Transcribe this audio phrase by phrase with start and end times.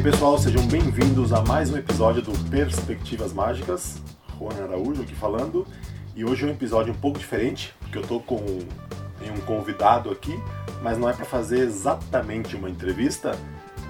[0.00, 4.00] aí pessoal, sejam bem-vindos a mais um episódio do Perspectivas Mágicas.
[4.38, 5.66] Juan Araújo aqui falando.
[6.16, 10.40] E hoje é um episódio um pouco diferente, porque eu tô com um convidado aqui,
[10.82, 13.38] mas não é para fazer exatamente uma entrevista,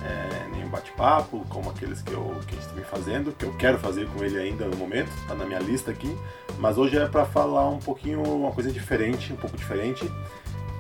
[0.03, 3.57] é, nem um bate-papo, como aqueles que, eu, que a gente vem fazendo, que eu
[3.57, 6.13] quero fazer com ele ainda no momento, tá na minha lista aqui.
[6.59, 10.11] Mas hoje é para falar um pouquinho, uma coisa diferente, um pouco diferente,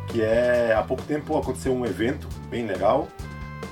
[0.08, 3.06] que é há pouco tempo aconteceu um evento bem legal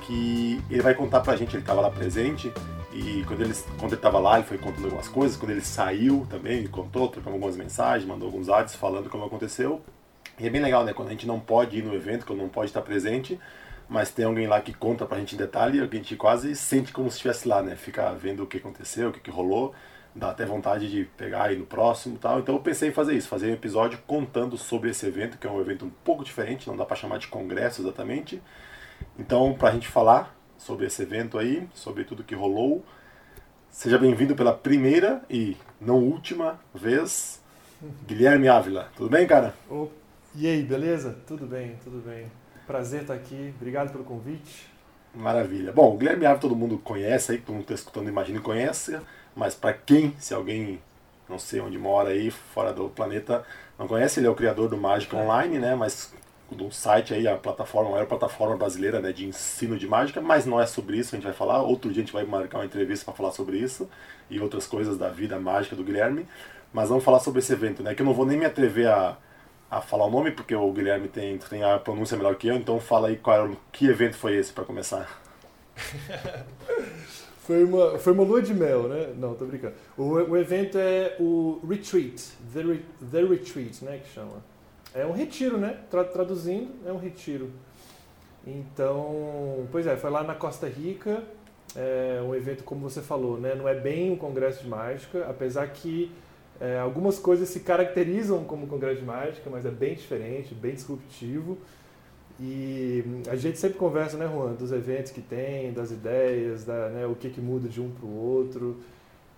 [0.09, 2.51] que ele vai contar pra gente, ele estava lá presente,
[2.91, 6.25] e quando ele quando ele estava lá, ele foi contando algumas coisas, quando ele saiu
[6.27, 9.83] também, contou, trocou algumas mensagens, mandou alguns áudios falando como aconteceu.
[10.39, 12.49] E é bem legal, né, quando a gente não pode ir no evento, quando não
[12.49, 13.39] pode estar presente,
[13.87, 17.07] mas tem alguém lá que conta pra gente em detalhe, a gente quase sente como
[17.11, 19.75] se estivesse lá, né, fica vendo o que aconteceu, o que, que rolou,
[20.15, 22.39] dá até vontade de pegar ir no próximo e tal.
[22.39, 25.51] Então eu pensei em fazer isso, fazer um episódio contando sobre esse evento, que é
[25.51, 28.41] um evento um pouco diferente, não dá para chamar de congresso exatamente,
[29.17, 32.83] então, para a gente falar sobre esse evento aí, sobre tudo que rolou,
[33.69, 37.41] seja bem-vindo pela primeira e não última vez,
[38.05, 38.89] Guilherme Ávila.
[38.95, 39.53] Tudo bem, cara?
[39.69, 39.87] Oh,
[40.35, 41.17] e aí, beleza?
[41.25, 42.31] Tudo bem, tudo bem.
[42.67, 43.53] Prazer estar aqui.
[43.55, 44.67] Obrigado pelo convite.
[45.13, 45.71] Maravilha.
[45.71, 48.99] Bom, o Guilherme Ávila todo mundo conhece aí, todo mundo está escutando, imagina conhece,
[49.35, 50.79] mas para quem, se alguém
[51.27, 53.45] não sei onde mora aí, fora do planeta,
[53.77, 55.75] não conhece, ele é o criador do Mágica Online, né?
[55.75, 56.13] Mas
[56.51, 60.45] um site aí, a plataforma, a maior plataforma brasileira né, de ensino de mágica, mas
[60.45, 61.61] não é sobre isso, a gente vai falar.
[61.61, 63.89] Outro dia a gente vai marcar uma entrevista para falar sobre isso
[64.29, 66.27] e outras coisas da vida mágica do Guilherme.
[66.73, 67.95] Mas vamos falar sobre esse evento, né?
[67.95, 69.17] Que eu não vou nem me atrever a,
[69.69, 72.79] a falar o nome, porque o Guilherme tem, tem a pronúncia melhor que eu, então
[72.79, 75.21] fala aí qual que evento foi esse para começar.
[77.41, 79.13] foi, uma, foi uma lua de mel, né?
[79.17, 79.73] Não, tô brincando.
[79.97, 82.79] O, o evento é o Retreat, The,
[83.11, 83.99] The Retreat, né?
[83.99, 84.43] Que chama.
[84.93, 85.77] É um retiro, né?
[85.89, 87.49] Traduzindo, é um retiro.
[88.45, 91.23] Então, pois é, foi lá na Costa Rica,
[91.75, 93.53] é um evento como você falou, né?
[93.53, 96.11] Não é bem um congresso de mágica, apesar que
[96.59, 101.57] é, algumas coisas se caracterizam como congresso de mágica, mas é bem diferente, bem disruptivo.
[102.39, 107.05] E a gente sempre conversa, né, Juan, dos eventos que tem, das ideias, da, né,
[107.05, 108.77] o que, que muda de um para o outro.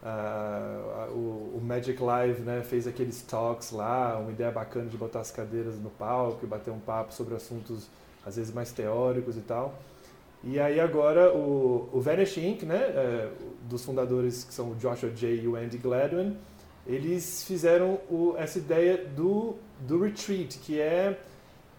[0.01, 5.19] Uh, o, o, Magic Live né, fez aqueles talks lá, uma ideia bacana de botar
[5.19, 7.87] as cadeiras no palco e bater um papo sobre assuntos
[8.25, 9.79] às vezes mais teóricos e tal.
[10.43, 13.29] E aí agora o, o Vanish Inc., né, é,
[13.69, 15.35] dos fundadores que são o Joshua J.
[15.35, 16.35] e o Andy Gladwin,
[16.87, 21.19] eles fizeram o, essa ideia do, do retreat, que é,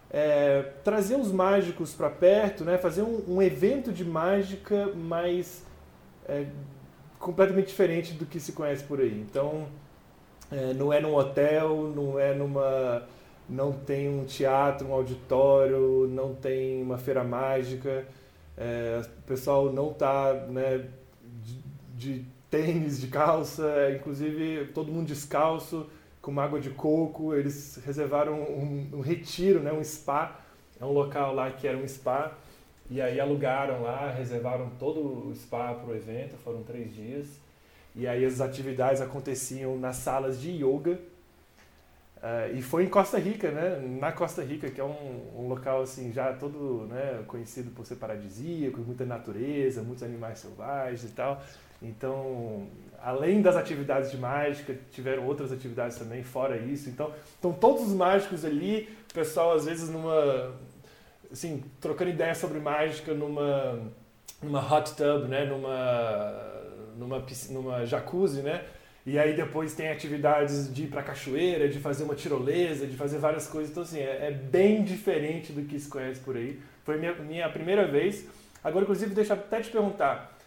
[0.09, 5.61] é trazer os mágicos para perto, né, fazer um, um evento de mágica mais
[6.25, 6.45] é,
[7.23, 9.19] completamente diferente do que se conhece por aí.
[9.21, 9.65] Então,
[10.51, 13.03] é, não é num hotel, não é numa.
[13.49, 18.05] não tem um teatro, um auditório, não tem uma feira mágica.
[18.57, 20.85] É, o pessoal não está né,
[21.41, 21.63] de,
[21.95, 25.87] de, tênis, de calça, inclusive todo mundo descalço,
[26.21, 27.33] com água de coco.
[27.33, 30.39] Eles reservaram um, um retiro, né, um spa.
[30.79, 32.37] É um local lá que era um spa
[32.89, 37.27] e aí alugaram lá, reservaram todo o spa para o evento, foram três dias.
[37.95, 40.99] E aí as atividades aconteciam nas salas de yoga.
[42.17, 43.81] Uh, e foi em Costa Rica, né?
[43.99, 47.95] Na Costa Rica, que é um, um local assim já todo né, conhecido por ser
[47.95, 51.41] paradisíaco, muita natureza, muitos animais selvagens e tal.
[51.81, 52.67] Então,
[53.01, 56.89] além das atividades de mágica, tiveram outras atividades também fora isso.
[56.89, 60.53] Então, estão todos os mágicos ali, o pessoal às vezes numa
[61.33, 63.91] assim, trocando ideias sobre mágica numa,
[64.41, 65.45] numa hot tub, né?
[65.45, 66.53] Numa,
[66.95, 68.63] numa, numa jacuzzi, né?
[69.05, 73.17] E aí depois tem atividades de ir pra cachoeira, de fazer uma tirolesa, de fazer
[73.17, 73.71] várias coisas.
[73.71, 76.61] Então, assim, é, é bem diferente do que se conhece por aí.
[76.85, 78.25] Foi minha, minha primeira vez.
[78.63, 80.37] Agora, inclusive, deixa até te perguntar.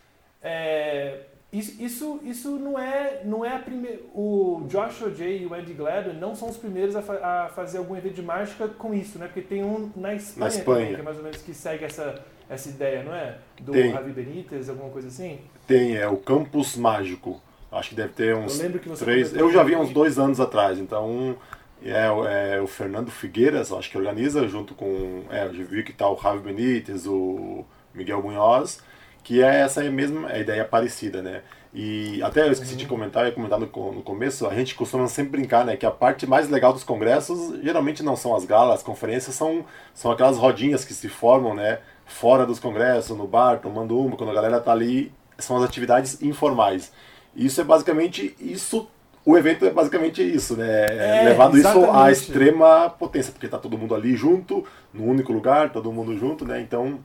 [0.42, 1.24] É,
[1.58, 4.00] isso, isso, isso não é, não é a primeira.
[4.12, 7.78] O Joshua J e o Andy Gladwin não são os primeiros a, fa a, fazer
[7.78, 9.26] algum evento de mágica com isso, né?
[9.26, 10.78] Porque tem um na Espanha, na Espanha.
[10.80, 13.38] Também, que é mais ou menos que segue essa, essa ideia, não é?
[13.60, 13.92] Do tem.
[13.92, 15.38] Javi Benítez, alguma coisa assim?
[15.66, 17.40] Tem, é o Campus Mágico.
[17.70, 19.34] Acho que deve ter uns eu três.
[19.34, 21.36] Eu já vi uns dois anos atrás, então
[21.82, 25.22] é, é, o Fernando Figueiras, acho que organiza, junto com.
[25.30, 27.64] É, eu vi que tá o Javi Benítez, o
[27.94, 28.82] Miguel Munhoz
[29.26, 31.42] que é essa mesma a ideia parecida, né?
[31.74, 32.78] E até eu esqueci uhum.
[32.78, 35.76] de comentar, eu ia comentar no, no começo, a gente costuma sempre brincar, né?
[35.76, 39.64] Que a parte mais legal dos congressos geralmente não são as galas, as conferências, são,
[39.92, 41.80] são aquelas rodinhas que se formam, né?
[42.04, 46.22] Fora dos congressos, no bar, tomando uma, quando a galera tá ali, são as atividades
[46.22, 46.92] informais.
[47.34, 48.88] Isso é basicamente isso
[49.24, 50.68] o evento é basicamente isso, né?
[50.68, 51.90] É, Levado exatamente.
[51.90, 54.64] isso à extrema potência, porque tá todo mundo ali junto,
[54.94, 56.60] no único lugar, todo mundo junto, né?
[56.60, 57.00] Então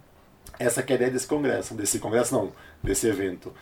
[0.59, 2.51] Essa que é a ideia desse congresso, desse congresso não,
[2.83, 3.53] desse evento.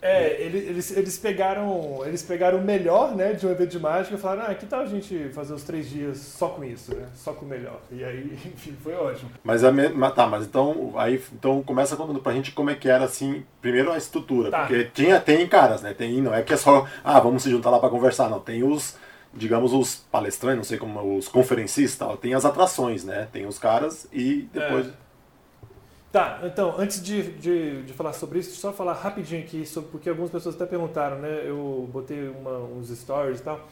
[0.00, 4.18] É, eles, eles, pegaram eles pegaram o melhor né, de um evento de mágica e
[4.18, 7.08] falaram, ah, que tal a gente fazer os três dias só com isso, né?
[7.16, 7.80] Só com o melhor.
[7.90, 9.28] E aí, enfim, foi ótimo.
[9.42, 12.88] Mas a mesma, tá, mas então aí então começa contando pra gente como é que
[12.88, 14.60] era assim, primeiro a estrutura, tá.
[14.60, 15.92] porque tinha, tem caras, né?
[15.92, 18.38] Tem, não é que é só, ah, vamos se juntar lá para conversar, não.
[18.38, 18.96] Tem os,
[19.34, 23.26] digamos, os palestrantes, não sei como, os conferencistas, tem as atrações, né?
[23.32, 24.86] Tem os caras e depois.
[24.86, 25.07] É.
[26.18, 30.08] Tá, então, antes de, de, de, falar sobre isso, só falar rapidinho aqui, sobre, porque
[30.08, 31.44] algumas pessoas até perguntaram, né?
[31.44, 33.68] Eu botei uma, uns stories e tal,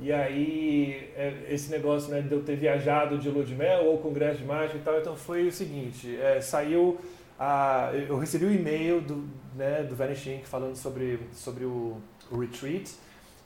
[0.00, 3.98] e aí é, esse negócio né, de eu ter viajado de lua de mel ou
[3.98, 6.98] congresso de mágica e tal, então foi o seguinte, é, saiu,
[7.38, 9.24] a, eu recebi o um e-mail do,
[9.54, 11.98] né, do Vanishing falando sobre, sobre o,
[12.32, 12.96] o retreat,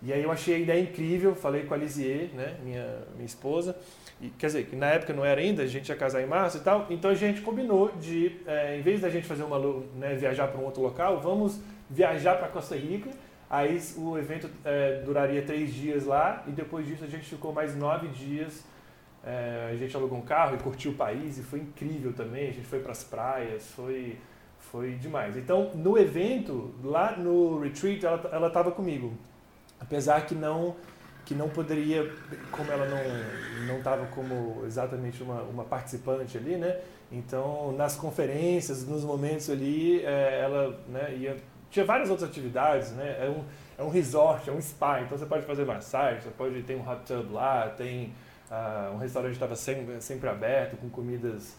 [0.03, 3.77] e aí eu achei a ideia incrível, falei com a Lisier, né, minha, minha esposa,
[4.39, 6.61] quer dizer, que na época não era ainda, a gente ia casar em março e
[6.61, 9.59] tal, então a gente combinou de, é, em vez da gente fazer uma
[9.97, 13.11] né, viajar para um outro local, vamos viajar para Costa Rica.
[13.49, 17.75] Aí o evento é, duraria três dias lá e depois disso a gente ficou mais
[17.75, 18.65] nove dias.
[19.25, 22.49] É, a gente alugou um carro e curtiu o país e foi incrível também.
[22.49, 24.17] A gente foi para as praias, foi,
[24.59, 25.37] foi demais.
[25.37, 29.13] Então, no evento, lá no retreat, ela estava comigo.
[29.81, 30.77] Apesar que não
[31.25, 32.11] que não poderia,
[32.51, 36.79] como ela não não estava como exatamente uma, uma participante ali, né?
[37.13, 41.37] Então, nas conferências, nos momentos ali, é, ela né, ia
[41.71, 43.17] tinha várias outras atividades, né?
[43.21, 43.45] É um,
[43.79, 46.89] é um resort, é um spa, então você pode fazer massagem, você pode ter um
[46.89, 48.13] hot tub lá, tem
[48.51, 51.57] uh, um restaurante estava sempre, sempre aberto, com comidas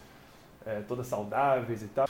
[0.65, 2.07] é, todas saudáveis e tal.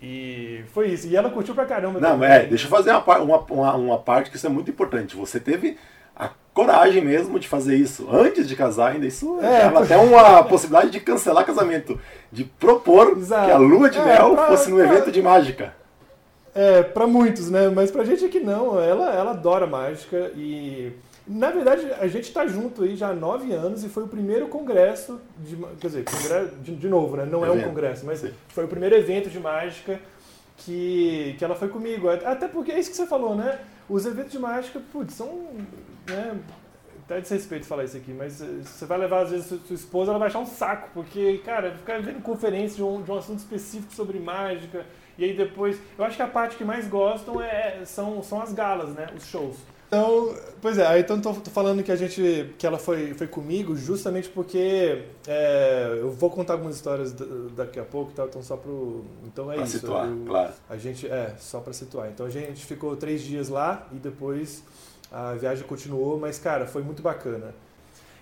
[0.00, 1.06] E foi isso.
[1.06, 2.00] E ela curtiu pra caramba.
[2.00, 2.28] Não, também.
[2.28, 5.14] é, deixa eu fazer uma, uma, uma, uma parte que isso é muito importante.
[5.14, 5.78] Você teve
[6.16, 9.06] a coragem mesmo de fazer isso antes de casar ainda.
[9.06, 11.98] Isso é, ela até uma possibilidade de cancelar casamento,
[12.30, 13.46] de propor Exato.
[13.46, 15.74] que a lua de é, mel pra, fosse no pra, evento de mágica.
[16.54, 17.68] É, para muitos, né?
[17.68, 18.78] Mas pra gente aqui não.
[18.80, 20.92] Ela, ela adora mágica e
[21.26, 24.48] na verdade, a gente está junto aí já há nove anos e foi o primeiro
[24.48, 27.24] congresso, de, quer dizer, congresso, de, de novo, né?
[27.24, 27.58] não evento.
[27.58, 28.32] é um congresso, mas Sim.
[28.48, 30.00] foi o primeiro evento de mágica
[30.56, 32.08] que, que ela foi comigo.
[32.08, 33.60] Até porque é isso que você falou, né?
[33.88, 35.46] Os eventos de mágica, putz, são
[36.08, 36.40] né,
[37.04, 40.18] até desrespeito falar isso aqui, mas eh, você vai levar, às vezes, sua esposa, ela
[40.18, 43.92] vai achar um saco, porque, cara, ficar vendo conferência de um, de um assunto específico
[43.94, 44.86] sobre mágica,
[45.18, 45.78] e aí depois.
[45.98, 49.06] Eu acho que a parte que mais gostam é, são, são as galas, né?
[49.14, 49.56] Os shows.
[49.88, 53.26] Então, pois é, aí então tô, tô, falando que a gente, que ela foi, foi
[53.26, 57.14] comigo justamente porque é, eu vou contar algumas histórias
[57.54, 58.24] daqui a pouco, tá?
[58.24, 59.80] então só pro, então é pra isso.
[59.80, 60.52] situar, eu, claro.
[60.70, 62.08] A gente, é, só para situar.
[62.08, 64.64] Então a gente ficou três dias lá e depois
[65.12, 67.54] a viagem continuou, mas, cara, foi muito bacana.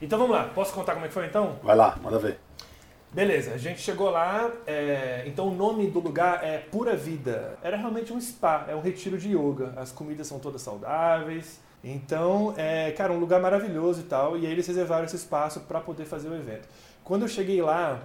[0.03, 1.59] Então vamos lá, posso contar como é que foi então?
[1.63, 2.39] Vai lá, manda ver.
[3.13, 7.59] Beleza, a gente chegou lá, é, então o nome do lugar é Pura Vida.
[7.63, 9.75] Era realmente um spa, é um retiro de yoga.
[9.77, 11.61] As comidas são todas saudáveis.
[11.83, 14.39] Então, é, cara, um lugar maravilhoso e tal.
[14.39, 16.69] E aí eles reservaram esse espaço para poder fazer o evento.
[17.03, 18.01] Quando eu cheguei lá,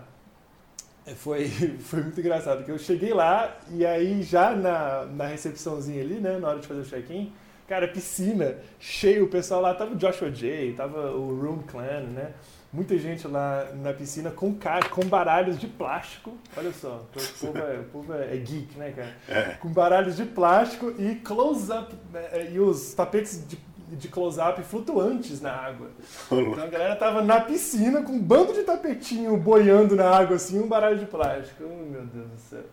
[1.06, 1.48] é, foi,
[1.80, 6.40] foi muito engraçado, porque eu cheguei lá e aí já na, na recepçãozinha ali, né,
[6.40, 7.32] na hora de fazer o check-in,
[7.68, 12.32] Cara, piscina, cheio, o pessoal lá, tava o Joshua J, tava o Room Clan, né?
[12.72, 14.56] Muita gente lá na piscina com,
[14.92, 16.38] com baralhos de plástico.
[16.56, 19.16] Olha só, o povo é, o povo é, é geek, né, cara?
[19.28, 19.54] É.
[19.54, 23.58] Com baralhos de plástico e close-up, né, e os tapetes de,
[23.96, 25.90] de close-up flutuantes na água.
[26.32, 30.60] Então a galera tava na piscina com um bando de tapetinho boiando na água, assim,
[30.60, 31.64] um baralho de plástico.
[31.64, 32.64] Oh, meu Deus do céu.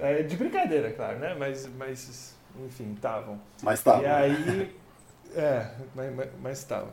[0.00, 1.36] É, de brincadeira, claro, né?
[1.38, 2.31] Mas, mas
[2.64, 3.40] enfim, estavam.
[3.62, 4.02] Mas estavam.
[4.02, 4.76] E aí.
[5.34, 5.66] É,
[6.42, 6.90] mas estavam.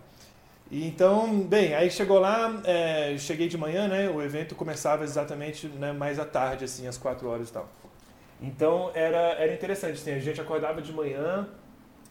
[0.71, 4.09] E então, bem, aí chegou lá, é, cheguei de manhã, né?
[4.09, 7.67] O evento começava exatamente né, mais à tarde, assim, às quatro horas e tal.
[8.41, 11.47] Então era, era interessante, assim, a gente acordava de manhã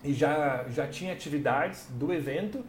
[0.05, 2.64] e já, já tinha atividades do evento,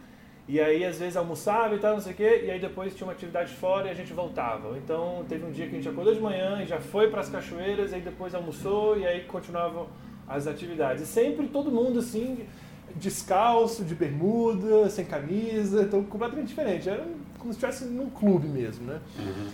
[0.48, 3.06] e aí às vezes almoçava e tal, não sei o quê, e aí depois tinha
[3.06, 4.76] uma atividade fora e a gente voltava.
[4.78, 7.28] Então teve um dia que a gente acordou de manhã e já foi para as
[7.28, 9.86] cachoeiras, aí depois almoçou e aí continuava
[10.30, 11.06] as atividades.
[11.08, 12.46] Sempre todo mundo assim,
[12.94, 16.88] descalço, de bermuda, sem camisa, então completamente diferente.
[16.88, 17.04] Era
[17.38, 19.00] como se estivesse num clube mesmo, né?
[19.18, 19.48] Uhum.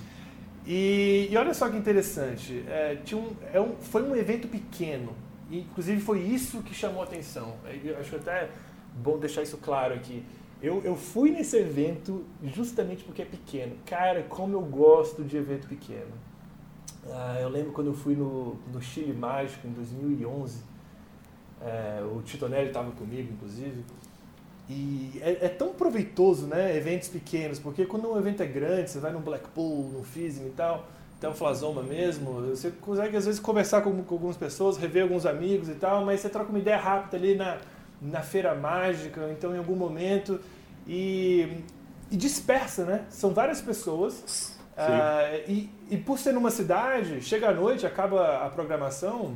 [0.66, 5.12] E, e, olha só que interessante, é, tinha um, é um, foi um evento pequeno,
[5.48, 7.54] e, inclusive foi isso que chamou a atenção.
[7.84, 8.50] Eu acho até
[8.96, 10.24] bom deixar isso claro aqui.
[10.60, 13.76] Eu, eu fui nesse evento justamente porque é pequeno.
[13.86, 16.25] Cara, como eu gosto de evento pequeno.
[17.12, 20.58] Ah, eu lembro quando eu fui no, no Chile Mágico em 2011,
[21.62, 23.84] é, o Titonelli estava comigo, inclusive,
[24.68, 28.98] e é, é, tão proveitoso, né, eventos pequenos, porque quando um evento é grande, você
[28.98, 30.86] vai no Blackpool, no FISM e tal,
[31.20, 35.74] Teoflasoma mesmo, você consegue às vezes conversar com, com, algumas pessoas, rever alguns amigos e
[35.74, 37.58] tal, mas você troca uma ideia rápida ali na,
[38.02, 40.40] na feira mágica, então em algum momento,
[40.86, 41.62] e,
[42.10, 43.06] e dispersa, né?
[43.08, 44.55] São várias pessoas.
[44.76, 49.34] Uh, e, e por ser numa cidade, chega à noite, acaba a programação,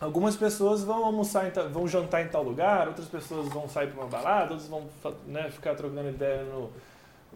[0.00, 4.00] algumas pessoas vão almoçar, em, vão jantar em tal lugar, outras pessoas vão sair para
[4.00, 4.88] uma balada, outras vão
[5.26, 6.70] né, ficar trocando ideia no,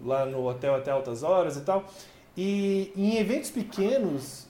[0.02, 1.84] lá no hotel até altas horas e tal.
[2.34, 4.46] E em eventos pequenos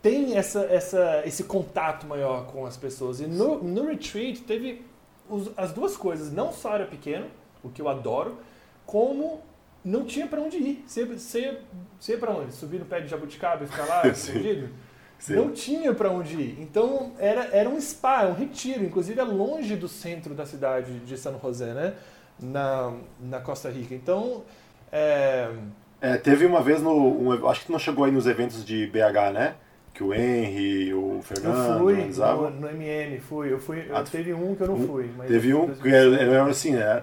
[0.00, 3.20] tem essa, essa, esse contato maior com as pessoas.
[3.20, 4.84] E no, no retreat teve
[5.28, 6.32] os, as duas coisas.
[6.32, 7.26] Não só era pequeno,
[7.62, 8.38] o que eu adoro,
[8.86, 9.42] como
[9.84, 10.84] não tinha para onde ir.
[10.86, 11.58] Você, você,
[11.98, 12.52] você ia para onde?
[12.52, 14.68] Subir no pé de jabuticaba e ficar lá escondido?
[15.28, 16.58] Não tinha para onde ir.
[16.60, 18.84] Então era, era um spa, um retiro.
[18.84, 21.94] Inclusive é longe do centro da cidade de San José, né?
[22.38, 23.94] Na, na Costa Rica.
[23.94, 24.44] Então.
[24.90, 25.50] É,
[26.00, 26.92] é, teve uma vez no.
[26.92, 29.54] Um, acho que não chegou aí nos eventos de BH, né?
[29.92, 31.68] Que o Henry, o Fernando.
[31.68, 33.52] Eu fui no, no, MM, fui.
[33.52, 33.86] Eu fui.
[33.92, 35.10] Ah, teve um que eu não fui.
[35.26, 37.02] teve um que era, assim, é,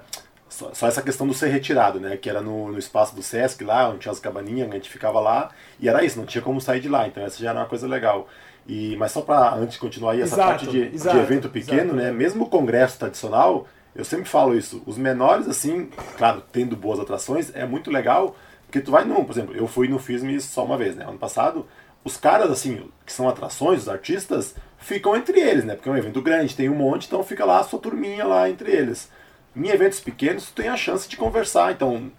[0.49, 2.17] só, só, essa questão do ser retirado, né?
[2.17, 5.19] Que era no, no espaço do Sesc lá, onde tinha as cabaninhas, a gente ficava
[5.19, 5.49] lá.
[5.79, 7.07] E era isso, não tinha como sair de lá.
[7.07, 8.27] Então essa já era uma coisa legal.
[8.67, 11.49] E, mas só para antes de continuar aí, essa exato, parte de, exato, de evento
[11.49, 11.95] pequeno, exato.
[11.95, 12.11] né?
[12.11, 14.83] Mesmo o congresso tradicional, eu sempre falo isso.
[14.85, 18.35] Os menores, assim, claro, tendo boas atrações, é muito legal
[18.67, 21.05] porque tu vai num, por exemplo, eu fui no FISM só uma vez, né?
[21.05, 21.65] Ano passado,
[22.03, 25.75] os caras, assim, que são atrações, os artistas, ficam entre eles, né?
[25.75, 28.49] Porque é um evento grande, tem um monte, então fica lá a sua turminha lá
[28.49, 29.09] entre eles.
[29.57, 32.11] Em eventos pequenos, tu tem a chance de conversar, então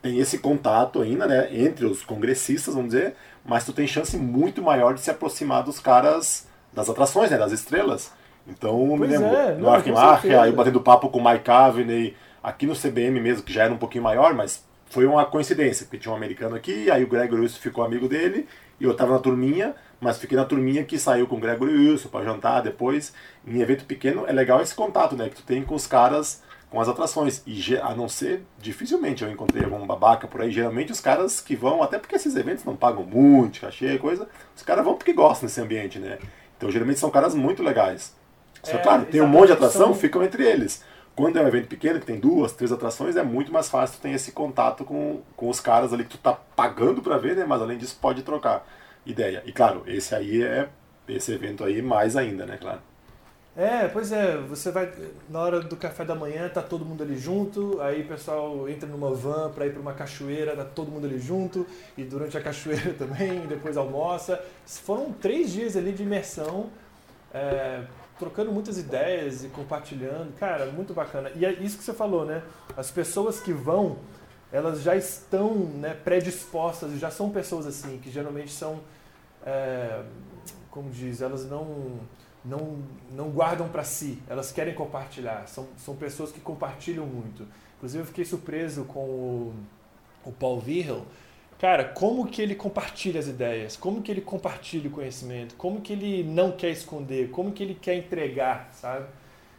[0.00, 1.48] tem esse contato ainda, né?
[1.52, 5.78] Entre os congressistas, vamos dizer, mas tu tem chance muito maior de se aproximar dos
[5.78, 7.36] caras das atrações, né?
[7.36, 8.12] Das estrelas.
[8.48, 12.64] Então, pois me lembro, é, no Arquimarca, aí batendo papo com o Mike Caveney, aqui
[12.64, 16.12] no CBM mesmo, que já era um pouquinho maior, mas foi uma coincidência, porque tinha
[16.12, 18.46] um americano aqui, aí o Gregory Wilson ficou amigo dele,
[18.80, 22.08] e eu tava na turminha, mas fiquei na turminha que saiu com o Gregory Wilson
[22.08, 23.12] para jantar depois.
[23.46, 25.28] Em evento pequeno é legal esse contato, né?
[25.28, 27.42] Que tu tem com os caras, com as atrações.
[27.46, 30.50] E a não ser, dificilmente eu encontrei algum babaca por aí.
[30.50, 34.62] Geralmente os caras que vão, até porque esses eventos não pagam muito, cachê, coisa, os
[34.62, 36.18] caras vão porque gostam desse ambiente, né?
[36.56, 38.14] Então geralmente são caras muito legais.
[38.62, 39.94] Só, é, claro, tem um monte de atração, são...
[39.94, 40.82] ficam entre eles.
[41.14, 44.02] Quando é um evento pequeno, que tem duas, três atrações, é muito mais fácil tu
[44.02, 47.46] ter esse contato com, com os caras ali que tu tá pagando para ver, né?
[47.46, 48.66] Mas além disso, pode trocar
[49.06, 49.42] ideia.
[49.46, 50.68] E claro, esse aí é
[51.08, 52.80] esse evento aí mais ainda, né, claro.
[53.56, 54.92] É, pois é, você vai
[55.30, 58.86] na hora do café da manhã, tá todo mundo ali junto, aí o pessoal entra
[58.86, 62.42] numa van para ir para uma cachoeira, tá todo mundo ali junto, e durante a
[62.42, 64.44] cachoeira também, depois almoça.
[64.66, 66.68] Foram três dias ali de imersão.
[67.32, 67.84] É,
[68.18, 70.34] trocando muitas ideias e compartilhando.
[70.38, 71.30] Cara, muito bacana.
[71.34, 72.42] E é isso que você falou, né?
[72.76, 73.98] As pessoas que vão,
[74.52, 78.80] elas já estão né, predispostas, já são pessoas assim, que geralmente são,
[79.44, 80.02] é,
[80.70, 82.00] como diz, elas não,
[82.46, 82.78] não,
[83.10, 85.46] não guardam para si, elas querem compartilhar.
[85.46, 87.46] São, são pessoas que compartilham muito.
[87.76, 89.54] Inclusive, eu fiquei surpreso com o,
[90.24, 91.04] o Paul Virgil,
[91.58, 95.92] cara, como que ele compartilha as ideias, como que ele compartilha o conhecimento, como que
[95.92, 99.06] ele não quer esconder, como que ele quer entregar, sabe?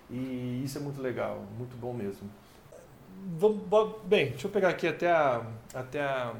[0.09, 2.29] E isso é muito legal, muito bom mesmo.
[4.05, 6.33] Bem, deixa eu pegar aqui até a, até a,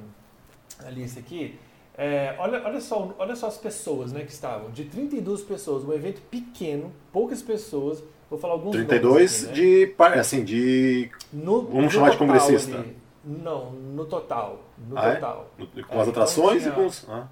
[0.86, 1.60] a lista aqui.
[1.98, 4.70] É, olha, olha, só, olha só as pessoas né, que estavam.
[4.70, 8.04] De 32 pessoas, um evento pequeno, poucas pessoas.
[8.30, 10.10] Vou falar alguns 32 aqui, né?
[10.12, 11.10] de, assim, de...
[11.34, 12.78] No, vamos chamar de congressista.
[12.78, 14.62] Ali, não, no total.
[14.88, 15.16] No ah, é?
[15.16, 15.52] total.
[15.60, 15.84] É?
[15.84, 17.10] Com as atrações então, tinha, e com os.
[17.10, 17.28] Ah.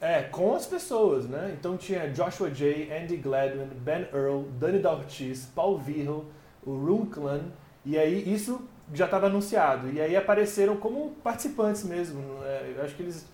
[0.00, 1.56] É, com as pessoas, né?
[1.58, 6.26] Então tinha Joshua J, Andy Gladwin, Ben Earl, Danny Ortiz, Paul Virgil,
[6.64, 7.40] o Runklan,
[7.84, 8.60] e aí isso
[8.92, 9.90] já estava anunciado.
[9.90, 12.22] E aí apareceram como participantes mesmo.
[12.44, 13.26] É, eu acho que eles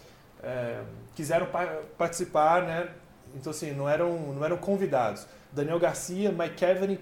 [0.43, 0.83] é,
[1.15, 1.67] quiseram pa
[1.97, 2.89] participar, né?
[3.35, 5.27] Então assim, não eram, não eram convidados.
[5.53, 6.99] Daniel Garcia, Mike Kevin,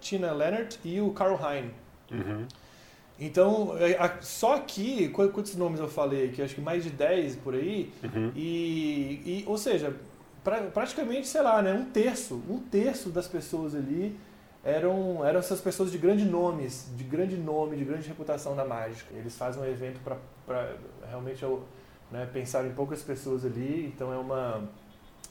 [0.00, 1.70] Tina Leonard e o Carl Hein.
[2.10, 2.46] Uhum.
[3.18, 6.42] Então, é, só aqui, quantos nomes eu falei aqui?
[6.42, 7.92] Acho que mais de 10 por aí.
[8.02, 8.32] Uhum.
[8.34, 9.94] E, e, ou seja,
[10.42, 14.16] pra, praticamente, sei lá, né, um terço, um terço das pessoas ali
[14.64, 19.14] eram, eram essas pessoas de grandes nomes, de grande nome, de grande reputação da mágica.
[19.14, 20.00] Eles fazem um evento
[20.44, 20.72] para
[21.08, 21.44] realmente
[22.10, 24.68] né, pensar em poucas pessoas ali, então é, uma,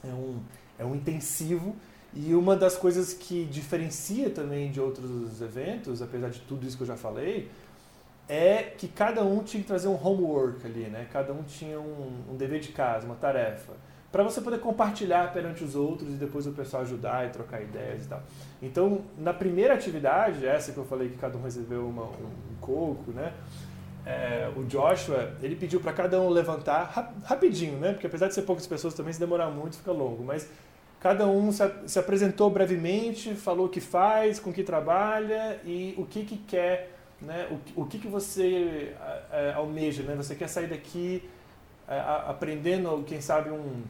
[0.02, 0.40] é, um,
[0.78, 1.74] é um intensivo.
[2.12, 6.84] E uma das coisas que diferencia também de outros eventos, apesar de tudo isso que
[6.84, 7.50] eu já falei,
[8.28, 11.08] é que cada um tinha que trazer um homework ali, né?
[11.12, 13.72] Cada um tinha um, um dever de casa, uma tarefa,
[14.10, 18.04] para você poder compartilhar perante os outros e depois o pessoal ajudar e trocar ideias
[18.04, 18.22] e tal.
[18.62, 22.56] Então, na primeira atividade, essa que eu falei que cada um recebeu uma, um, um
[22.60, 23.32] coco, né?
[24.06, 27.92] É, o Joshua, ele pediu para cada um levantar rap, rapidinho, né?
[27.92, 30.22] Porque apesar de ser poucas pessoas, também se demorar muito fica longo.
[30.22, 30.48] Mas
[31.00, 36.04] cada um se, se apresentou brevemente, falou o que faz, com que trabalha e o
[36.04, 37.48] que, que quer, né?
[37.50, 38.94] O, o que, que você
[39.32, 40.14] é, almeja, né?
[40.16, 41.22] Você quer sair daqui
[41.88, 43.82] é, aprendendo, quem sabe, um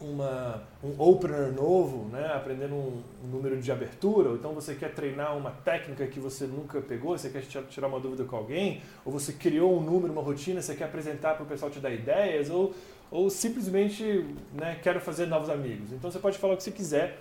[0.00, 2.32] uma, um opener novo, né?
[2.34, 6.46] aprendendo um, um, número de abertura, ou então você quer treinar uma técnica que você
[6.46, 10.22] nunca pegou, você quer tirar uma dúvida com alguém, ou você criou um número, uma
[10.22, 12.74] rotina, você quer apresentar para o pessoal te dar ideias, ou,
[13.10, 14.24] ou simplesmente
[14.54, 15.92] né, quero fazer novos amigos.
[15.92, 17.18] Então você pode falar o que você quiser.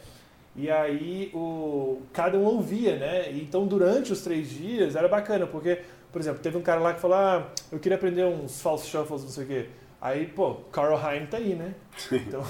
[0.56, 3.32] E aí o, cada um ouvia, né?
[3.32, 5.82] Então durante os três dias era bacana, porque,
[6.12, 9.24] por exemplo, teve um cara lá que falou, ah, eu queria aprender uns false shuffles,
[9.24, 9.70] não sei o quê.
[10.02, 11.74] Aí, pô, Carl Hein tá aí, né?
[11.98, 12.18] Sim.
[12.28, 12.44] Então,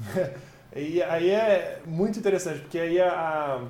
[0.76, 3.62] e aí é muito interessante, porque aí a,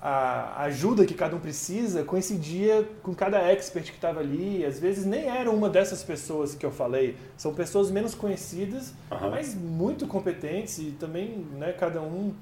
[0.00, 4.64] a ajuda que cada um precisa coincidia com cada expert que estava ali.
[4.64, 7.16] Às vezes nem era uma dessas pessoas que eu falei.
[7.36, 9.30] São pessoas menos conhecidas, uhum.
[9.30, 12.32] mas muito competentes e também, né, cada um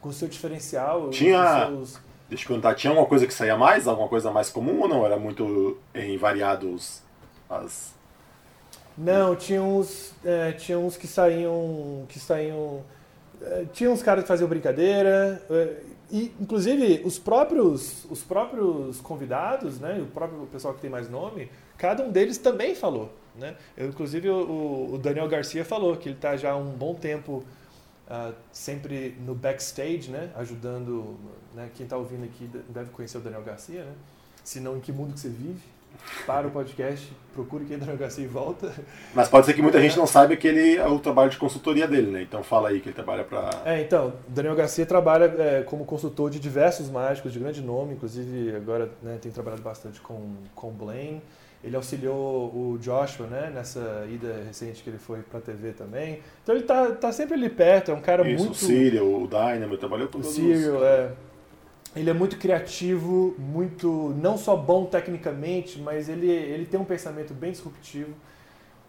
[0.00, 1.10] com seu diferencial.
[1.10, 1.66] Tinha...
[1.66, 2.08] Seus...
[2.28, 3.88] Deixa eu contar, tinha alguma coisa que saía mais?
[3.88, 5.02] Alguma coisa mais comum ou não?
[5.02, 7.02] Era muito invariados
[7.48, 7.94] as
[8.98, 12.04] não, tinha uns, é, tinha uns que saíam.
[12.08, 12.82] que saíam.
[13.40, 15.40] É, tinha uns caras que faziam brincadeira.
[15.48, 21.08] É, e, inclusive, os próprios, os próprios convidados, né, o próprio pessoal que tem mais
[21.08, 23.12] nome, cada um deles também falou.
[23.36, 23.54] Né?
[23.76, 27.44] Eu, inclusive, o, o Daniel Garcia falou que ele está já há um bom tempo
[28.08, 31.16] uh, sempre no backstage, né, ajudando.
[31.54, 33.92] Né, quem está ouvindo aqui deve conhecer o Daniel Garcia, né?
[34.42, 35.60] Se não, em que mundo que você vive?
[36.26, 38.72] Para o podcast, procure quem no HC e volta.
[39.14, 41.86] Mas pode ser que muita gente não saiba que ele é o trabalho de consultoria
[41.86, 42.22] dele, né?
[42.22, 43.50] Então fala aí que ele trabalha para.
[43.64, 48.54] É, então, Daniel Garcia trabalha é, como consultor de diversos mágicos de grande nome, inclusive
[48.56, 51.22] agora né, tem trabalhado bastante com, com Blaine.
[51.62, 56.20] Ele auxiliou o Joshua, né, nessa ida recente que ele foi para a TV também.
[56.42, 58.52] Então ele tá, tá sempre ali perto, é um cara Isso, muito...
[58.52, 60.38] o Cyril, o Dynamo, trabalhou com o os...
[60.38, 61.10] é
[61.96, 67.34] ele é muito criativo, muito não só bom tecnicamente, mas ele, ele tem um pensamento
[67.34, 68.12] bem disruptivo.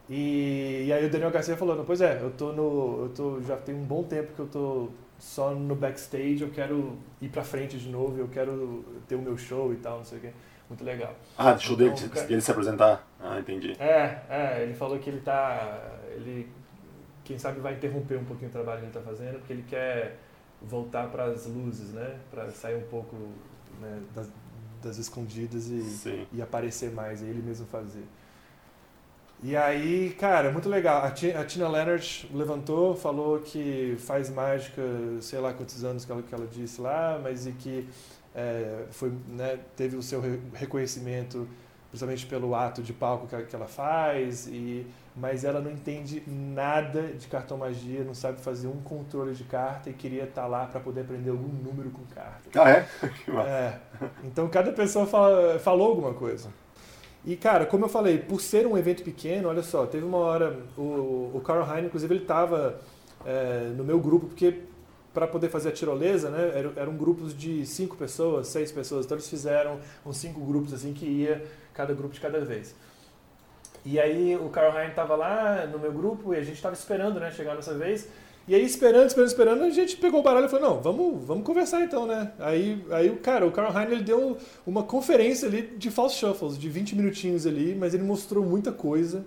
[0.09, 3.55] E, e aí o Daniel Garcia falou, pois é, eu tô no, eu tô já
[3.55, 7.77] tem um bom tempo que eu tô só no backstage, eu quero ir para frente
[7.77, 10.31] de novo, eu quero ter o meu show e tal, não sei o quê.
[10.67, 11.15] Muito legal.
[11.37, 12.31] Ah, show então, dele, cara...
[12.31, 13.07] ele se apresentar.
[13.19, 13.75] Ah, entendi.
[13.79, 15.79] É, é, ele falou que ele tá
[16.15, 16.47] ele
[17.23, 20.17] quem sabe vai interromper um pouquinho o trabalho que ele tá fazendo, porque ele quer
[20.61, 22.19] voltar para as luzes, né?
[22.29, 23.15] Para sair um pouco
[23.79, 24.29] né, das,
[24.81, 28.03] das, escondidas e, e, aparecer mais, e ele mesmo fazer.
[29.41, 31.01] E aí, cara, muito legal.
[31.03, 34.81] A Tina Leonard levantou, falou que faz mágica,
[35.21, 37.87] sei lá quantos anos que ela, que ela disse lá, mas e que
[38.35, 40.21] é, foi, né, teve o seu
[40.53, 41.47] reconhecimento
[41.89, 47.01] principalmente pelo ato de palco que, que ela faz e mas ela não entende nada
[47.01, 50.79] de cartão magia, não sabe fazer um controle de carta e queria estar lá para
[50.79, 52.49] poder aprender algum número com carta.
[52.55, 52.87] Ah, é?
[53.25, 53.49] Que massa.
[53.49, 53.79] é.
[54.23, 56.49] Então cada pessoa fala, falou alguma coisa.
[57.25, 60.57] E, cara, como eu falei, por ser um evento pequeno, olha só, teve uma hora,
[60.77, 62.79] o, o Carl Heine, inclusive, ele estava
[63.25, 64.61] é, no meu grupo, porque
[65.13, 69.15] para poder fazer a tirolesa, né, eram, eram grupos de cinco pessoas, seis pessoas, então
[69.15, 71.43] eles fizeram uns cinco grupos, assim, que ia
[71.73, 72.75] cada grupo de cada vez.
[73.85, 77.19] E aí o Carl Hein estava lá no meu grupo e a gente estava esperando,
[77.19, 78.07] né, chegar nessa vez.
[78.47, 81.43] E aí, esperando, esperando, esperando, a gente pegou o baralho e falou, não, vamos, vamos
[81.45, 82.31] conversar então, né?
[82.39, 86.67] Aí, aí cara, o Carl Hein, ele deu uma conferência ali de false shuffles, de
[86.67, 89.23] 20 minutinhos ali, mas ele mostrou muita coisa.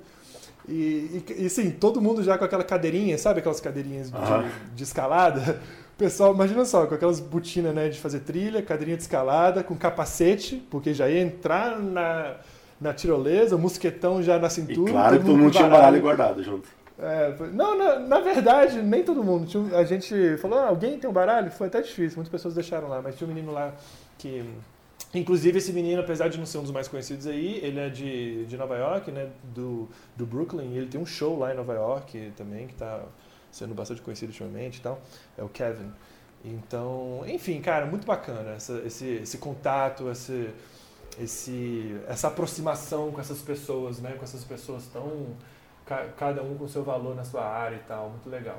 [0.68, 4.48] E, e, e sim, todo mundo já com aquela cadeirinha, sabe aquelas cadeirinhas de, ah.
[4.74, 5.60] de escalada?
[5.98, 10.56] Pessoal, imagina só, com aquelas botinas né, de fazer trilha, cadeirinha de escalada, com capacete,
[10.70, 12.36] porque já ia entrar na,
[12.80, 14.90] na tirolesa, mosquetão já na cintura.
[14.90, 16.68] E claro que todo mundo tinha baralho guardado junto.
[16.98, 19.46] É, não, na, na, verdade, nem todo mundo.
[19.46, 21.50] Tinha, a gente falou, ah, alguém tem um baralho?
[21.50, 23.72] Foi até difícil, muitas pessoas deixaram lá, mas tinha um menino lá
[24.18, 24.44] que.
[25.14, 28.46] Inclusive, esse menino, apesar de não ser um dos mais conhecidos aí, ele é de,
[28.46, 31.74] de Nova York, né, do, do Brooklyn, e ele tem um show lá em Nova
[31.74, 33.04] York também, que está
[33.50, 35.00] sendo bastante conhecido ultimamente e tal.
[35.36, 35.92] É o Kevin.
[36.44, 40.50] Então, enfim, cara, muito bacana essa, esse, esse contato, esse,
[41.20, 44.12] esse, essa aproximação com essas pessoas, né?
[44.12, 45.36] Com essas pessoas tão
[46.16, 48.58] cada um com seu valor na sua área e tal, muito legal.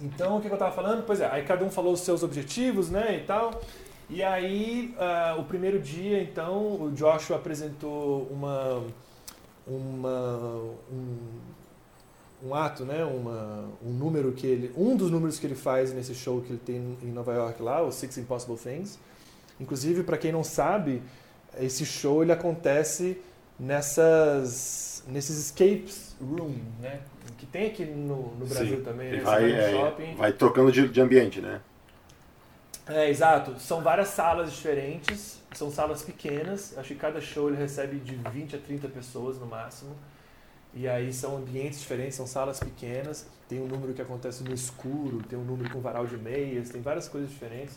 [0.00, 1.04] Então, o que eu estava falando?
[1.04, 3.60] Pois é, aí cada um falou os seus objetivos, né, e tal.
[4.10, 8.82] E aí, uh, o primeiro dia, então, o Joshua apresentou uma,
[9.66, 10.46] uma
[10.90, 11.16] um,
[12.42, 16.14] um ato, né, uma, um número que ele, um dos números que ele faz nesse
[16.14, 18.98] show que ele tem em Nova York lá, o Six Impossible Things.
[19.60, 21.02] Inclusive, para quem não sabe,
[21.60, 23.20] esse show ele acontece
[23.58, 27.00] nessas nesses escapes room, né?
[27.36, 28.82] Que tem aqui no, no Brasil Sim.
[28.82, 29.20] também, né?
[29.20, 31.60] vai, vai é, vai trocando de, de ambiente, né?
[32.88, 33.58] É, exato.
[33.60, 36.76] São várias salas diferentes, são salas pequenas.
[36.78, 39.94] Acho que cada show ele recebe de 20 a 30 pessoas no máximo.
[40.74, 43.26] E aí são ambientes diferentes, são salas pequenas.
[43.48, 46.80] Tem um número que acontece no escuro, tem um número com varal de meias, tem
[46.82, 47.76] várias coisas diferentes.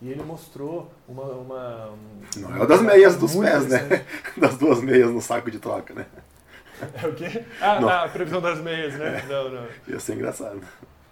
[0.00, 1.24] E ele mostrou uma.
[1.24, 4.04] uma um- Não é o das meias dos pés, né?
[4.36, 6.06] Das duas meias no saco de troca, né?
[7.02, 7.42] É o quê?
[7.58, 7.88] Ah, Não.
[7.88, 9.24] a previsão das meias, né?
[9.26, 9.66] Não, não.
[9.88, 10.60] Ia ser engraçado.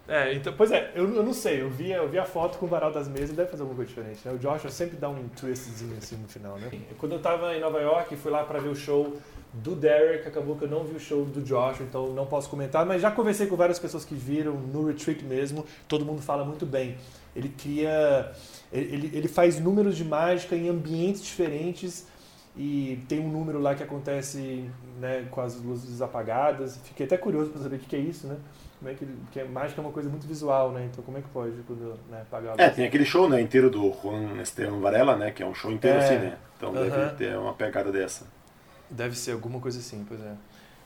[0.06, 2.66] É, então, pois é, eu, eu não sei, eu vi, eu vi a foto com
[2.66, 4.34] o varal das mesas deve fazer alguma coisa diferente, né?
[4.34, 6.68] O Joshua sempre dá um twistzinho assim no final, né?
[6.98, 9.16] Quando eu tava em Nova York, fui lá pra ver o show
[9.54, 12.84] do Derek, acabou que eu não vi o show do Joshua, então não posso comentar,
[12.84, 16.66] mas já conversei com várias pessoas que viram no retreat mesmo, todo mundo fala muito
[16.66, 16.98] bem.
[17.34, 18.32] Ele cria,
[18.70, 22.06] ele, ele faz números de mágica em ambientes diferentes
[22.56, 24.68] e tem um número lá que acontece
[25.00, 26.78] né, com as luzes apagadas.
[26.84, 28.36] Fiquei até curioso para saber o que que é isso, né?
[28.78, 30.88] Como é que, ele- que é, mágica é uma coisa muito visual, né?
[30.90, 32.58] Então como é que pode quando né, luz?
[32.58, 35.30] É, tem aquele show né, inteiro do Juan Esteban Varela, né?
[35.30, 36.04] Que é um show inteiro É.
[36.04, 36.36] assim, né?
[36.56, 37.14] Então deve Aham.
[37.16, 38.26] ter uma pegada dessa.
[38.90, 40.32] Deve ser alguma coisa assim, pois é.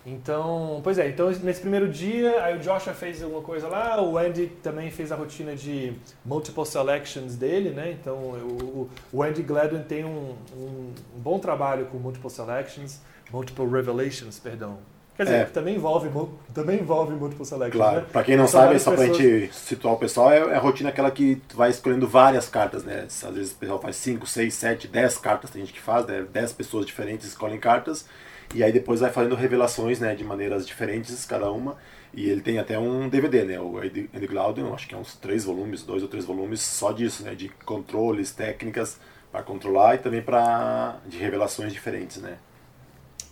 [0.07, 4.17] Então, pois é, então nesse primeiro dia, aí o Joshua fez alguma coisa lá, o
[4.17, 5.93] Andy também fez a rotina de
[6.25, 7.91] multiple selections dele, né?
[7.91, 13.67] Então o, o Andy Gladwin tem um, um, um bom trabalho com multiple selections, multiple
[13.67, 14.79] revelations, perdão.
[15.19, 15.45] Quer dizer, É.
[15.47, 16.09] que também envolve,
[16.55, 18.07] também envolve multiple selections, Claro, né?
[18.13, 20.61] pra quem não São sabe, só pra pessoas- gente situar o pessoal, é, é a
[20.61, 23.03] rotina aquela que tu vai escolhendo várias cartas, né?
[23.07, 26.25] Às vezes o pessoal faz 5, 6, 7, 10 cartas, tem gente que faz, né?
[26.33, 28.07] 10 pessoas diferentes escolhem cartas,
[28.55, 30.15] e aí depois vai fazendo revelações, né?
[30.15, 31.77] De maneiras diferentes, cada uma.
[32.15, 33.59] E ele tem até um DVD, né?
[33.61, 36.93] O Andy Andy Glauden, acho que é uns três volumes, dois ou três volumes só
[36.93, 37.35] disso, né?
[37.35, 39.01] De controles, técnicas
[39.33, 42.39] para controlar e também para de revelações diferentes, né?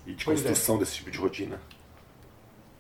[0.05, 0.43] E de Pois é.
[0.49, 1.61] construção desse tipo de rotina.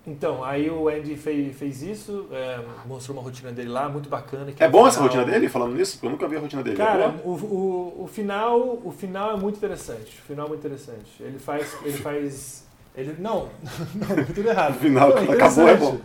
[0.06, 4.52] Então, aí o Andy fez, fez isso, é, mostrou uma rotina dele lá, muito bacana.
[4.56, 5.94] É no bom essa final- rotina dele, falando nisso?
[5.94, 6.80] Porque eu nunca vi a rotina dele.
[6.80, 7.36] É Cara, boa?
[7.36, 10.20] o, o, o final, o final é muito interessante.
[10.20, 11.10] O final é muito interessante.
[11.18, 12.64] Ele faz, ele faz,
[12.94, 13.48] ele não,
[13.96, 14.76] não, tudo errado.
[14.76, 15.98] O final, não, quando acabou, é bom.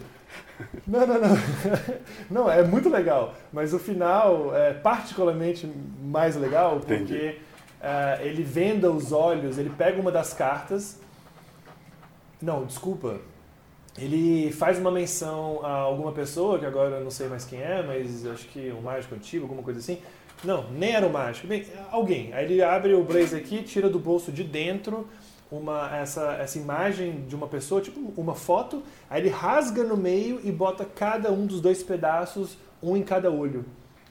[0.87, 1.37] Não, não, não.
[2.29, 3.33] Não, é muito legal.
[3.51, 5.67] Mas o final é particularmente
[6.03, 7.35] mais legal porque Entendi.
[7.81, 10.99] é, ele venda os olhos, ele pega uma das cartas.
[12.41, 13.17] Não, desculpa.
[13.97, 17.83] Ele faz uma menção a alguma pessoa, que agora eu não sei mais quem é,
[17.83, 20.01] mas acho que um mágico antigo, alguma coisa assim.
[20.43, 21.47] Não, nem era um mágico.
[21.47, 22.33] Bem, alguém.
[22.33, 25.07] Aí ele abre o blazer aqui, tira do bolso de dentro
[25.51, 30.39] uma, essa, essa imagem de uma pessoa, tipo uma foto, aí ele rasga no meio
[30.43, 33.65] e bota cada um dos dois pedaços, um em cada olho.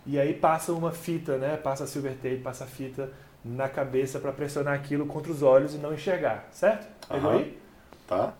[0.07, 1.57] E aí passa uma fita, né?
[1.57, 3.11] Passa silver tape, passa a fita
[3.45, 6.87] na cabeça para pressionar aquilo contra os olhos e não enxergar, certo?
[7.09, 7.39] Pegou Aham.
[7.39, 7.59] aí?
[8.07, 8.35] Tá?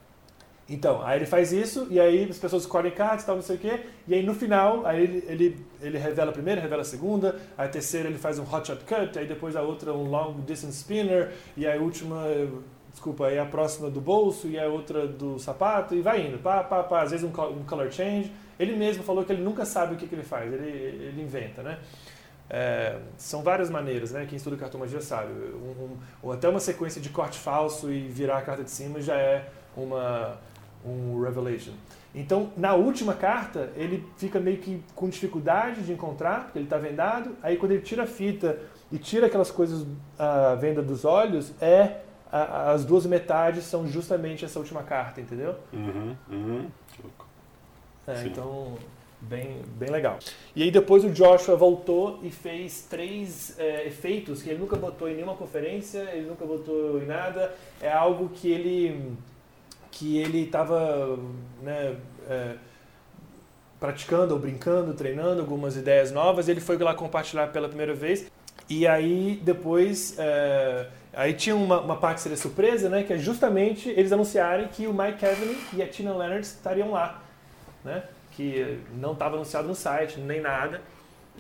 [0.73, 3.57] Então, aí ele faz isso, e aí as pessoas escolhem cartas e tal, não sei
[3.57, 6.85] o quê, e aí no final, aí ele, ele, ele revela a primeira, revela a
[6.85, 10.41] segunda, a terceira ele faz um hot shot cut, aí depois a outra um long
[10.47, 12.25] distance spinner, e a última,
[12.93, 16.63] desculpa, aí a próxima do bolso, e a outra do sapato, e vai indo, pá,
[16.63, 18.31] pá, pá, às vezes um, um color change.
[18.57, 21.63] Ele mesmo falou que ele nunca sabe o que, que ele faz, ele, ele inventa,
[21.65, 21.79] né?
[22.49, 24.27] É, são várias maneiras, né?
[24.29, 25.33] Quem estuda cartomagia sabe.
[25.33, 29.01] Um, um- ou até uma sequência de corte falso e virar a carta de cima
[29.01, 30.37] já é uma,
[30.85, 31.73] um revelation.
[32.15, 36.77] Então, na última carta, ele fica meio que com dificuldade de encontrar, porque ele está
[36.79, 37.37] vendado.
[37.43, 38.59] Aí, quando ele tira a fita
[38.91, 39.87] e tira aquelas coisas
[40.19, 41.99] à venda dos olhos, é
[42.33, 45.55] a- as duas metades são justamente essa última carta, entendeu?
[45.73, 46.67] Uhum, uhum.
[48.07, 48.77] É, então,
[49.21, 50.19] bem, bem legal.
[50.57, 55.09] E aí depois o Joshua voltou e fez três é, efeitos que ele nunca botou
[55.09, 57.55] em nenhuma conferência, ele nunca botou em nada.
[57.81, 59.13] É algo que ele
[59.91, 61.19] que ele estava
[61.63, 61.97] né,
[62.29, 62.55] é,
[63.79, 66.49] praticando ou brincando, treinando algumas ideias novas.
[66.49, 68.31] Ele foi lá compartilhar pela primeira vez.
[68.69, 73.03] E aí depois é, aí tinha uma, uma parte seria surpresa, né?
[73.03, 77.21] Que é justamente eles anunciarem que o Mike Kevin e a Tina Leonard estariam lá
[77.85, 78.05] né?
[78.33, 80.81] Que não estava anunciado no site, nem nada.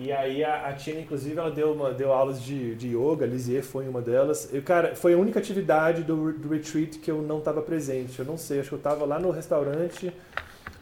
[0.01, 3.29] E aí a, a Tina, inclusive, ela deu, uma, deu aulas de, de yoga, a
[3.29, 4.49] Lisier foi uma delas.
[4.51, 8.19] Eu, cara, foi a única atividade do, do retreat que eu não estava presente.
[8.19, 10.11] Eu não sei, acho que eu estava lá no restaurante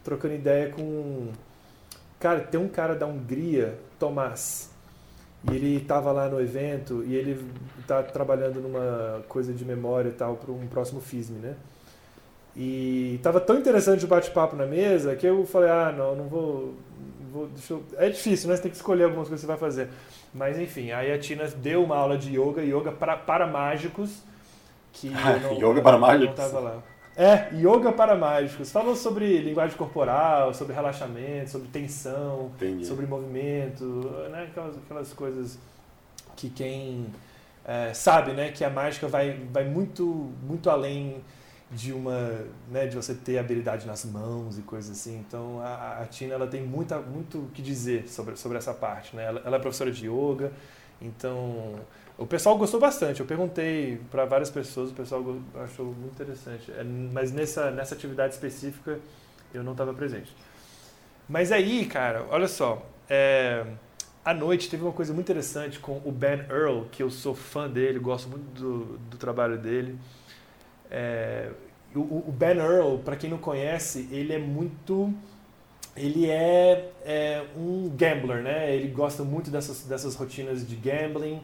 [0.04, 1.33] trocando ideia com...
[2.20, 4.70] Cara, tem um cara da Hungria, Tomás,
[5.50, 7.44] e ele estava lá no evento e ele
[7.81, 11.57] está trabalhando numa coisa de memória e tal para um próximo FISM, né?
[12.57, 16.74] E tava tão interessante o bate-papo na mesa que eu falei, ah, não, não vou.
[17.46, 17.85] Vou eu...
[17.96, 18.57] É difícil, né?
[18.57, 19.88] Você tem que escolher algumas coisas que você vai fazer.
[20.35, 24.22] Mas enfim, aí a Tina deu uma aula de yoga, yoga pra, para mágicos.
[24.92, 25.11] que
[25.42, 26.37] não, yoga para mágicos.
[26.38, 26.83] Não tava lá.
[27.16, 28.70] É, yoga para mágicos.
[28.70, 32.87] Falou sobre linguagem corporal, sobre relaxamento, sobre tensão, Entendi.
[32.87, 33.85] sobre movimento,
[34.31, 34.48] né?
[34.51, 35.59] aquelas, aquelas coisas
[36.37, 37.07] que quem
[37.68, 41.16] é, sabe, né, que a mágica vai, vai muito, muito além
[41.70, 45.18] de uma, né, de você ter habilidade nas mãos e coisas assim.
[45.18, 49.24] Então a, a Tina ela tem muita, muito que dizer sobre, sobre essa parte, né?
[49.24, 50.50] Ela, ela é professora de yoga,
[51.00, 51.74] então
[52.16, 53.20] o pessoal gostou bastante.
[53.20, 55.22] Eu perguntei para várias pessoas, o pessoal
[55.62, 56.72] achou muito interessante.
[56.72, 58.98] É, mas nessa, nessa atividade específica
[59.52, 60.35] eu não estava presente.
[61.28, 62.83] Mas aí, cara, olha só.
[63.11, 63.64] É,
[64.24, 67.68] à noite teve uma coisa muito interessante com o Ben Earl, que eu sou fã
[67.68, 69.98] dele, gosto muito do, do trabalho dele.
[70.90, 71.51] É,
[71.94, 75.12] o, o, Ben Earl, para quem não conhece, ele é muito.
[75.96, 78.74] Ele é, é, um gambler, né?
[78.74, 81.42] Ele gosta muito dessas, dessas rotinas de gambling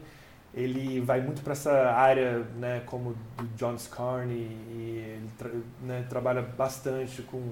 [0.55, 5.49] ele vai muito para essa área, né, como do John Scarney, e ele tra
[5.81, 7.51] né, trabalha bastante com,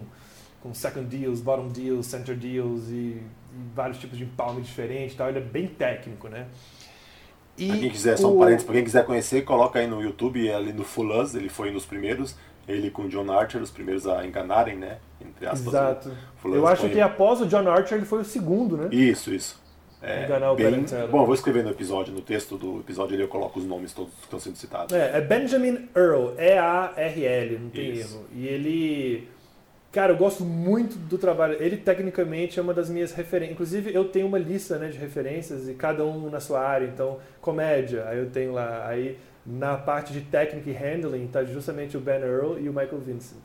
[0.61, 3.23] com second deals, bottom deals, center deals e, e
[3.75, 5.27] vários tipos de empalme diferentes, tal.
[5.27, 6.47] Ele é bem técnico, né?
[7.57, 10.51] E pra quem quiser, só um parênteses, para quem quiser conhecer, coloca aí no YouTube,
[10.51, 12.35] ali no Full Us, ele foi nos primeiros,
[12.67, 14.97] ele com o John Archer, os primeiros a enganarem, né?
[15.21, 15.67] Entre aspas.
[15.67, 16.11] Exato.
[16.45, 18.89] Eu acho que após o John Archer ele foi o segundo, né?
[18.91, 19.61] Isso, isso.
[20.01, 23.29] É, enganar o bem, Bom, vou escrever no episódio, no texto do episódio ali eu
[23.29, 24.93] coloco os nomes todos que estão sendo citados.
[24.93, 28.25] É, é Benjamin Earl, E-A-R-L, não tem erro.
[28.35, 29.29] E ele.
[29.93, 31.55] Cara, eu gosto muito do trabalho.
[31.61, 33.53] Ele, tecnicamente, é uma das minhas referências.
[33.53, 36.87] Inclusive, eu tenho uma lista né, de referências e cada um na sua área.
[36.87, 38.87] Então, comédia, aí eu tenho lá.
[38.87, 42.99] Aí, na parte de técnica e handling, tá justamente o Ben Earl e o Michael
[42.99, 43.43] Vincent.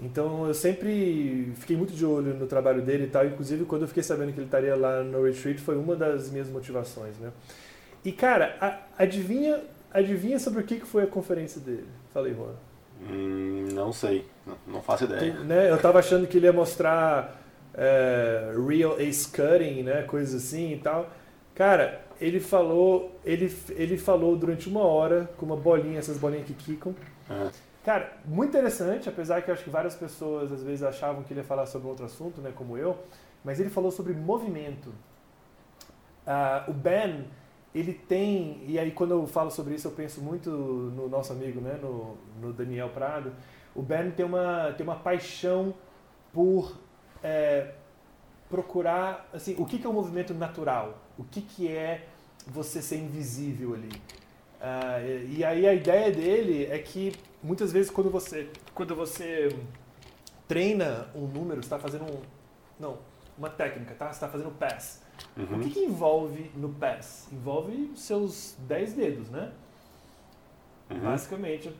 [0.00, 3.26] Então eu sempre fiquei muito de olho no trabalho dele e tal.
[3.26, 6.48] Inclusive, quando eu fiquei sabendo que ele estaria lá no retreat, foi uma das minhas
[6.48, 7.32] motivações, né?
[8.04, 9.60] E cara, a, adivinha,
[9.92, 11.88] adivinha sobre o que foi a conferência dele?
[12.14, 12.54] Falei, Juan.
[13.08, 15.20] Hum, não sei, não, não faço ideia.
[15.20, 17.40] Tem, né, eu tava achando que ele ia mostrar
[17.74, 21.08] é, real ace cutting, né, coisas assim e tal.
[21.54, 26.54] Cara, ele falou, ele, ele falou durante uma hora com uma bolinha, essas bolinhas que
[26.54, 26.94] quicam.
[27.28, 27.50] Uhum.
[27.84, 31.40] Cara, muito interessante, apesar que eu acho que várias pessoas às vezes achavam que ele
[31.40, 32.98] ia falar sobre outro assunto, né, como eu,
[33.42, 34.92] mas ele falou sobre movimento.
[36.26, 37.24] Uh, o Ben,
[37.74, 41.60] ele tem, e aí quando eu falo sobre isso eu penso muito no nosso amigo,
[41.60, 43.32] né, no, no Daniel Prado,
[43.74, 45.72] o Ben tem uma, tem uma paixão
[46.32, 46.76] por
[47.22, 47.72] é,
[48.48, 50.98] procurar, assim, o que, que é o um movimento natural?
[51.16, 52.06] O que, que é
[52.46, 53.90] você ser invisível ali?
[54.60, 59.48] Uh, e aí a ideia dele é que muitas vezes quando você quando você
[60.46, 62.20] treina um número, está fazendo um
[62.78, 62.98] não
[63.38, 64.06] uma técnica, tá?
[64.06, 65.02] Você está fazendo pass.
[65.36, 65.56] Uhum.
[65.56, 67.28] O que, que, envolve no pass?
[67.32, 69.52] Envolve seus 10 dedos, né?
[70.90, 71.00] Uhum.
[71.00, 71.72] Basicamente,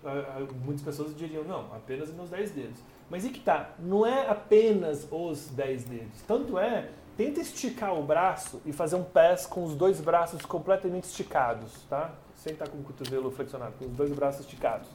[0.65, 2.81] muitas pessoas diriam, não, apenas meus 10 dedos.
[3.11, 3.71] Mas e que tá?
[3.79, 6.23] Não é apenas os 10 dedos.
[6.27, 11.05] Tanto é, tenta esticar o braço e fazer um pass com os dois braços completamente
[11.05, 12.15] esticados, tá?
[12.41, 14.89] sem estar com o cotovelo flexionado, com os dois braços esticados.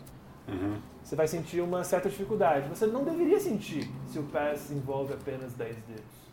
[0.47, 0.79] Uhum.
[1.03, 2.67] Você vai sentir uma certa dificuldade.
[2.69, 6.24] Você não deveria sentir se o pass envolve apenas 10 dedos.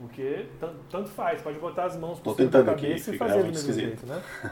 [0.00, 0.46] Porque
[0.88, 3.72] tanto faz, pode botar as mãos por cima da cabeça aqui, e fazer do mesmo
[3.72, 4.22] jeito, né?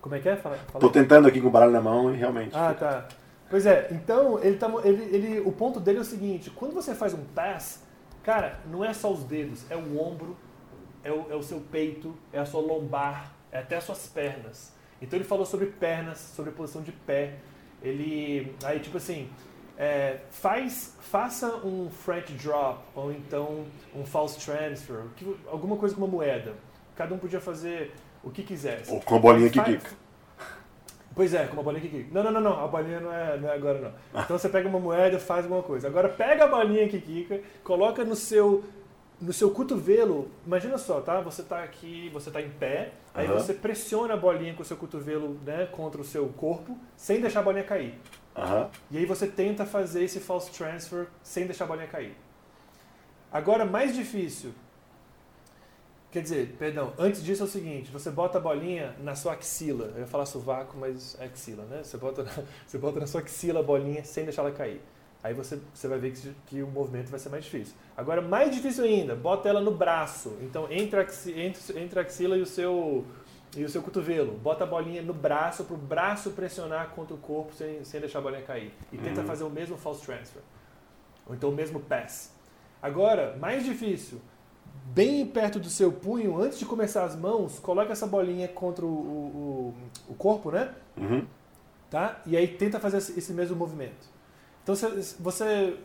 [0.00, 0.36] Como é que é?
[0.36, 2.56] Fala, fala Tô tentando aqui com o baralho na mão e realmente.
[2.56, 3.08] Ah, tá.
[3.50, 6.94] Pois é, então ele, tá, ele, ele, o ponto dele é o seguinte: quando você
[6.94, 7.82] faz um pass,
[8.22, 10.36] cara, não é só os dedos, é o ombro,
[11.02, 14.72] é o, é o seu peito, é a sua lombar, é até as suas pernas.
[15.02, 17.34] Então ele falou sobre pernas, sobre posição de pé.
[17.82, 19.28] Ele, aí tipo assim,
[19.80, 23.64] é, faz, faça um French drop ou então
[23.96, 26.52] um false transfer, que, alguma coisa com uma moeda.
[26.94, 28.92] Cada um podia fazer o que quisesse.
[28.92, 29.90] Ou com a bolinha que quica.
[31.14, 32.08] Pois é, com uma bolinha que quica.
[32.12, 34.22] Não, não, não, não, a bolinha não é, não é agora não.
[34.22, 35.88] Então você pega uma moeda e faz alguma coisa.
[35.88, 38.62] Agora pega a bolinha que quica, coloca no seu
[39.18, 41.20] no seu cotovelo, imagina só, tá?
[41.20, 43.34] Você está aqui, você está em pé, aí uhum.
[43.34, 47.40] você pressiona a bolinha com o seu cotovelo né, contra o seu corpo, sem deixar
[47.40, 47.98] a bolinha cair.
[48.40, 48.70] Uhum.
[48.90, 52.16] E aí você tenta fazer esse false transfer sem deixar a bolinha cair.
[53.30, 54.52] Agora, mais difícil.
[56.10, 59.92] Quer dizer, perdão, antes disso é o seguinte, você bota a bolinha na sua axila.
[59.94, 61.82] Eu ia falar sovaco, mas é axila, né?
[61.84, 62.32] Você bota, na,
[62.66, 64.80] você bota na sua axila a bolinha sem deixar ela cair.
[65.22, 67.74] Aí você, você vai ver que, que o movimento vai ser mais difícil.
[67.96, 70.36] Agora, mais difícil ainda, bota ela no braço.
[70.40, 71.02] Então, entre a,
[71.36, 73.04] entre, entre a axila e o, seu,
[73.56, 74.32] e o seu cotovelo.
[74.38, 78.20] Bota a bolinha no braço, para o braço pressionar contra o corpo sem, sem deixar
[78.20, 78.72] a bolinha cair.
[78.92, 79.02] E uhum.
[79.02, 80.42] tenta fazer o mesmo false transfer.
[81.26, 82.32] Ou então o mesmo pass.
[82.82, 84.20] Agora, mais difícil,
[84.86, 88.88] bem perto do seu punho, antes de começar as mãos, coloca essa bolinha contra o,
[88.88, 89.74] o,
[90.08, 90.74] o corpo, né?
[90.96, 91.26] Uhum.
[91.90, 92.20] tá?
[92.26, 94.08] E aí tenta fazer esse mesmo movimento.
[94.62, 95.76] Então você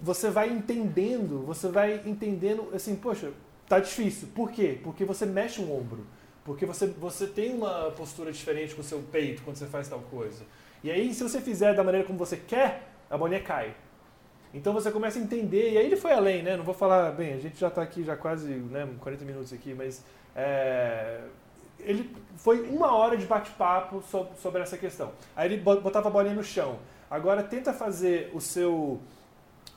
[0.00, 3.32] você vai entendendo, você vai entendendo assim, poxa,
[3.68, 4.28] tá difícil.
[4.34, 4.78] Por quê?
[4.82, 6.06] Porque você mexe o ombro.
[6.46, 9.98] Porque você, você tem uma postura diferente com o seu peito quando você faz tal
[9.98, 10.44] coisa.
[10.82, 13.74] E aí, se você fizer da maneira como você quer, a bolinha cai.
[14.54, 16.56] Então você começa a entender, e aí ele foi além, né?
[16.56, 19.74] Não vou falar, bem, a gente já está aqui já quase né, 40 minutos aqui,
[19.74, 20.04] mas
[20.36, 21.20] é,
[21.80, 25.10] ele foi uma hora de bate-papo sobre, sobre essa questão.
[25.34, 26.78] Aí ele botava a bolinha no chão.
[27.10, 29.00] Agora tenta fazer o seu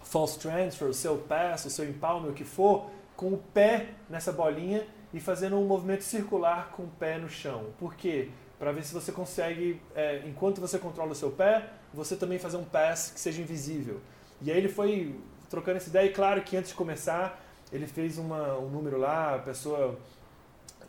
[0.03, 4.32] false transfer, o seu pass, o seu empalme, o que for, com o pé nessa
[4.32, 7.67] bolinha e fazendo um movimento circular com o pé no chão.
[7.78, 8.30] Por quê?
[8.58, 12.58] Para ver se você consegue, é, enquanto você controla o seu pé, você também fazer
[12.58, 14.00] um pass que seja invisível.
[14.41, 15.15] E aí ele foi
[15.50, 17.41] trocando essa ideia e claro que antes de começar,
[17.72, 19.98] ele fez uma, um número lá, a pessoa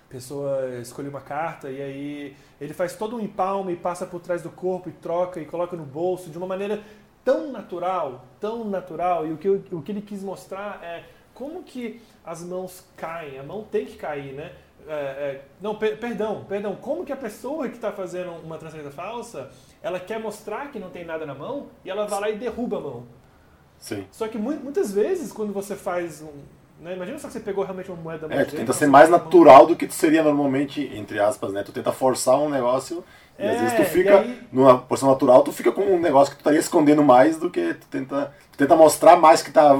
[0.08, 4.50] pessoa escolhe uma carta e aí ele faz todo um empalme, passa por trás do
[4.50, 6.82] corpo e troca e coloca no bolso de uma maneira
[7.24, 9.24] tão natural, tão natural.
[9.24, 11.04] E o que, o que ele quis mostrar é
[11.40, 13.38] como que as mãos caem.
[13.38, 14.52] A mão tem que cair, né?
[14.86, 16.76] É, é, não, per, perdão, perdão.
[16.76, 19.50] Como que a pessoa que está fazendo uma transferência falsa,
[19.82, 22.76] ela quer mostrar que não tem nada na mão e ela vai lá e derruba
[22.76, 23.04] a mão.
[23.78, 24.06] Sim.
[24.12, 26.42] Só que muitas vezes, quando você faz um,
[26.78, 26.94] né?
[26.94, 29.76] Imagina só que você pegou realmente uma moeda É, tu tenta ser mais natural do
[29.76, 31.62] que tu seria normalmente, entre aspas, né?
[31.62, 33.02] Tu tenta forçar um negócio
[33.38, 34.38] e é, às vezes tu fica, aí...
[34.52, 37.72] numa posição natural, tu fica com um negócio que tu estaria escondendo mais do que
[37.72, 39.74] tu tenta, tu tenta mostrar mais que tá,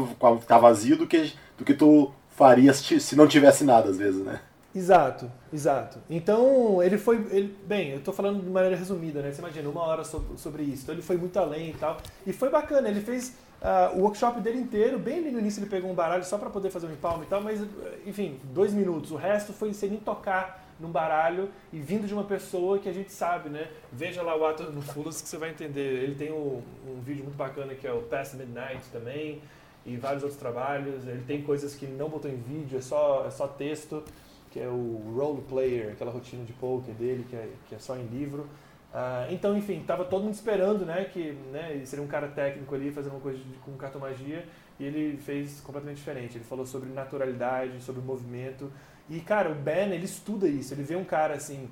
[0.46, 4.40] tá vazio do que, do que tu farias se não tivesse nada, às vezes, né?
[4.74, 5.98] Exato, exato.
[6.08, 7.16] Então, ele foi.
[7.30, 9.30] Ele, bem, eu estou falando de maneira resumida, né?
[9.30, 10.84] Você imagina, uma hora sobre, sobre isso.
[10.84, 11.98] Então, ele foi muito além e tal.
[12.26, 15.90] E foi bacana, ele fez Uh, o workshop dele inteiro, bem no início ele pegou
[15.90, 17.60] um baralho só para poder fazer um empalme e tal, mas
[18.06, 19.10] enfim, dois minutos.
[19.10, 22.92] O resto foi sem nem tocar num baralho e vindo de uma pessoa que a
[22.94, 23.68] gente sabe, né?
[23.92, 26.04] Veja lá o ato no Fulas que você vai entender.
[26.04, 26.62] Ele tem um
[27.04, 29.42] vídeo muito bacana que é o Past Midnight também
[29.84, 31.06] e vários outros trabalhos.
[31.06, 34.02] Ele tem coisas que não botou em vídeo, é só, é só texto,
[34.50, 37.96] que é o Role Player, aquela rotina de poker dele que é, que é só
[37.96, 38.46] em livro.
[38.92, 42.74] Uh, então, enfim, estava todo mundo esperando, né, que né, ele seria um cara técnico
[42.74, 44.44] ali, fazendo uma coisa de, com cartomagia,
[44.80, 46.36] e ele fez completamente diferente.
[46.36, 48.70] Ele falou sobre naturalidade, sobre movimento.
[49.08, 50.74] E, cara, o Ben, ele estuda isso.
[50.74, 51.68] Ele vê um cara, assim,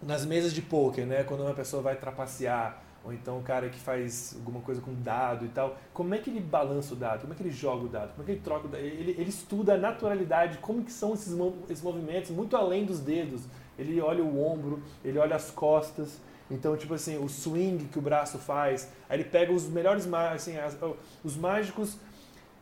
[0.00, 3.78] nas mesas de poker, né, quando uma pessoa vai trapacear, ou então um cara que
[3.78, 7.22] faz alguma coisa com dado e tal, como é que ele balança o dado?
[7.22, 8.10] Como é que ele joga o dado?
[8.10, 8.82] Como é que ele troca o dado?
[8.82, 11.34] Ele, ele estuda a naturalidade, como que são esses,
[11.68, 13.44] esses movimentos, muito além dos dedos
[13.78, 16.18] ele olha o ombro, ele olha as costas.
[16.50, 18.90] Então, tipo assim, o swing que o braço faz.
[19.08, 20.76] Aí ele pega os melhores, assim, as,
[21.22, 21.96] os mágicos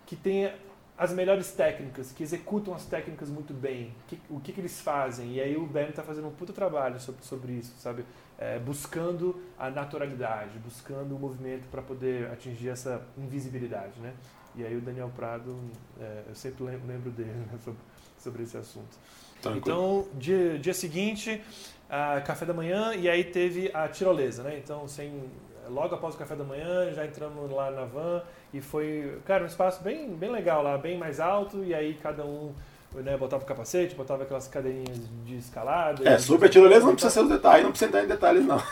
[0.04, 0.52] que têm
[0.98, 3.94] as melhores técnicas, que executam as técnicas muito bem.
[4.08, 5.34] Que, o que, que, eles fazem.
[5.34, 8.04] E aí o Ben está fazendo um puta trabalho sobre, sobre isso, sabe?
[8.38, 14.12] É, buscando a naturalidade, buscando o movimento para poder atingir essa invisibilidade, né?
[14.54, 15.58] E aí o Daniel Prado,
[16.00, 17.80] é, eu sempre lembro dele né, sobre,
[18.18, 18.98] sobre esse assunto.
[19.40, 19.62] Tranquilo.
[19.62, 21.42] Então, dia, dia seguinte,
[21.88, 24.58] a café da manhã e aí teve a tirolesa, né?
[24.58, 25.24] Então, sem,
[25.68, 28.22] logo após o café da manhã, já entramos lá na van
[28.52, 32.24] e foi, cara, um espaço bem, bem legal lá, bem mais alto e aí cada
[32.24, 32.54] um
[33.02, 36.02] né, botava o capacete, botava aquelas cadeirinhas de escalada.
[36.08, 38.62] É, a tirolesa não precisa ser os detalhes, não precisa entrar em detalhes não.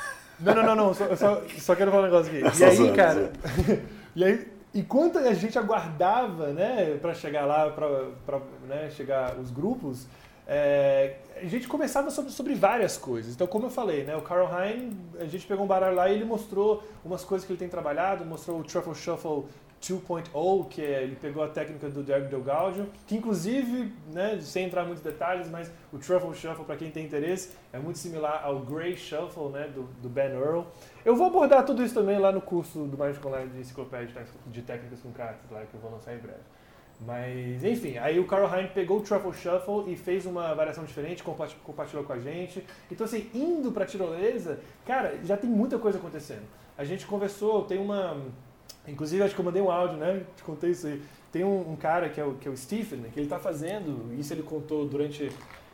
[0.40, 2.42] Não, não, não, não só, só, só quero falar um negócio aqui.
[2.60, 3.32] e aí, cara,
[4.16, 10.06] e aí, enquanto a gente aguardava, né, para chegar lá, para né, chegar os grupos,
[10.46, 13.34] é, a gente conversava sobre, sobre várias coisas.
[13.34, 16.14] Então, como eu falei, né, o Carl Hein, a gente pegou um baralho lá e
[16.14, 19.44] ele mostrou umas coisas que ele tem trabalhado, mostrou o Truffle Shuffle
[19.92, 24.66] 2.0, que é, ele pegou a técnica do Derek Del Gaudio, que inclusive, né, sem
[24.66, 28.42] entrar em muitos detalhes, mas o Truffle Shuffle, para quem tem interesse, é muito similar
[28.44, 30.62] ao Grey Shuffle, né, do, do Ben Earl.
[31.04, 34.62] Eu vou abordar tudo isso também lá no curso do Magic Online de Enciclopédia de
[34.62, 36.40] Técnicas com Cartas, lá que eu vou lançar em breve.
[37.00, 41.22] Mas, enfim, aí o Carl Hein pegou o Truffle Shuffle e fez uma variação diferente,
[41.22, 42.64] compartilhou com a gente.
[42.90, 46.44] Então, assim, indo pra tirolesa, cara, já tem muita coisa acontecendo.
[46.78, 48.16] A gente conversou, tem uma.
[48.86, 50.24] Inclusive, acho que eu mandei um áudio, né?
[50.36, 51.02] Te contei isso aí.
[51.32, 54.14] Tem um, um cara que é, o, que é o Stephen, que ele tá fazendo,
[54.18, 55.30] isso ele contou durante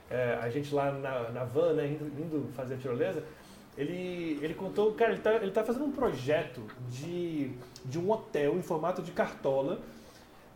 [0.08, 1.86] é, a gente lá na, na van, né?
[1.86, 3.22] Indo, indo fazer a tirolesa.
[3.76, 7.50] Ele, ele contou, cara, ele tá, ele tá fazendo um projeto de,
[7.84, 9.80] de um hotel em formato de cartola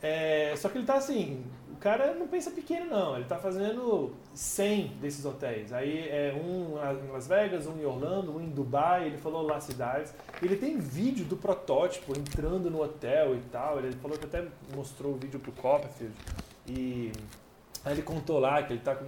[0.04, 1.42] é, só que ele tá assim,
[1.74, 5.72] o cara não pensa pequeno não, ele tá fazendo 100 desses hotéis.
[5.72, 9.60] Aí é um em Las Vegas, um em Orlando, um em Dubai, ele falou lá
[9.60, 10.14] cidades.
[10.40, 13.78] Ele tem vídeo do protótipo entrando no hotel e tal.
[13.78, 16.14] Ele falou que até mostrou o vídeo pro Copperfield.
[16.68, 17.10] E
[17.84, 19.04] Aí ele contou lá que ele tá com.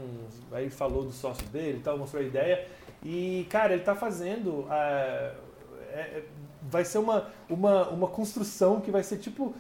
[0.53, 2.67] Aí falou do sócio dele e tal, mostrou a ideia.
[3.03, 4.67] E, cara, ele tá fazendo.
[4.71, 5.33] é,
[5.93, 6.23] é,
[6.63, 9.55] vai ser uma, uma, uma construção que vai ser tipo.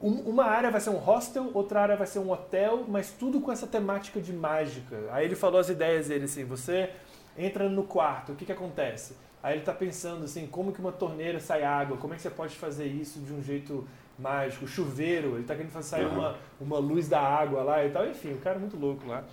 [0.00, 3.40] Um- uma área vai ser um hostel, outra área vai ser um hotel, mas tudo
[3.40, 4.96] com essa temática de mágica.
[5.10, 6.90] Aí ele falou as ideias dele assim: você
[7.36, 9.14] entra no quarto, o que, que acontece?
[9.42, 11.96] Aí ele tá pensando assim: como que uma torneira sai água?
[11.96, 13.86] Como é que você pode fazer isso de um jeito
[14.18, 14.66] mágico?
[14.66, 16.18] Chuveiro, ele tá querendo fazer sair Aham.
[16.18, 18.06] uma, uma luz da água lá e tal.
[18.06, 19.24] Enfim, o cara é muito louco lá.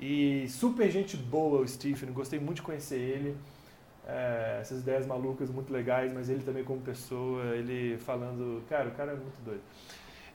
[0.00, 3.36] E super gente boa o Stephen, gostei muito de conhecer ele.
[4.06, 8.92] É, essas ideias malucas muito legais, mas ele também como pessoa, ele falando, cara, o
[8.92, 9.60] cara é muito doido.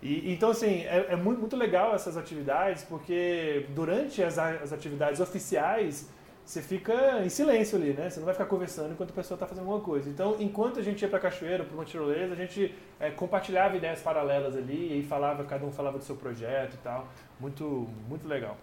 [0.06, 5.20] E, então, assim, é, é muito, muito legal essas atividades, porque durante as, as atividades
[5.20, 6.08] oficiais,
[6.46, 8.08] você fica em silêncio ali, né?
[8.08, 10.08] Você não vai ficar conversando enquanto a pessoa está fazendo alguma coisa.
[10.08, 14.00] Então, enquanto a gente ia para cachoeira, para uma tirolesa, a gente é, compartilhava ideias
[14.00, 17.08] paralelas ali e falava, cada um falava do seu projeto e tal.
[17.40, 18.58] Muito, muito legal.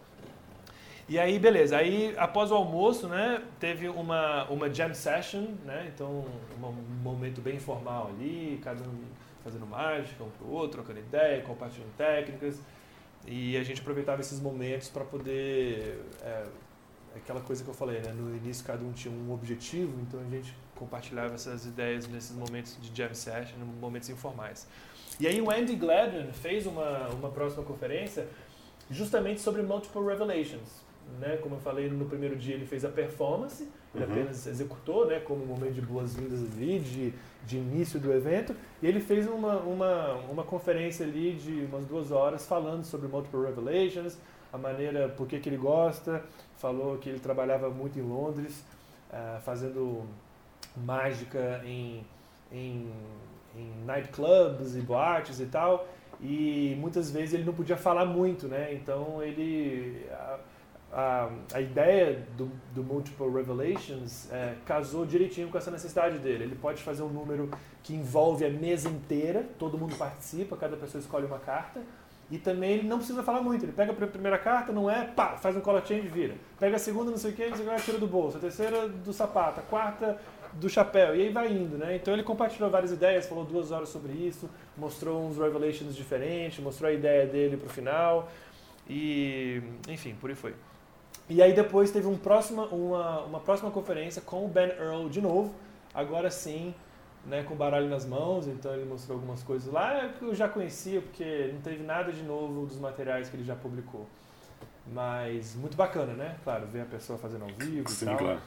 [1.09, 1.76] E aí, beleza.
[1.76, 5.90] Aí, após o almoço, né, teve uma, uma jam session, né?
[5.93, 6.24] Então,
[6.62, 11.95] um momento bem informal ali, cada um fazendo mágica, um pro outro, trocando ideia, compartilhando
[11.97, 12.61] técnicas.
[13.26, 16.01] E a gente aproveitava esses momentos para poder...
[16.22, 16.45] é,
[17.14, 18.12] aquela coisa que eu falei, né?
[18.12, 22.76] No início, cada um tinha um objetivo, então a gente compartilhava essas ideias nesses momentos
[22.80, 24.66] de jam session, momentos informais.
[25.20, 28.26] E aí o Andy Gladden fez uma, uma próxima conferência
[28.90, 30.82] justamente sobre Multiple Revelations.
[31.20, 31.36] Né?
[31.36, 34.11] Como eu falei, no primeiro dia ele fez a performance, ele Uhum.
[34.11, 35.20] apenas executou né?
[35.20, 37.12] como um momento de boas-vindas ali, de,
[37.47, 42.11] de início do evento, e ele fez uma, uma, uma conferência ali de umas duas
[42.11, 44.16] horas falando sobre Multiple Revelations,
[44.53, 46.22] a maneira, por que ele gosta,
[46.57, 48.64] falou que ele trabalhava muito em Londres,
[49.11, 50.05] ah, fazendo
[50.76, 52.05] mágica em,
[52.53, 52.90] em,
[53.57, 55.88] em nightclubs e boates e tal,
[56.20, 58.72] e muitas vezes ele não podia falar muito, né?
[58.74, 60.38] Então ele a,
[60.93, 66.45] a, a ideia do, do Multiple Revelations é, casou direitinho com essa necessidade dele.
[66.45, 67.51] Ele pode fazer um número
[67.82, 71.80] que envolve a mesa inteira, todo mundo participa, cada pessoa escolhe uma carta.
[72.30, 73.64] E também ele não precisa falar muito.
[73.64, 76.34] Ele pega a primeira carta, não é pá, faz um color change e vira.
[76.59, 78.36] Pega a segunda, não sei o que, não sei tira do bolso.
[78.36, 80.18] A terceira do sapato, a quarta
[80.55, 81.14] do chapéu.
[81.14, 81.97] E aí vai indo, né?
[81.97, 86.90] Então ele compartilhou várias ideias, falou duas horas sobre isso, mostrou uns revelations diferentes, mostrou
[86.90, 88.30] a ideia dele pro final.
[88.88, 90.55] E, enfim, por aí foi.
[91.29, 95.20] E aí depois teve um próxima, uma, uma próxima conferência com o Ben Earl de
[95.20, 95.55] novo,
[95.95, 96.75] agora sim,
[97.25, 101.01] né, com baralho nas mãos, então ele mostrou algumas coisas lá que eu já conhecia,
[101.01, 104.07] porque não teve nada de novo dos materiais que ele já publicou.
[104.87, 106.37] Mas muito bacana, né?
[106.43, 108.16] Claro, ver a pessoa fazendo ao vivo e Sim, tal.
[108.18, 108.41] claro.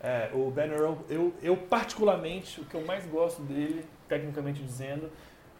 [0.00, 5.10] É, o Ben Earl, eu, eu particularmente, o que eu mais gosto dele, tecnicamente dizendo,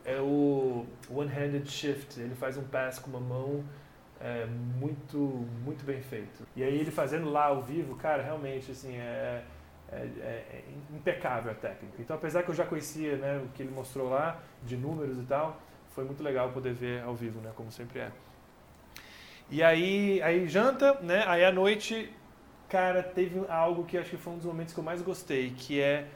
[0.05, 2.21] é o one-handed shift.
[2.21, 3.65] Ele faz um pass com uma mão
[4.25, 5.19] é, muito,
[5.63, 6.47] muito bem feito.
[6.57, 9.45] E aí ele fazendo lá ao vivo, cara, realmente, assim, é,
[9.93, 10.65] é, é- é
[10.97, 11.97] impecável a técnica.
[12.01, 15.25] Então, apesar que eu já conhecia né, o que ele mostrou lá, de números e
[15.25, 15.61] tal,
[15.91, 18.11] foi muito legal poder ver ao vivo, né, como sempre é.
[19.51, 22.11] E aí, aí janta, né, aí à noite
[22.67, 25.81] cara, teve algo que acho que foi um dos momentos que eu mais gostei, que
[25.81, 26.09] é,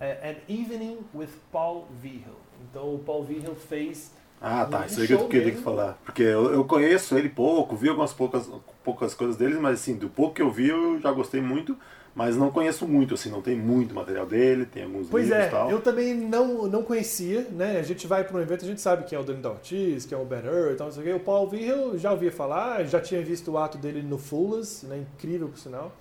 [0.00, 2.34] é An Evening with Paul Vigil.
[2.62, 4.86] Então o Paul Vigil fez Ah, tá.
[4.86, 5.52] Isso aí que eu queria mesmo.
[5.52, 5.94] que falar.
[6.04, 8.48] Porque eu, eu conheço ele pouco, vi algumas poucas,
[8.82, 11.76] poucas coisas dele, mas assim, do pouco que eu vi eu já gostei muito,
[12.14, 15.46] mas não conheço muito, assim, não tem muito material dele, tem alguns Pois livros é,
[15.46, 15.68] e tal.
[15.68, 17.78] eu também não, não conhecia, né?
[17.78, 20.16] A gente vai para um evento, a gente sabe quem é o Danny Ortiz, quem
[20.16, 21.12] é o Ben Earl e tal, não sei o quê.
[21.14, 24.98] O Paul Vigil já ouvia falar, já tinha visto o ato dele no Fullers, né?
[24.98, 25.92] Incrível por sinal.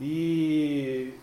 [0.00, 1.14] E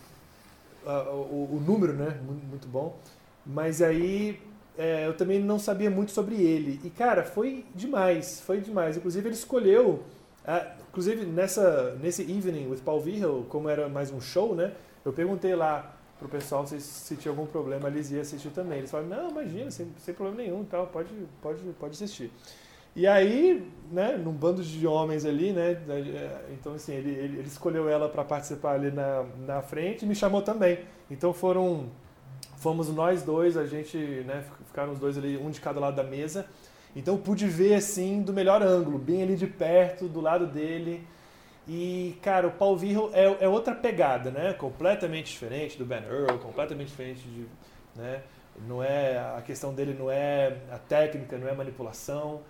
[0.86, 2.20] ah, o, o número, né?
[2.26, 2.98] Mu- Muito bom.
[3.46, 4.40] Mas aí
[4.78, 6.80] é, eu também não sabia muito sobre ele.
[6.84, 8.98] E, cara, foi demais, foi demais.
[8.98, 10.04] Inclusive, ele escolheu,
[10.90, 14.74] inclusive nessa, nesse Evening with Paul Vigil, como era mais um show, né?
[15.06, 18.80] Eu perguntei lá pro pessoal se, se tinha algum problema, eles iam assistir também.
[18.80, 21.10] Eles falaram, não, imagina, sem, sem problema nenhum, tal, pode,
[21.42, 22.32] pode, pode assistir.
[22.96, 27.48] E aí, né, num bando de homens ali, né, eh, então assim, ele, ele, ele
[27.48, 30.80] escolheu ela para participar ali na, na frente e me chamou também.
[31.10, 31.88] Então foram,
[32.64, 36.04] fomos nós dois, a gente, né, ficaram os dois ali, um de cada lado da
[36.04, 36.46] mesa.
[36.96, 41.06] Então pude ver assim do melhor ângulo, bem ali de perto, do lado dele.
[41.68, 44.54] E, cara, o Paul Virro é, é outra pegada, né?
[44.54, 47.46] Completamente diferente do Ben Earl, completamente diferente de,
[47.96, 48.22] né?
[48.68, 52.42] Não é a questão dele não é a técnica, não é a manipulação,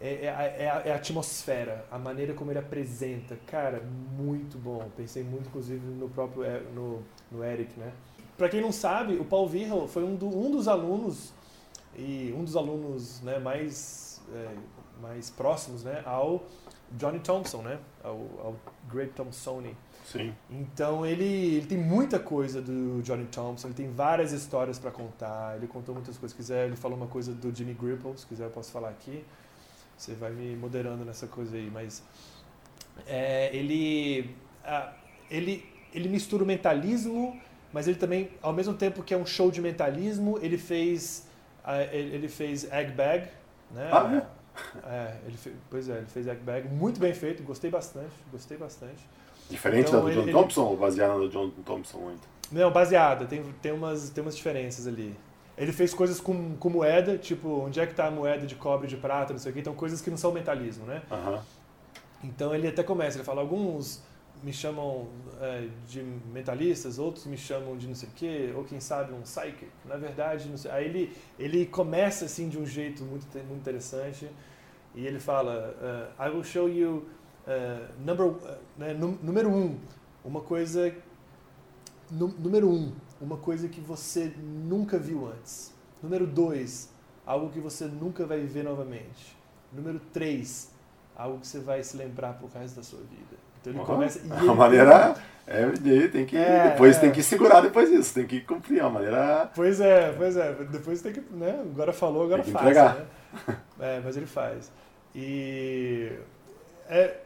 [0.00, 3.82] é, é, é a, é a atmosfera, a maneira como ele apresenta, cara,
[4.18, 4.88] muito bom.
[4.96, 7.02] Pensei muito, inclusive, no próprio E- no,
[7.32, 7.90] no Eric, né?
[8.36, 11.32] Para quem não sabe, o Paul Virro foi um, do- um dos alunos
[11.96, 14.48] e um dos alunos né, mais é,
[15.00, 16.44] mais próximos né, ao
[16.92, 18.56] Johnny Thompson, né, ao, ao
[18.90, 19.76] Greg Thompsoni.
[20.04, 20.32] Sim.
[20.50, 21.24] Então ele,
[21.56, 25.94] ele tem muita coisa do Johnny Thompson, ele tem várias histórias para contar, ele contou
[25.94, 26.30] muitas coisas.
[26.30, 29.24] Se quiser, ele falou uma coisa do Jimmy Gripple, se quiser eu posso falar aqui.
[29.96, 32.02] Você vai me moderando nessa coisa aí, mas
[33.06, 34.34] é, ele,
[34.64, 34.92] ah,
[35.30, 37.40] ele, ele mistura o mentalismo,
[37.76, 41.26] mas ele também, ao mesmo tempo que é um show de mentalismo, ele fez,
[41.62, 43.28] ah, ele fez Egg Bag,
[43.70, 43.90] né?
[43.92, 44.26] Ah,
[44.88, 48.56] é, ele fez, pois é, ele fez Egg Bag, muito bem feito, gostei bastante, gostei
[48.56, 49.06] bastante.
[49.50, 52.26] Diferente Então, da do ele- John ele- Thompson ou baseada no John Thompson muito?
[52.50, 55.14] Não, baseada, tem, tem, umas, tem umas diferenças ali.
[55.58, 58.86] Ele fez coisas com, com moeda, tipo, onde é que tá a moeda de cobre,
[58.88, 61.02] de prata, não sei o quê, então coisas que não são mentalismo, né?
[61.10, 61.42] Aham.
[62.24, 64.02] Então ele até começa, ele fala, alguns
[64.42, 65.08] me chamam
[65.40, 69.22] é, de mentalistas, outros me chamam de não sei o quê, ou quem sabe um
[69.22, 69.66] psychic.
[69.84, 70.70] Na verdade, sei.
[70.70, 74.28] Aí ele, ele começa assim de um jeito muito, muito interessante
[74.94, 75.74] e ele fala,
[76.18, 77.06] uh, I will show you
[77.46, 78.38] uh, number, uh,
[78.78, 79.78] né, nú- número um,
[80.24, 80.94] uma coisa,
[82.10, 85.74] nú- número um, uma coisa que você nunca viu antes.
[86.02, 86.90] Número dois,
[87.24, 89.36] algo que você nunca vai ver novamente.
[89.72, 90.70] Número três,
[91.16, 93.45] algo que você vai se lembrar pro resto da sua vida.
[93.70, 94.20] Então ele começa.
[94.24, 95.14] e A ele- maneira
[95.46, 96.36] é everyday, tem que.
[96.36, 97.00] É, depois é.
[97.00, 99.50] tem que segurar depois disso, tem que cumprir a maneira.
[99.54, 100.52] Pois é, pois é.
[100.70, 101.20] Depois tem que.
[101.32, 101.60] Né?
[101.72, 102.64] Agora falou, agora Tem que faz.
[102.64, 102.96] entregar.
[103.48, 103.56] Né?
[103.80, 104.70] É, mas ele faz.
[105.14, 106.10] E.
[106.88, 107.16] É,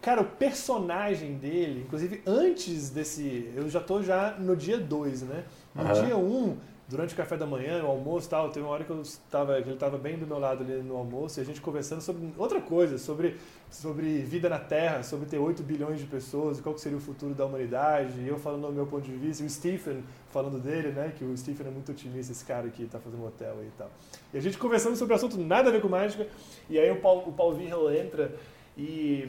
[0.00, 3.50] cara, o personagem dele, inclusive antes desse.
[3.54, 5.44] Eu já tô já no dia 2, né?
[5.74, 5.92] No Aham.
[6.04, 6.56] dia 1, um,
[6.90, 9.56] durante o café da manhã, o almoço e tal, teve uma hora que eu estava,
[9.56, 12.60] ele estava bem do meu lado ali no almoço e a gente conversando sobre outra
[12.60, 13.36] coisa, sobre,
[13.70, 17.46] sobre vida na Terra, sobre ter 8 bilhões de pessoas qual seria o futuro da
[17.46, 21.12] humanidade, e eu falando do meu ponto de vista, e o Stephen falando dele, né,
[21.16, 23.90] que o Stephen é muito otimista, esse cara que está fazendo hotel aí e tal.
[24.34, 26.26] E a gente conversando sobre assunto nada a ver com mágica,
[26.68, 28.34] e aí o Paul, o Paul Virrell entra
[28.76, 29.28] e,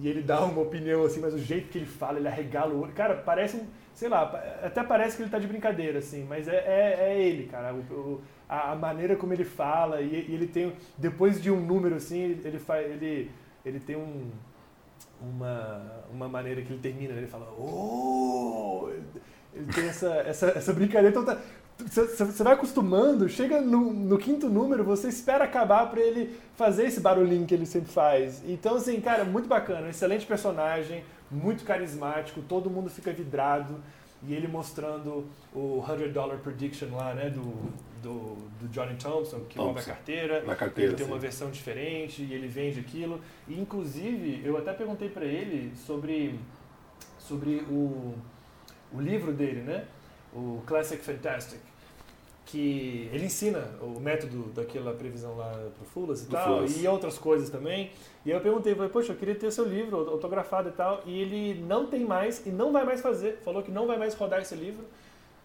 [0.00, 2.82] e ele dá uma opinião assim, mas o jeito que ele fala, ele arregala o
[2.82, 2.92] olho.
[2.92, 3.66] Cara, parece um,
[3.98, 4.22] sei lá,
[4.62, 7.74] até parece que ele tá de brincadeira, assim, mas é, é, é ele, cara.
[7.74, 11.96] O, o- a, maneira como ele fala, e, e ele tem, depois de um número
[11.96, 13.28] assim, ele, ele, faz, ele,
[13.64, 14.30] ele tem um,
[15.20, 18.88] uma, uma maneira que ele termina, ele fala, oh!
[19.52, 21.08] Ele, tem essa, essa, essa brincadeira.
[21.08, 21.40] Então tá,
[21.78, 27.00] você vai acostumando, chega no, no quinto número, você espera acabar pra ele fazer esse
[27.00, 28.42] barulhinho que ele sempre faz.
[28.48, 33.82] Então, assim, cara, muito bacana, excelente personagem, muito carismático, todo mundo fica vidrado.
[34.20, 37.52] E ele mostrando o 100 Dollar Prediction lá, né, do,
[38.02, 39.90] do, do Johnny Thompson, que rouba a Thompson.
[39.90, 40.42] carteira.
[40.42, 40.90] Na carteira.
[40.90, 41.22] Ele tem uma sim.
[41.22, 43.20] versão diferente e ele vende aquilo.
[43.46, 46.38] E, inclusive, eu até perguntei para ele sobre,
[47.16, 48.14] sobre o,
[48.92, 49.84] o livro dele, né?
[50.34, 51.60] O Classic Fantastic.
[52.50, 56.82] Que ele ensina o método daquela previsão lá pro Fulas e Do tal, Fulas.
[56.82, 57.90] e outras coisas também.
[58.24, 61.02] E eu perguntei, falei, poxa, eu queria ter seu livro autografado e tal.
[61.04, 63.38] E ele não tem mais e não vai mais fazer.
[63.44, 64.84] Falou que não vai mais rodar esse livro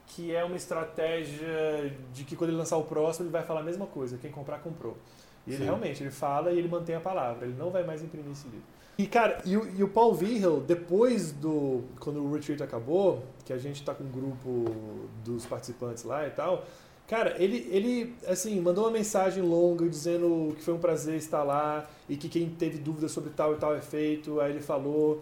[0.08, 3.64] que é uma estratégia de que quando ele lançar o próximo, ele vai falar a
[3.64, 4.18] mesma coisa.
[4.18, 4.98] Quem comprar, comprou.
[5.46, 5.64] E ele Sim.
[5.66, 7.46] realmente, ele fala e ele mantém a palavra.
[7.46, 8.66] Ele não vai mais imprimir esse livro.
[8.98, 11.84] E, cara, e o, e o Paul Virrell, depois do...
[12.00, 14.66] Quando o retreat acabou, que a gente tá com um grupo
[15.24, 16.64] dos participantes lá e tal...
[17.08, 21.88] Cara, ele, ele, assim, mandou uma mensagem longa dizendo que foi um prazer estar lá
[22.10, 24.40] e que quem teve dúvidas sobre tal e tal é feito.
[24.40, 25.22] Aí ele falou...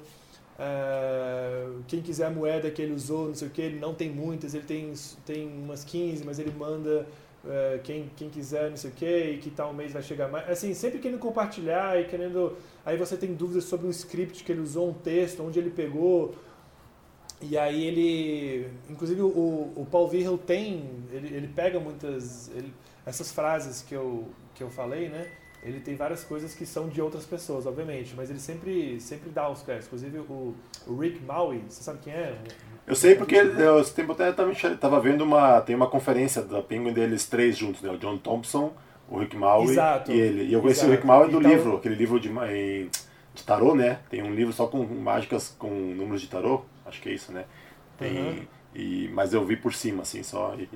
[0.64, 4.12] É, quem quiser a moeda que ele usou, não sei o que, ele não tem
[4.12, 4.94] muitas, ele tem,
[5.26, 7.08] tem umas 15, mas ele manda
[7.48, 10.48] é, quem, quem quiser, não sei o que, e que tal mês vai chegar mais.
[10.50, 12.56] Assim, sempre querendo compartilhar e querendo.
[12.86, 16.36] Aí você tem dúvidas sobre um script que ele usou, um texto, onde ele pegou.
[17.42, 18.68] E aí ele.
[18.90, 19.28] Inclusive o,
[19.76, 20.84] o Paul Virrell tem.
[21.12, 22.50] Ele, ele pega muitas.
[22.56, 22.74] ele-
[23.06, 25.26] essas frases que eu, que eu falei, né?
[25.64, 29.50] Ele tem várias coisas que são de outras pessoas, obviamente, mas ele sempre, sempre dá
[29.50, 29.88] os créditos.
[29.88, 30.56] Inclusive o,
[30.88, 32.36] o Rick Maui, você sabe quem é?
[32.86, 35.62] Eu sei porque eu, esse tempo até tava, enxer- tava vendo uma.
[35.62, 37.90] Tem uma conferência da Penguin deles três juntos, né?
[37.92, 38.72] O John Thompson,
[39.10, 40.12] o Rick Maui Exato.
[40.12, 40.44] e ele.
[40.46, 40.92] E eu conheci Exato.
[40.92, 44.00] o Rick Maui do Então- livro, aquele livro de, de tarô, né?
[44.10, 46.62] Tem um livro só com mágicas com números de tarô,
[46.92, 47.46] acho que é isso, né?
[47.98, 48.48] Tem, Uhum.
[48.76, 50.54] e, mas eu vi por cima, assim, só.
[50.56, 50.68] E,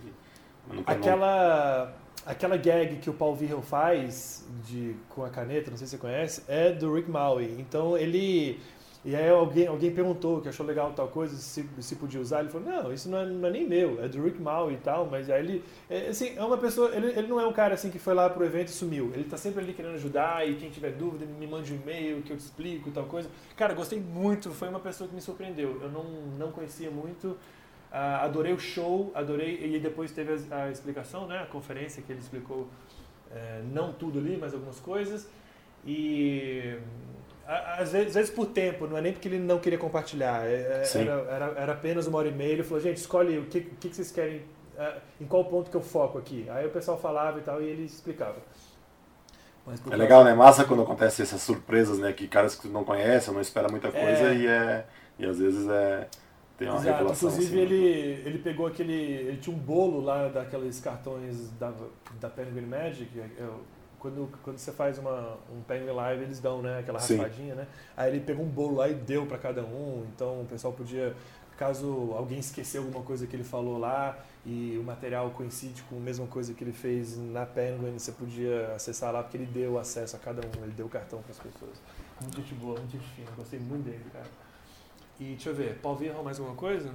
[0.74, 1.93] nunca não- Aquela,
[2.26, 5.97] aquela gag que o Paul Virrell faz de, com a caneta, não sei se você
[5.97, 7.55] conhece, é do Rick Maui.
[7.59, 8.59] Então ele.
[9.06, 12.39] E aí alguém, alguém perguntou que achou legal tal coisa, se, se podia usar.
[12.39, 14.78] Ele falou, não, isso não é, não é nem meu, é do Rick Maui e
[14.78, 15.06] tal.
[15.06, 15.64] Mas aí ele.
[15.89, 16.89] É, assim, é uma pessoa.
[16.95, 19.12] Ele, ele não é um cara assim que foi lá pro evento e sumiu.
[19.14, 22.32] Ele tá sempre ali querendo ajudar e quem tiver dúvida me mande um e-mail que
[22.34, 23.30] eu te explico tal coisa.
[23.56, 25.80] Cara, gostei muito, foi uma pessoa que me surpreendeu.
[25.84, 26.03] Eu não,
[26.39, 27.38] não conhecia muito.
[27.91, 29.76] Ah, adorei o show, adorei.
[29.76, 31.39] E depois teve a, a explicação, né?
[31.43, 32.68] A conferência que ele explicou
[33.32, 35.28] É, não tudo ali, mas algumas coisas.
[35.86, 36.78] E
[37.48, 40.46] às vezes, às vezes, por tempo, não é nem porque ele não queria compartilhar.
[40.46, 42.54] É, é, era, era, era, apenas uma hora e meia.
[42.54, 44.41] Ele falou, gente, escolhe o que, o que vocês querem,
[45.22, 46.48] em qual ponto que eu foco aqui.
[46.50, 48.38] Aí o pessoal falava e tal, e ele explicava.
[49.91, 50.34] É legal, né?
[50.34, 52.14] Massa quando acontece essas surpresas, né?
[52.14, 54.36] Que caras que não conhecem, não esperam muita coisa é...
[54.36, 54.86] e, é,
[55.18, 56.08] e às vezes é,
[56.58, 56.98] tem uma Exato.
[56.98, 57.30] revelação.
[57.30, 58.93] Inclusive, assim, ele, ele pegou aquele.
[58.93, 61.74] Ele tinha um bolo lá daqueles cartões da,
[62.20, 63.10] da Penguin Magic.
[63.20, 63.50] É, é,
[64.06, 67.68] quando, quando você faz uma, um Penguin Live, eles dão né, aquela raspadinha, né?
[67.97, 70.06] Aí ele pegou um bolo lá e deu para cada um.
[70.14, 71.16] Então o pessoal podia,
[71.58, 75.99] caso alguém esqueceu alguma coisa que ele falou lá e o material coincide com a
[75.99, 80.16] mesma coisa que ele fez na Penguin, você podia acessar lá porque ele deu acesso
[80.16, 81.82] a cada um, ele deu o cartão para as pessoas.
[82.22, 84.28] Muito gente boa, muito gente fina, gostei muito dele, cara.
[85.20, 86.91] E deixa eu ver, Paul Virral mais alguma coisa?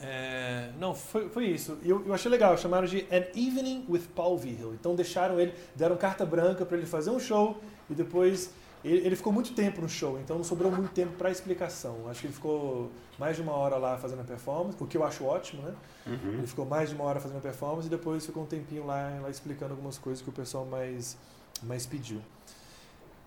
[0.00, 1.78] É, não, foi, foi isso.
[1.84, 4.74] Eu, eu achei legal, chamaram de An Evening with Paul Virral.
[4.74, 8.50] Então deixaram ele, deram carta branca para ele fazer um show e depois
[8.84, 12.08] ele, ele, ficou muito tempo no show, então não sobrou muito tempo para explicação.
[12.08, 15.04] Acho que ele ficou mais de uma hora lá fazendo a performance, o que eu
[15.04, 15.74] acho ótimo, né?
[16.04, 16.32] Uhum.
[16.38, 19.20] Ele ficou mais de uma hora fazendo a performance e depois ficou um tempinho lá,
[19.22, 21.16] lá explicando algumas coisas que o pessoal mais,
[21.62, 22.20] mais pediu.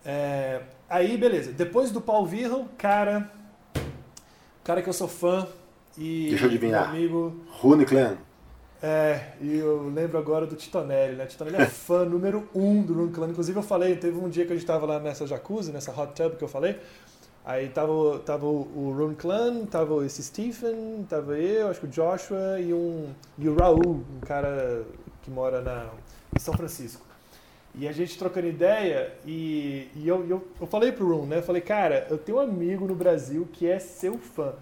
[0.04, 1.54] É, aí, beleza.
[1.54, 3.32] Depois do Paul Virral, cara,
[4.62, 5.48] cara que eu sou fã
[5.98, 6.90] e Deixa eu adivinhar.
[6.90, 8.18] amigo Rune Clan.
[8.84, 11.26] É, e eu lembro agora do Titonelli, né?
[11.26, 13.30] Titonelli é fã número um do Rune Clan.
[13.30, 16.14] Inclusive eu falei, teve um dia que a gente tava lá nessa jacuzzi, nessa hot
[16.14, 16.78] tub que eu falei.
[17.44, 22.60] Aí tava, tava o Rune Clan, tava esse Stephen, tava eu, acho que o Joshua
[22.60, 24.84] e, um, e o Raul, um cara
[25.22, 25.90] que mora na,
[26.36, 27.06] em São Francisco.
[27.76, 31.38] E a gente trocando ideia, e, e eu, eu, eu falei pro Rune, né?
[31.38, 34.54] Eu falei, cara, eu tenho um amigo no Brasil que é seu fã.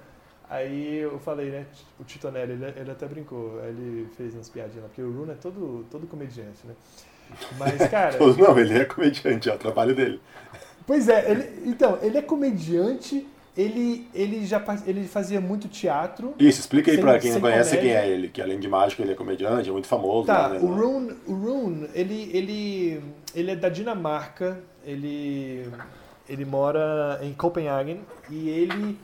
[0.54, 1.66] Aí eu falei, né,
[2.00, 5.34] o Titonelli, ele, ele até brincou, ele fez umas piadinhas lá, porque o Rune é
[5.34, 6.76] todo, todo comediante, né?
[7.58, 8.20] Mas, cara.
[8.20, 10.22] Não, ele é comediante, é o trabalho dele.
[10.86, 13.26] Pois é, ele, então, ele é comediante,
[13.58, 16.36] ele, ele já ele fazia muito teatro.
[16.38, 18.02] Isso, explica aí sem, pra quem não conhece comédia.
[18.02, 20.28] quem é ele, que além de mágico ele é comediante, é muito famoso.
[20.28, 23.02] Tá, né, o, Rune, o Rune, ele, ele,
[23.34, 25.68] ele é da Dinamarca, ele,
[26.30, 29.00] ele mora em Copenhagen e ele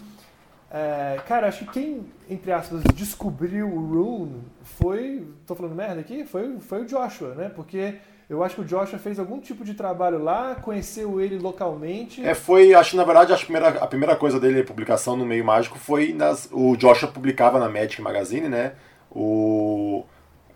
[0.72, 5.28] é, cara, acho que quem, entre aspas, descobriu o Rune foi.
[5.48, 6.26] Tô falando merda aqui?
[6.26, 7.50] Foi, foi o Joshua, né?
[7.50, 7.96] Porque
[8.30, 12.24] eu acho que o Joshua fez algum tipo de trabalho lá, conheceu ele localmente.
[12.24, 15.44] É, foi, acho que na verdade a primeira, a primeira coisa dele, publicação no meio
[15.44, 16.48] mágico, foi nas.
[16.52, 18.74] O Joshua publicava na Magic Magazine, né?
[19.10, 20.06] O.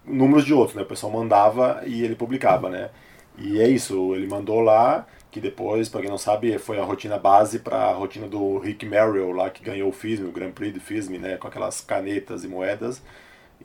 [0.06, 0.84] Números de outros, né?
[0.84, 2.90] O pessoal mandava e ele publicava, né?
[3.36, 7.18] E é isso, ele mandou lá que depois, para quem não sabe, foi a rotina
[7.18, 10.76] base para a rotina do Rick Merrill, lá que ganhou o FISM, o Grand Prix
[10.76, 13.02] do FISM, né, com aquelas canetas e moedas.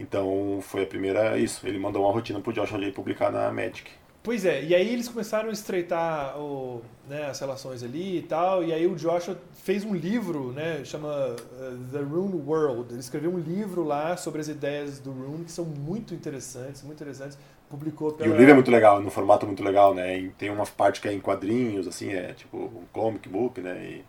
[0.00, 3.90] Então foi a primeira, isso, ele mandou uma rotina pro Josh J publicar na Magic.
[4.22, 8.64] Pois é, e aí eles começaram a estreitar o, né, as relações ali e tal,
[8.64, 12.94] e aí o Joshua fez um livro, né, chama uh, The Rune World.
[12.94, 16.96] Ele escreveu um livro lá sobre as ideias do Rune, que são muito interessantes, muito
[16.96, 17.36] interessantes
[17.68, 18.28] publicou pela...
[18.28, 20.30] E o livro é muito legal, no formato muito legal, né?
[20.38, 24.02] Tem uma parte que é em quadrinhos, assim, é tipo um comic book, né?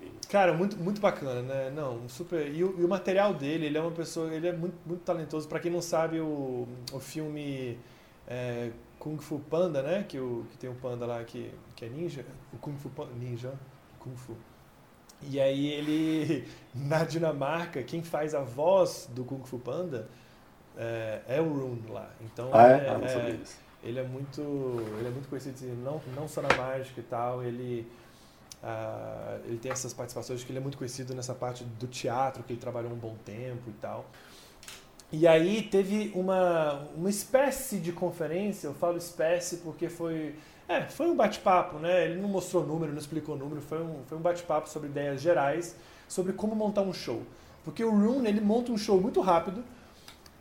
[0.00, 0.26] E, e...
[0.28, 1.72] Cara, muito, muito bacana, né?
[1.74, 2.46] Não, super.
[2.52, 5.48] E o, e o, material dele, ele é uma pessoa, ele é muito, muito talentoso.
[5.48, 7.78] Para quem não sabe, o, o filme
[8.28, 10.04] é, Kung Fu Panda, né?
[10.08, 12.24] Que, o, que tem um panda lá que, que é ninja.
[12.52, 13.52] O Kung Fu Panda, ninja,
[13.98, 14.34] Kung Fu.
[15.22, 20.08] E aí ele, na Dinamarca, quem faz a voz do Kung Fu Panda
[20.76, 22.10] é, é o Rune lá.
[22.20, 22.72] Então ah, é?
[22.72, 23.38] é, ah, é
[23.82, 24.40] ele é muito
[24.98, 27.86] ele é muito conhecido assim, não não só na mágica e tal ele
[28.62, 32.54] uh, ele tem essas participações que ele é muito conhecido nessa parte do teatro que
[32.54, 34.06] ele trabalhou um bom tempo e tal
[35.12, 40.34] e aí teve uma uma espécie de conferência eu falo espécie porque foi
[40.66, 42.06] é, foi um bate-papo, né?
[42.06, 45.76] Ele não mostrou número, não explicou número, foi um, foi um bate-papo sobre ideias gerais,
[46.08, 47.22] sobre como montar um show.
[47.62, 49.62] Porque o Rune, ele monta um show muito rápido,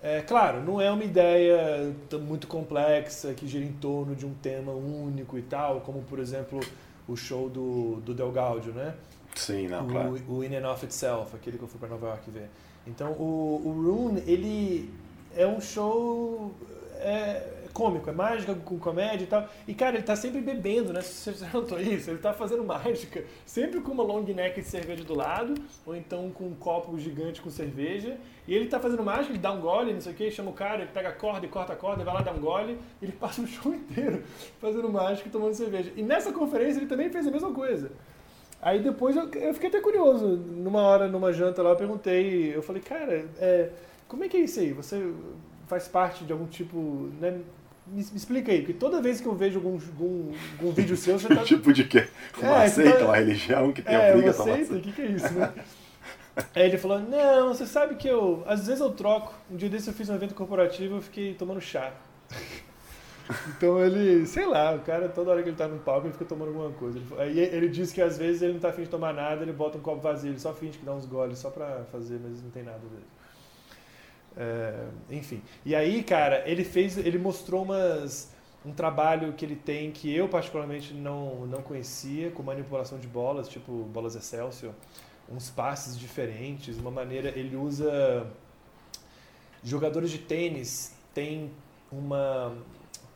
[0.04, 4.74] é, claro, não é uma ideia muito complexa que gira em torno de um tema
[4.74, 6.60] único e tal, como por exemplo
[7.08, 8.94] o show do, do Del Gaudio, né?
[9.34, 10.22] Sim, não, o, claro.
[10.28, 12.50] O In and of Itself, aquele que eu fui para Nova York ver.
[12.86, 14.94] Então o, o Rune, ele
[15.36, 16.54] é um show
[17.00, 19.50] é, cômico, é mágica com comédia e tal.
[19.68, 21.02] E, cara, ele tá sempre bebendo, né?
[21.02, 22.12] Você já notou isso?
[22.12, 25.56] Ele tá fazendo mágica, sempre com uma long neck de cerveja do lado,
[25.86, 28.18] ou então com um copo gigante com cerveja.
[28.48, 30.54] E ele tá fazendo mágica, ele dá um gole, não sei o que, chama o
[30.54, 33.12] cara, ele pega a corda e corta a corda, vai lá dar um gole, ele
[33.20, 34.24] passa o show inteiro
[34.60, 35.92] fazendo mágica e tomando cerveja.
[35.96, 37.92] E nessa conferência ele também fez a mesma coisa.
[38.62, 40.26] Aí depois eu, eu fiquei até curioso.
[40.28, 43.70] Numa hora, numa janta lá, eu perguntei, eu falei, cara, é,
[44.08, 44.72] como é que é isso aí?
[44.72, 45.12] Você
[45.68, 47.42] faz parte de algum tipo, né,
[47.88, 51.20] me, me explica aí, porque toda vez que eu vejo algum, algum, algum vídeo seu,
[51.20, 51.42] você tá.
[51.44, 52.08] tipo de quê?
[52.38, 54.74] Uma É, seita, tá- uma religião que tem é, a briga uma tomar seita?
[54.76, 55.54] O que, que é isso, né?
[56.56, 58.44] Aí ele falou, não, você sabe que eu.
[58.48, 59.34] Às vezes eu troco.
[59.52, 61.94] Um dia desse eu fiz um evento corporativo eu fiquei tomando chá.
[63.48, 66.26] Então ele, sei lá, o cara toda hora que ele tá no palco ele fica
[66.26, 67.00] tomando alguma coisa.
[67.00, 69.54] Ele, aí ele disse que às vezes ele não tá afim de tomar nada, ele
[69.54, 72.44] bota um copo vazio, ele só finge que dá uns goles só pra fazer, mas
[72.44, 73.06] não tem nada dele.
[74.38, 75.42] É, enfim.
[75.66, 78.32] E aí, cara, ele fez, ele mostrou umas
[78.66, 83.50] um trabalho que ele tem que eu particularmente não não conhecia, com manipulação de bolas,
[83.50, 84.74] tipo bolas Excelsior,
[85.30, 88.26] uns passes diferentes, uma maneira, ele usa
[89.64, 91.52] jogadores de tênis tem
[91.92, 92.56] uma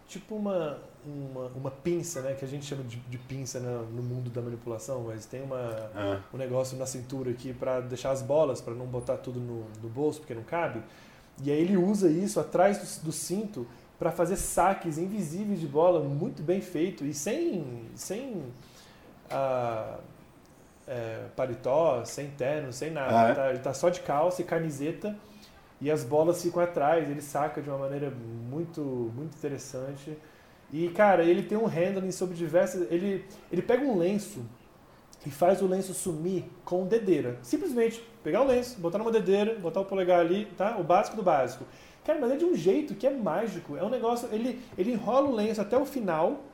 [0.08, 4.04] tipo uma uma, uma pinça, né, que a gente chama de, de pinça no, no
[4.04, 8.22] mundo da manipulação, mas tem uma Ah, um negócio na cintura aqui para deixar as
[8.22, 10.82] bolas, para não botar tudo no, no bolso, porque não cabe.
[11.44, 13.68] E aí ele usa isso atrás do, do cinto
[14.00, 18.44] para fazer saques invisíveis de bola, muito bem feito e sem, sem
[19.30, 19.98] ah,
[20.88, 23.20] é, paletó, sem terno, sem nada.
[23.20, 23.26] Ah, é?
[23.26, 25.16] ele, tá, ele tá só de calça e camiseta
[25.82, 27.10] e as bolas ficam atrás.
[27.10, 28.82] Ele saca de uma maneira muito,
[29.16, 30.18] muito interessante.
[30.72, 32.92] E, cara, ele tem um handling sobre diversas...
[32.92, 34.42] Ele, ele pega um lenço
[35.28, 37.38] e faz o lenço sumir com dedeira.
[37.42, 40.78] Simplesmente pegar o lenço, botar numa dedeira, botar o polegar ali, tá?
[40.78, 41.66] O básico do básico.
[42.06, 43.76] Cara, mas é de um jeito que é mágico.
[43.76, 44.30] É um negócio.
[44.32, 46.46] Ele, ele enrola o lenço até o final.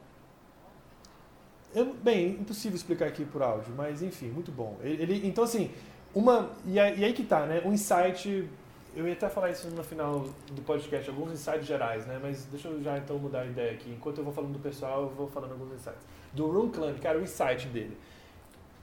[1.75, 4.77] Eu- bem, impossível explicar aqui por áudio, mas enfim, muito bom.
[4.81, 5.69] Ele, ele- então, assim,
[6.15, 6.49] uma.
[6.65, 7.61] E aí, que tá, né?
[7.63, 8.49] Um insight.
[8.95, 12.19] Eu ia até falar isso no final do podcast, alguns insights gerais, né?
[12.21, 13.91] Mas deixa eu já então mudar a ideia aqui.
[13.91, 16.01] Enquanto eu vou falando do pessoal, eu vou falando alguns insights.
[16.31, 17.95] Do Room Clan, cara, o insight dele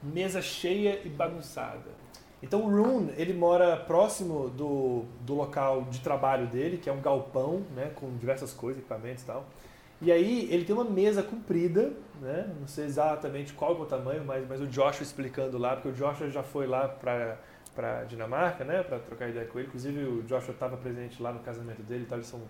[0.03, 2.01] mesa cheia e bagunçada.
[2.43, 7.01] Então o Rune, ele mora próximo do, do local de trabalho dele, que é um
[7.01, 9.45] galpão, né, com diversas coisas, equipamentos e tal.
[10.01, 14.25] E aí ele tem uma mesa comprida, né, não sei exatamente qual é o tamanho,
[14.25, 17.39] mas, mas o Joshua explicando lá, porque o Joshua já foi lá para
[17.75, 19.69] para Dinamarca, né, para trocar ideia com ele.
[19.69, 22.41] Inclusive o Joshua estava presente lá no casamento dele, então eles são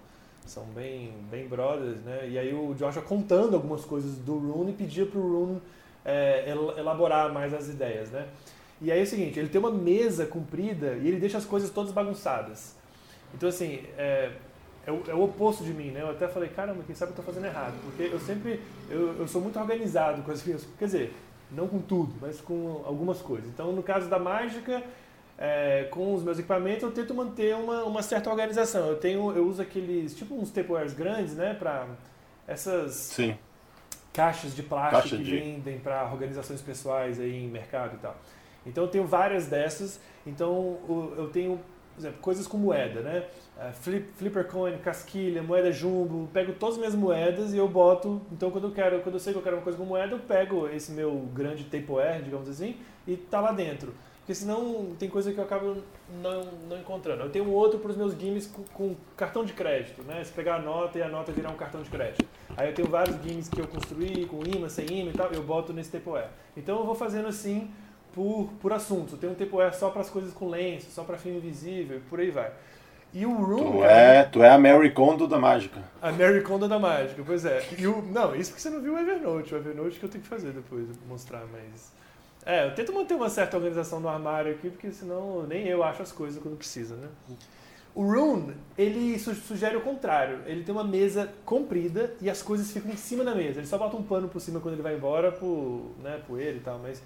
[0.47, 2.27] são bem bem brothers, né?
[2.29, 5.61] E aí o Joshua contando algumas coisas do Rune e pedia pro Rune
[6.05, 8.27] é, el- elaborar mais as ideias, né?
[8.81, 11.71] E aí é o seguinte, ele tem uma mesa comprida e ele deixa as coisas
[11.71, 12.75] todas bagunçadas.
[13.35, 14.31] Então assim, é,
[14.87, 16.01] é, o, é o oposto de mim, né?
[16.03, 19.29] Eu até falei, caramba, quem sabe eu tô fazendo errado, porque eu sempre, eu, eu
[19.29, 21.15] sou muito organizado com as coisas, quer dizer,
[21.51, 23.47] não com tudo, mas com algumas coisas.
[23.51, 24.83] Então no caso da mágica,
[25.39, 28.89] é, com os meus equipamentos eu tento manter uma, uma certa organização.
[28.89, 31.55] Eu tenho, eu uso aqueles, tipo uns tapewares grandes, né?
[31.55, 31.87] Para
[32.49, 33.37] essas sim.
[34.13, 38.17] Caixas de plástico Caixa que de- vendem para organizações pessoais aí em mercado e tal.
[38.67, 40.01] Então eu tenho várias dessas.
[40.27, 40.79] Então
[41.17, 41.61] eu tenho,
[41.95, 43.25] por exemplo, coisas com moeda, né?
[43.59, 46.29] Eh, Flip, flipper coin, casquilha, moeda jumbo.
[46.33, 48.21] Pego todas as minhas moedas e eu boto.
[48.33, 50.19] Então quando eu quero, quando eu sei que eu quero uma coisa com moeda, eu
[50.19, 53.95] pego esse meu grande Tupperware, digamos assim, e tá lá dentro.
[54.21, 55.79] Porque senão tem coisa que eu acabo
[56.23, 57.23] não, não encontrando.
[57.23, 60.23] Eu tenho um outro para os meus games com, com cartão de crédito, né?
[60.23, 62.25] Se pegar a nota e a nota virar um cartão de crédito.
[62.57, 65.43] Aí eu tenho vários games que eu construí com imã, sem imã e tal, eu
[65.43, 66.29] boto nesse Tupperware.
[66.57, 67.71] Então eu vou fazendo assim
[68.13, 69.15] por, por assuntos.
[69.15, 72.01] Eu tenho um Tupperware só para as coisas com lenço, só para filme invisível, e
[72.01, 72.53] por aí vai.
[73.13, 75.83] E o Room, Tu cara, é, tu é a Mary Kondo da mágica.
[76.01, 77.67] a Mary Kondo da mágica, pois é.
[77.77, 79.53] E o, não, isso porque você não viu o Evernote.
[79.53, 81.99] O Evernote que eu tenho que fazer depois, mostrar, mas...
[82.45, 86.03] É, eu tento manter uma certa organização no armário aqui, porque senão nem eu acho
[86.03, 87.09] as coisas quando precisa, né?
[87.95, 90.41] O Rune, ele su- sugere o contrário.
[90.47, 93.61] Ele tem uma mesa comprida e as coisas ficam em cima da mesa.
[93.61, 96.79] Ele só bota um pano por cima quando ele vai embora, por, né, e tal,
[96.79, 97.03] mas...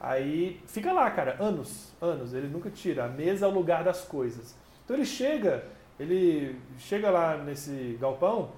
[0.00, 2.34] Aí fica lá, cara, anos, anos.
[2.34, 3.04] Ele nunca tira.
[3.04, 4.54] A mesa é o lugar das coisas.
[4.84, 5.64] Então ele chega,
[5.98, 8.50] ele chega lá nesse galpão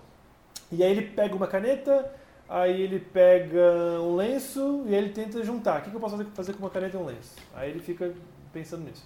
[0.73, 2.11] e aí ele pega uma caneta,
[2.49, 5.81] aí ele pega um lenço e ele tenta juntar.
[5.81, 7.35] O que eu posso fazer- com uma caneta e um lenço?
[7.55, 8.13] Aí ele fica
[8.53, 9.05] pensando nisso.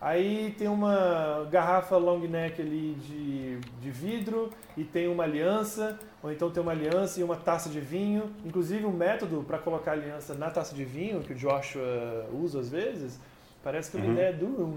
[0.00, 6.30] Aí tem uma garrafa long neck ali de, de vidro e tem uma aliança, ou
[6.30, 8.30] então tem uma aliança e uma taça de vinho.
[8.44, 12.60] Inclusive o método para colocar a aliança na taça de vinho, que o Joshua usa
[12.60, 13.18] às vezes,
[13.62, 14.12] parece que é uma Uhum.
[14.12, 14.76] ideia do Room.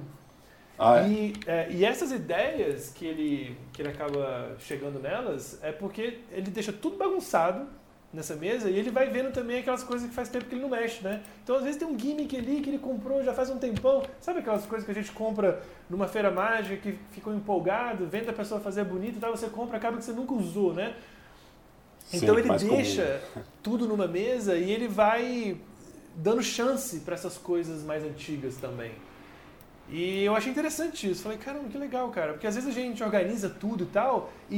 [0.80, 1.08] Ah, é?
[1.10, 6.52] E, é, e essas ideias que ele, que ele acaba chegando nelas é porque ele
[6.52, 7.68] deixa tudo bagunçado
[8.18, 10.70] nessa mesa e ele vai vendo também aquelas coisas que faz tempo que ele não
[10.70, 11.22] mexe, né?
[11.44, 14.04] Então às vezes tem um gimmick ali que ele comprou já faz um tempão.
[14.20, 18.34] Sabe aquelas coisas que a gente compra numa feira mágica que ficou empolgado, vendo a
[18.34, 20.96] pessoa fazer bonito e tal, você compra, acaba que você nunca usou, né?
[22.00, 22.76] Sim, Então ele mais comum.
[22.76, 23.22] deixa
[23.62, 25.58] tudo numa mesa e ele vai
[26.16, 28.92] dando chance para essas coisas mais antigas também.
[29.90, 31.24] E eu achei interessante isso.
[31.24, 32.34] Falei, caramba, que legal, cara.
[32.34, 34.58] Porque às vezes a gente organiza tudo e tal, e,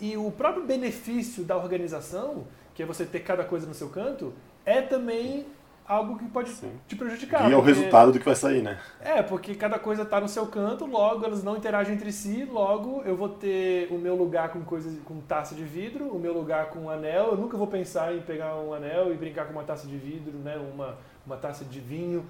[0.00, 3.88] e, e o próprio benefício da organização, que é você ter cada coisa no seu
[3.88, 4.32] canto,
[4.64, 5.46] é também
[5.90, 6.70] algo que pode Sim.
[6.86, 7.50] te prejudicar.
[7.50, 8.78] E é o resultado do que vai sair, né?
[9.00, 13.02] É, porque cada coisa está no seu canto, logo elas não interagem entre si, logo
[13.04, 16.66] eu vou ter o meu lugar com coisas com taça de vidro, o meu lugar
[16.70, 17.32] com um anel.
[17.32, 20.38] Eu nunca vou pensar em pegar um anel e brincar com uma taça de vidro,
[20.38, 20.56] né?
[20.56, 20.96] Uma,
[21.26, 22.24] uma taça de vinho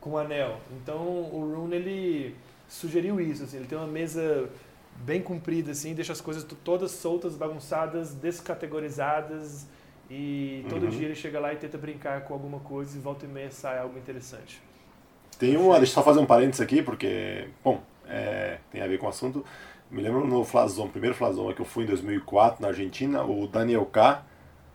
[0.00, 0.56] com um anel.
[0.82, 2.36] Então o Rune ele
[2.66, 4.48] sugeriu isso, assim, ele tem uma mesa
[4.96, 9.66] bem comprida assim, deixa as coisas todas soltas, bagunçadas, descategorizadas
[10.14, 10.90] e todo uhum.
[10.90, 13.78] dia ele chega lá e tenta brincar com alguma coisa e volta e meia sai
[13.78, 14.60] algo interessante.
[15.38, 18.98] Tem uma, deixa eu só fazer um parênteses aqui, porque, bom, é, tem a ver
[18.98, 19.42] com o assunto.
[19.90, 23.86] Me lembro no Flazon, primeiro Flazon que eu fui em 2004 na Argentina, o Daniel
[23.86, 24.22] K,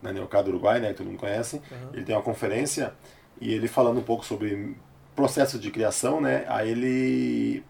[0.01, 1.89] Daniel K do Uruguai, né, que todo mundo conhece, uhum.
[1.93, 2.93] ele tem uma conferência
[3.39, 4.75] e ele falando um pouco sobre
[5.15, 7.63] processo de criação, né, aí ele,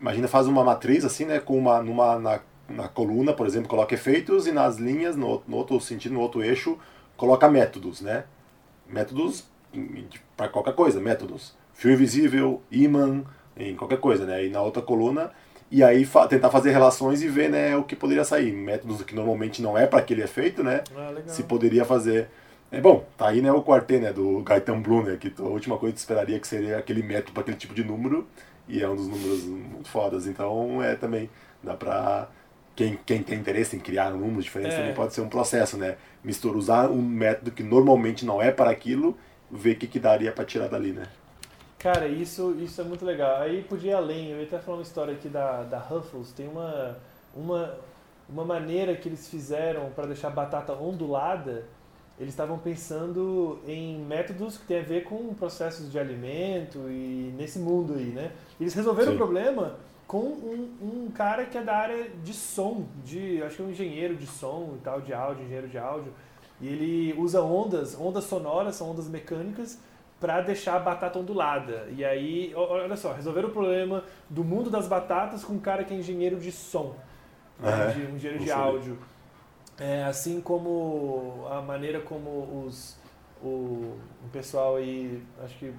[0.00, 3.94] imagina, faz uma matriz assim, né, com uma, numa, na, na coluna, por exemplo, coloca
[3.94, 6.78] efeitos e nas linhas, no, no outro sentido, no outro eixo,
[7.20, 8.24] coloca métodos, né?
[8.88, 9.44] Métodos
[10.36, 11.54] para qualquer coisa, métodos.
[11.74, 13.22] Fio invisível, imã,
[13.56, 14.46] em qualquer coisa, né?
[14.46, 15.30] E na outra coluna
[15.70, 18.52] e aí fa tentar fazer relações e ver né, o que poderia sair.
[18.52, 20.82] Métodos que normalmente não é para aquele efeito, né?
[20.96, 22.28] Ah, se poderia fazer.
[22.72, 25.92] É bom, tá aí né, o quartet né, do Gaetan né, que a última coisa
[25.92, 28.26] que esperaria que seria aquele método para aquele tipo de número,
[28.68, 30.26] e é um dos números muito fodas.
[30.26, 31.30] Então é também,
[31.62, 32.28] dá pra.
[32.74, 34.80] Quem, quem tem interesse em criar números diferentes é.
[34.80, 35.96] também pode ser um processo, né?
[36.22, 39.16] Mistura, usar um método que normalmente não é para aquilo,
[39.50, 41.06] ver o que, que daria para tirar dali, né?
[41.78, 43.40] Cara, isso, isso é muito legal.
[43.40, 46.46] Aí podia ir além, eu ia até falar uma história aqui da, da Ruffles, tem
[46.46, 46.98] uma,
[47.34, 47.74] uma,
[48.28, 51.64] uma maneira que eles fizeram para deixar a batata ondulada,
[52.18, 57.58] eles estavam pensando em métodos que têm a ver com processos de alimento e nesse
[57.58, 58.32] mundo aí, né?
[58.60, 59.14] Eles resolveram Sim.
[59.14, 59.76] o problema
[60.10, 63.70] com um, um, cara que é da área de som, de acho que é um
[63.70, 66.12] engenheiro de som e tal, de áudio, engenheiro de áudio.
[66.60, 69.78] E ele usa ondas, ondas sonoras, são ondas mecânicas,
[70.18, 71.86] para deixar a batata ondulada.
[71.96, 75.94] E aí, olha só, resolveram o problema do mundo das batatas com um cara que
[75.94, 76.96] é engenheiro de som,
[77.60, 78.98] né, de, um engenheiro de áudio.
[79.78, 82.98] É, assim como a maneira como os,
[83.40, 85.72] o, o pessoal aí, acho que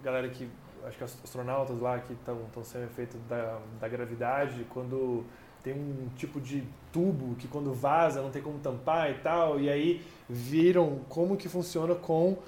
[0.00, 0.48] galera que
[0.88, 5.24] acho que astronautas lá que estão sendo efeitos da, da gravidade, quando
[5.62, 9.68] tem um tipo de tubo que quando vaza não tem como tampar e tal, e
[9.68, 12.38] aí viram como que funciona com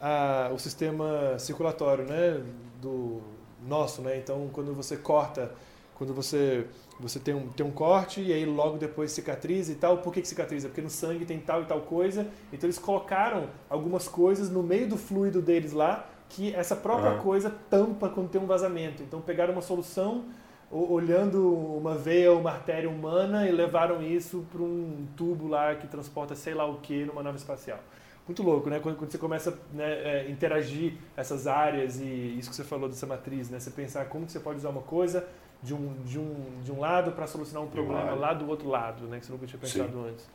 [0.00, 2.42] a, o sistema circulatório, né,
[2.80, 3.20] do
[3.66, 4.18] nosso, né?
[4.18, 5.52] Então, quando você corta,
[5.94, 6.66] quando você
[7.00, 9.98] você tem um, tem um corte e aí logo depois cicatriza e tal.
[9.98, 10.68] Por que, que cicatriza?
[10.68, 12.28] Porque no sangue tem tal e tal coisa.
[12.52, 17.18] Então eles colocaram algumas coisas no meio do fluido deles lá que essa própria uhum.
[17.18, 19.02] coisa tampa quando tem um vazamento.
[19.02, 20.24] Então pegaram uma solução
[20.70, 25.86] olhando uma veia ou uma artéria humana e levaram isso para um tubo lá que
[25.86, 27.78] transporta sei lá o que numa nave espacial.
[28.26, 28.80] Muito louco, né?
[28.80, 32.88] Quando, quando você começa a né, é, interagir essas áreas e isso que você falou
[32.88, 33.60] dessa matriz, né?
[33.60, 35.26] Você pensar como que você pode usar uma coisa
[35.62, 39.06] de um, de um, de um lado para solucionar um problema lá do outro lado,
[39.06, 39.18] né?
[39.18, 40.08] Que você nunca tinha pensado Sim.
[40.08, 40.30] antes.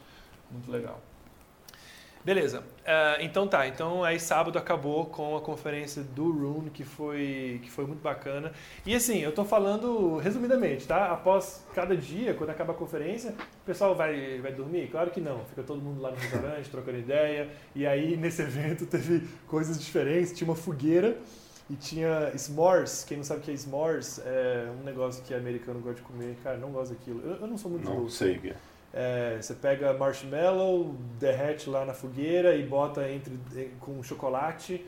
[0.51, 1.01] Muito legal.
[2.27, 2.59] Beleza.
[2.59, 3.65] Uh, então tá.
[3.69, 8.51] Então aí sábado acabou com a conferência do Rune, que foi, que foi muito bacana.
[8.85, 11.09] E assim, eu tô falando resumidamente, tá?
[11.13, 14.89] Após cada dia, quando acaba a conferência, o pessoal vai, vai dormir?
[14.91, 15.45] Claro que não.
[15.45, 17.47] Fica todo mundo lá no restaurante, trocando ideia.
[17.73, 20.33] E aí nesse evento teve coisas diferentes.
[20.33, 21.17] Tinha uma fogueira
[21.69, 23.05] e tinha s'mores.
[23.05, 26.35] Quem não sabe o que é s'mores, é um negócio que americano gosta de comer.
[26.43, 27.21] Cara, não gosto daquilo.
[27.21, 28.17] Eu, eu não sou muito Não doce.
[28.17, 28.55] sei o que é.
[28.93, 33.37] É, você pega marshmallow, derrete lá na fogueira e bota entre
[33.79, 34.83] com chocolate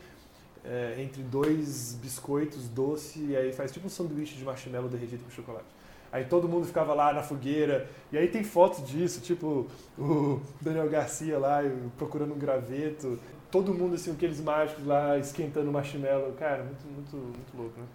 [0.63, 5.29] é, entre dois biscoitos doce e aí faz tipo um sanduíche de marshmallow derretido com
[5.29, 5.65] chocolate.
[6.11, 10.89] Aí todo mundo ficava lá na fogueira e aí tem fotos disso, tipo o Daniel
[10.89, 11.61] Garcia lá
[11.97, 13.19] procurando um graveto,
[13.51, 17.85] todo mundo assim, aqueles mágicos lá esquentando marshmallow, cara, muito muito muito louco, né?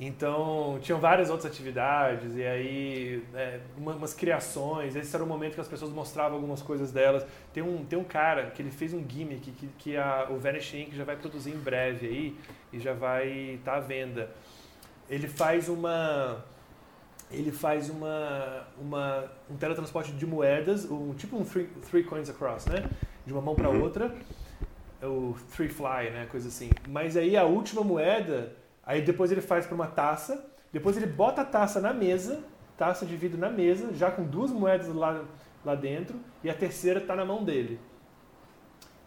[0.00, 4.94] Então, tinham várias outras atividades, e aí, é, umas criações.
[4.94, 7.26] Esse era o momento que as pessoas mostravam algumas coisas delas.
[7.52, 10.72] Tem um, tem um cara que ele fez um gimmick que, que a, o Vanish
[10.72, 10.94] Inc.
[10.94, 12.36] já vai produzir em breve aí,
[12.72, 14.30] e já vai estar tá à venda.
[15.10, 16.44] Ele faz uma.
[17.28, 22.66] Ele faz uma, uma, um teletransporte de moedas, um, tipo um three, three coins across,
[22.66, 22.88] né?
[23.26, 23.82] De uma mão para uhum.
[23.82, 24.14] outra.
[25.02, 26.26] O three fly, né?
[26.30, 26.70] Coisa assim.
[26.88, 28.56] Mas aí a última moeda
[28.88, 32.42] Aí depois ele faz para uma taça, depois ele bota a taça na mesa,
[32.78, 35.24] taça de vidro na mesa, já com duas moedas lá,
[35.62, 37.78] lá dentro, e a terceira está na mão dele.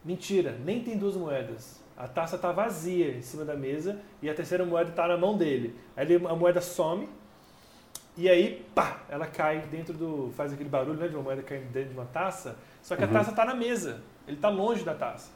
[0.05, 1.81] Mentira, nem tem duas moedas.
[1.97, 5.35] a taça está vazia em cima da mesa e a terceira moeda está na mão
[5.35, 5.75] dele.
[5.97, 7.09] Aí ele, a moeda some
[8.15, 10.31] e aí, pá, ela cai dentro do.
[10.35, 13.09] faz aquele barulho né, de uma moeda caindo dentro de uma taça, só que uhum.
[13.09, 15.31] a taça está na mesa, ele está longe da taça.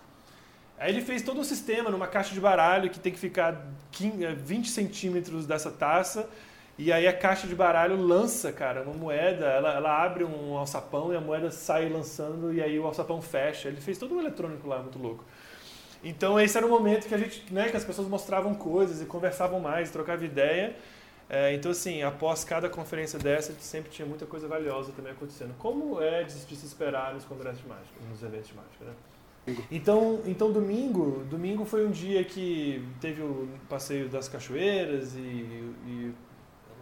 [0.77, 4.69] Aí ele fez todo um sistema numa caixa de baralho que tem que ficar 20
[4.69, 6.29] centímetros dessa taça.
[6.77, 11.13] E aí a caixa de baralho lança, cara, uma moeda, ela, ela abre um alçapão
[11.13, 13.69] e a moeda sai lançando e aí o alçapão fecha.
[13.69, 15.23] Ele fez todo um eletrônico lá, muito louco.
[16.03, 19.05] Então esse era o momento que a gente, né, que as pessoas mostravam coisas e
[19.05, 20.75] conversavam mais, trocavam ideia.
[21.29, 25.55] É, então assim, após cada conferência dessa, sempre tinha muita coisa valiosa também acontecendo.
[25.57, 28.91] Como é de, de se esperar nos congressos de mágica, nos eventos de mágica, né?
[29.71, 36.13] Então, então domingo, domingo foi um dia que teve o passeio das cachoeiras e, e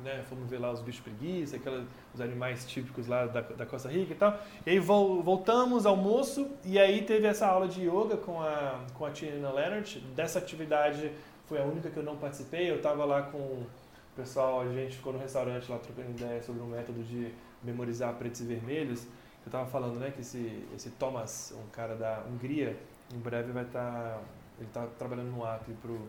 [0.03, 3.89] né, fomos ver lá os bichos preguiça, aquelas, os animais típicos lá da, da Costa
[3.89, 4.39] Rica e tal.
[4.65, 9.11] E aí voltamos, almoço, e aí teve essa aula de yoga com a, com a
[9.11, 9.99] Tina Leonard.
[10.15, 11.11] Dessa atividade
[11.45, 13.67] foi a única que eu não participei, eu estava lá com o
[14.15, 18.41] pessoal, a gente ficou no restaurante lá trocando ideia sobre um método de memorizar pretos
[18.41, 19.07] e vermelhos
[19.45, 22.77] eu estava falando, né, que esse, esse Thomas, um cara da Hungria,
[23.13, 24.21] em breve vai estar, tá,
[24.57, 25.99] ele está trabalhando no Acre pro,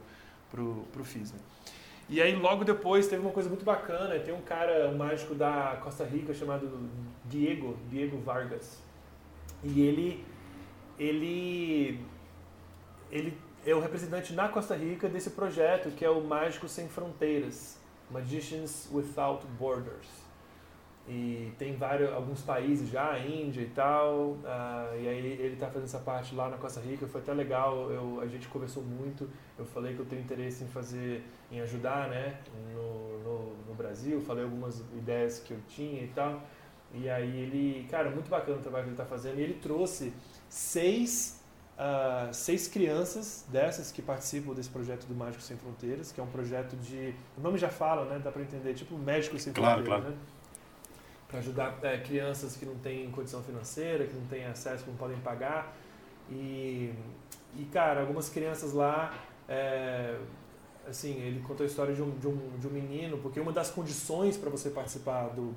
[0.50, 1.38] pro, pro FISMA.
[2.08, 5.78] E aí logo depois teve uma coisa muito bacana, tem um cara, um mágico da
[5.82, 6.88] Costa Rica chamado
[7.24, 8.78] Diego, Diego Vargas.
[9.62, 10.24] E ele
[10.98, 12.00] ele
[13.10, 17.78] ele é o representante na Costa Rica desse projeto que é o Mágico Sem Fronteiras,
[18.10, 20.23] Magicians Without Borders.
[21.06, 24.30] E tem vários, alguns países já, Índia e tal.
[24.30, 27.06] Uh, e aí ele está fazendo essa parte lá na Costa Rica.
[27.06, 29.28] Foi até legal, eu, a gente conversou muito.
[29.58, 32.38] Eu falei que eu tenho interesse em fazer, em ajudar né,
[32.72, 34.20] no, no, no Brasil.
[34.22, 36.40] Falei algumas ideias que eu tinha e tal.
[36.94, 39.38] E aí ele, cara, muito bacana o trabalho que ele está fazendo.
[39.38, 40.10] E ele trouxe
[40.48, 41.38] seis,
[41.76, 46.28] uh, seis crianças dessas que participam desse projeto do Mágico Sem Fronteiras, que é um
[46.28, 47.14] projeto de.
[47.36, 48.20] O nome já fala, né?
[48.24, 50.02] Dá para entender, tipo Médico Sem claro, Fronteiras.
[50.04, 50.16] Claro.
[50.16, 50.33] Né?
[51.34, 54.96] Para ajudar é, crianças que não têm condição financeira, que não têm acesso, que não
[54.96, 55.76] podem pagar.
[56.30, 56.94] E,
[57.56, 59.12] e cara, algumas crianças lá,
[59.48, 60.16] é,
[60.88, 63.68] assim, ele contou a história de um, de um, de um menino, porque uma das
[63.68, 65.52] condições para você participar do,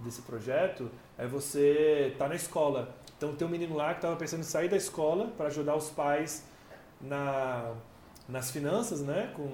[0.00, 2.94] desse projeto é você estar tá na escola.
[3.16, 5.88] Então tem um menino lá que estava pensando em sair da escola para ajudar os
[5.88, 6.44] pais
[7.00, 7.72] na
[8.28, 9.48] nas finanças, né, com,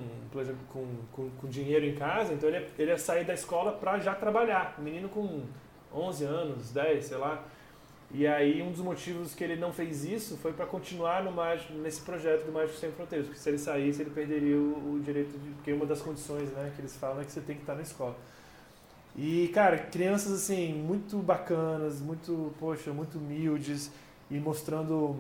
[0.72, 3.98] com, com, com, dinheiro em casa, então ele ia, ele ia sair da escola para
[3.98, 4.76] já trabalhar.
[4.78, 5.42] Um menino com
[5.92, 7.44] 11 anos, 10, sei lá.
[8.12, 11.72] E aí um dos motivos que ele não fez isso foi para continuar no mágico,
[11.74, 15.38] nesse projeto do Mágico Sem Fronteiras, porque se ele saísse ele perderia o, o, direito
[15.38, 17.76] de, porque uma das condições, né, que eles falam é que você tem que estar
[17.76, 18.16] na escola.
[19.16, 23.92] E cara, crianças assim muito bacanas, muito, poxa, muito humildes
[24.28, 25.16] e mostrando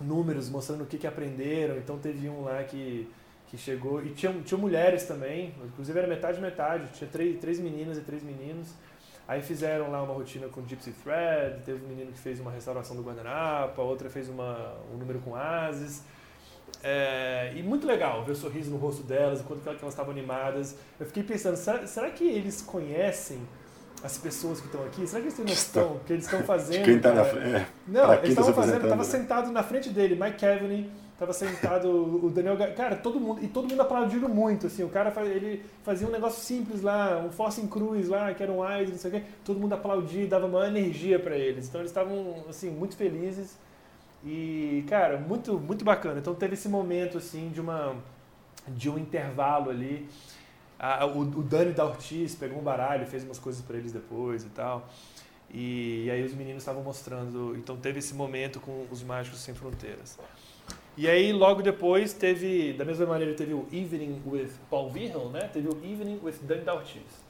[0.00, 1.76] números mostrando o que, que aprenderam.
[1.76, 3.08] Então teve um lá que,
[3.48, 4.04] que chegou.
[4.04, 8.22] E tinha, tinha mulheres também, inclusive era metade metade, tinha três, três meninas e três
[8.22, 8.68] meninos.
[9.28, 12.94] Aí fizeram lá uma rotina com Gypsy Thread, teve um menino que fez uma restauração
[12.94, 16.04] do guardanapo, a outra fez uma, um número com ases.
[16.82, 20.76] É, e muito legal ver o sorriso no rosto delas, enquanto elas estavam animadas.
[21.00, 23.40] Eu fiquei pensando, será, será que eles conhecem
[24.02, 26.84] as pessoas que estão aqui, será que eles têm noção que eles estão fazendo?
[26.84, 27.54] Quem está na frente?
[27.56, 31.88] É, não, eles estavam tá fazendo, estava sentado na frente dele, Mike Kavanagh, estava sentado
[32.24, 36.06] o Daniel, cara, todo mundo e todo mundo aplaudindo muito, assim, o cara ele fazia
[36.06, 39.10] um negócio simples lá, um Force em Cruz lá, que era um Eyes, não sei
[39.10, 41.68] o quê, todo mundo aplaudia, dava maior energia para eles.
[41.68, 43.56] Então eles estavam assim muito felizes
[44.24, 46.18] e, cara, muito muito bacana.
[46.18, 47.94] Então teve esse momento assim de uma
[48.68, 50.08] de um intervalo ali
[50.78, 54.44] a, o, o Dani da Ortiz pegou um baralho, fez umas coisas para eles depois
[54.44, 54.88] e tal.
[55.50, 57.56] E, e aí os meninos estavam mostrando.
[57.56, 60.18] Então teve esse momento com os Mágicos Sem Fronteiras.
[60.96, 65.48] E aí logo depois teve, da mesma maneira, teve o Evening with Paul Virgil, né?
[65.52, 67.26] Teve o Evening with Dani da Ortiz.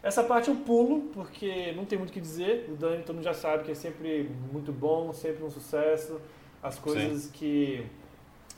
[0.00, 2.68] Essa parte eu pulo, porque não tem muito o que dizer.
[2.70, 6.20] O Dani todo mundo já sabe que é sempre muito bom, sempre um sucesso.
[6.62, 7.30] As coisas Sim.
[7.32, 7.86] que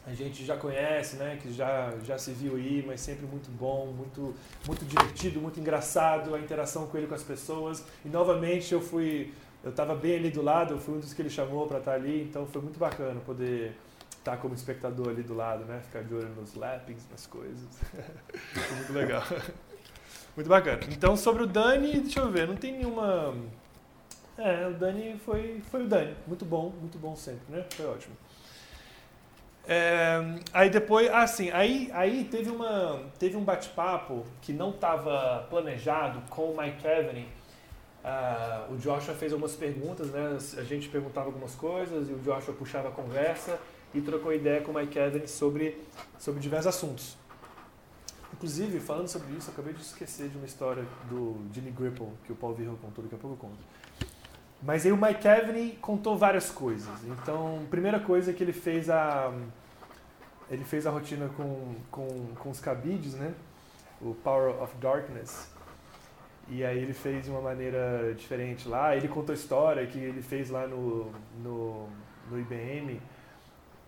[0.07, 3.87] a gente já conhece, né, que já, já se viu aí, mas sempre muito bom,
[3.87, 4.35] muito,
[4.67, 7.85] muito divertido, muito engraçado, a interação com ele com as pessoas.
[8.05, 9.33] E novamente eu fui,
[9.63, 11.93] eu estava bem ali do lado, eu fui um dos que ele chamou para estar
[11.93, 13.77] tá ali, então foi muito bacana poder
[14.19, 17.69] estar tá como espectador ali do lado, né, ficar de olho nos lappings, nas coisas.
[18.33, 19.23] foi muito legal.
[20.35, 20.81] muito bacana.
[20.91, 23.35] Então sobre o Dani, deixa eu ver, não tem nenhuma...
[24.39, 28.17] É, o Dani foi, foi o Dani, muito bom, muito bom sempre, né, foi ótimo.
[29.73, 30.21] É,
[30.53, 36.51] aí depois, assim, aí, aí teve, uma, teve um bate-papo que não estava planejado com
[36.51, 37.29] o Mike Kavanagh.
[38.03, 40.37] Uh, o Joshua fez algumas perguntas, né?
[40.59, 43.61] A gente perguntava algumas coisas e o Joshua puxava a conversa.
[43.95, 45.81] e trocou ideia com o Mike Evans sobre,
[46.19, 47.17] sobre diversos assuntos.
[48.33, 52.33] Inclusive, falando sobre isso, eu acabei de esquecer de uma história do Jimmy Gripple, que
[52.33, 53.63] o Paul Virro contou, daqui a pouco eu conto.
[54.63, 57.05] Mas aí o Mike Evans contou várias coisas.
[57.05, 59.33] Então, primeira coisa que ele fez a
[60.51, 63.35] ele fez a rotina com, com, com os cabides, né?
[64.01, 65.51] O Power of Darkness.
[66.49, 68.97] E aí ele fez de uma maneira diferente lá.
[68.97, 71.89] Ele contou a história que ele fez lá no, no,
[72.29, 73.01] no IBM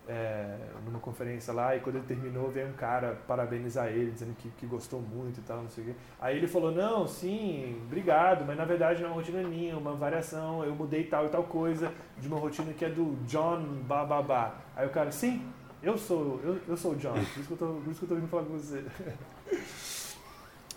[0.07, 4.49] é, numa conferência lá, e quando ele terminou, veio um cara parabenizar ele, dizendo que,
[4.51, 5.93] que gostou muito e tal, não sei o quê.
[6.19, 9.93] Aí ele falou, não, sim, obrigado, mas na verdade não é uma rotina minha, uma
[9.93, 14.55] variação, eu mudei tal e tal coisa de uma rotina que é do John Bababá.
[14.75, 15.41] Aí o cara, sim,
[15.83, 18.05] eu sou, eu, eu sou o John, por isso que eu tô, por isso que
[18.05, 18.83] eu tô vindo falar com você.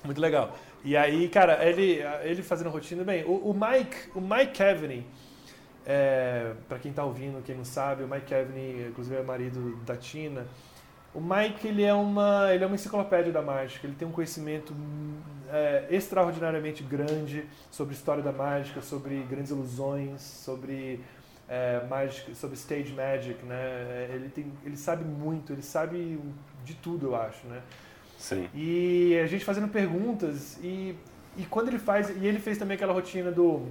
[0.04, 0.56] muito legal.
[0.84, 5.04] E aí, cara, ele, ele fazendo rotina, bem, o, o Mike, o Mike Kavanagh,
[5.86, 9.96] é, para quem está ouvindo, quem não sabe, o Mike Kevney, inclusive é marido da
[9.96, 10.44] Tina.
[11.14, 13.86] O Mike ele é uma ele é uma enciclopédia da mágica.
[13.86, 14.74] Ele tem um conhecimento
[15.48, 21.00] é, extraordinariamente grande sobre história da mágica, sobre grandes ilusões, sobre
[21.48, 24.08] é, mágica, sobre stage magic, né?
[24.12, 26.18] Ele tem ele sabe muito, ele sabe
[26.64, 27.62] de tudo, eu acho, né?
[28.18, 28.48] Sim.
[28.54, 30.94] E a gente fazendo perguntas e
[31.36, 33.66] e quando ele faz e ele fez também aquela rotina do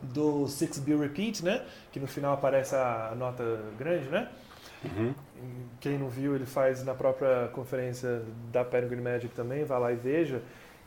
[0.00, 1.64] do 6B Repeat, né?
[1.90, 4.28] Que no final aparece a nota grande, né?
[4.84, 5.14] Uhum.
[5.80, 8.22] Quem não viu, ele faz na própria conferência
[8.52, 10.42] da Peregrine Magic também, vá lá e veja.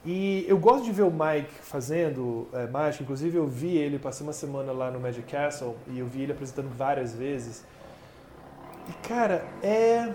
[0.05, 4.25] E eu gosto de ver o Mike fazendo é, mágica, inclusive eu vi ele, passei
[4.25, 7.65] uma semana lá no Magic Castle e eu vi ele apresentando várias vezes.
[8.87, 10.13] E cara, é.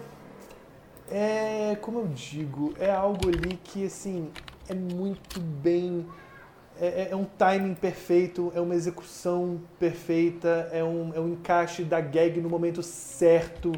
[1.11, 1.77] É.
[1.81, 4.31] Como eu digo, é algo ali que assim.
[4.69, 6.07] É muito bem
[6.81, 11.85] é, é, é, um timing perfeito, é uma execução perfeita, é um, é um encaixe
[11.85, 13.71] da gag no momento certo.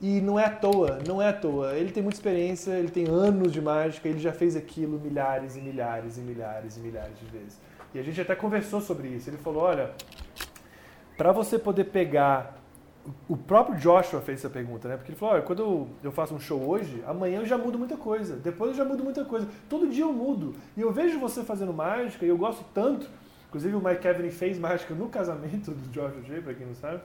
[0.00, 1.74] E não é à toa, não é à toa.
[1.74, 5.60] Ele tem muita experiência, ele tem anos de mágica, ele já fez aquilo milhares e
[5.60, 7.60] milhares e milhares e milhares de vezes.
[7.94, 9.30] E a gente até conversou sobre isso.
[9.30, 9.92] Ele falou: olha,
[11.16, 12.56] para você poder pegar
[13.28, 14.96] o próprio Joshua fez essa pergunta, né?
[14.96, 17.96] Porque ele falou: olha, quando eu, faço um show hoje, amanhã eu já mudo muita
[17.96, 19.48] coisa, depois eu já mudo muita coisa.
[19.68, 20.54] Todo dia eu mudo.
[20.76, 23.08] E eu vejo você fazendo mágica e eu gosto tanto.
[23.48, 27.00] Inclusive, o Mike Kevin fez mágica no casamento do Joshua J, pra quem não sabe.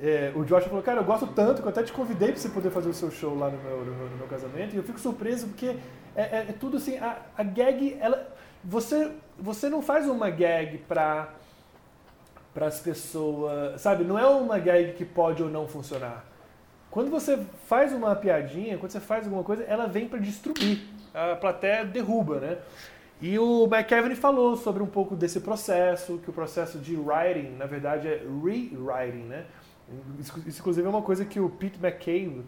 [0.00, 2.48] É, o Joshua falou: cara, eu gosto tanto que eu até te convidei pra você
[2.48, 4.74] poder fazer o seu show lá no meu, no, no meu casamento.
[4.74, 5.76] E eu fico surpreso porque
[6.14, 8.34] é, é, é tudo assim: a, a gag, ela.
[8.64, 11.28] Você, você não faz uma gag pra
[12.56, 14.02] para as pessoas, sabe?
[14.02, 16.24] Não é uma gag que pode ou não funcionar.
[16.90, 20.86] Quando você faz uma piadinha, quando você faz alguma coisa, ela vem para destruir.
[21.12, 22.58] A plateia derruba, né?
[23.20, 27.66] E o McKevin falou sobre um pouco desse processo, que o processo de writing, na
[27.66, 29.44] verdade, é rewriting, né?
[30.18, 32.44] Isso, inclusive, é uma coisa que o Pete McCabe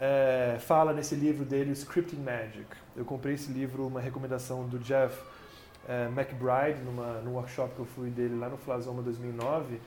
[0.00, 2.66] é, fala nesse livro dele, Scripting Magic.
[2.94, 5.18] Eu comprei esse livro, uma recomendação do Jeff
[5.86, 9.80] uh, McBride, numa, num workshop que eu fui dele lá no Flasoma 2009,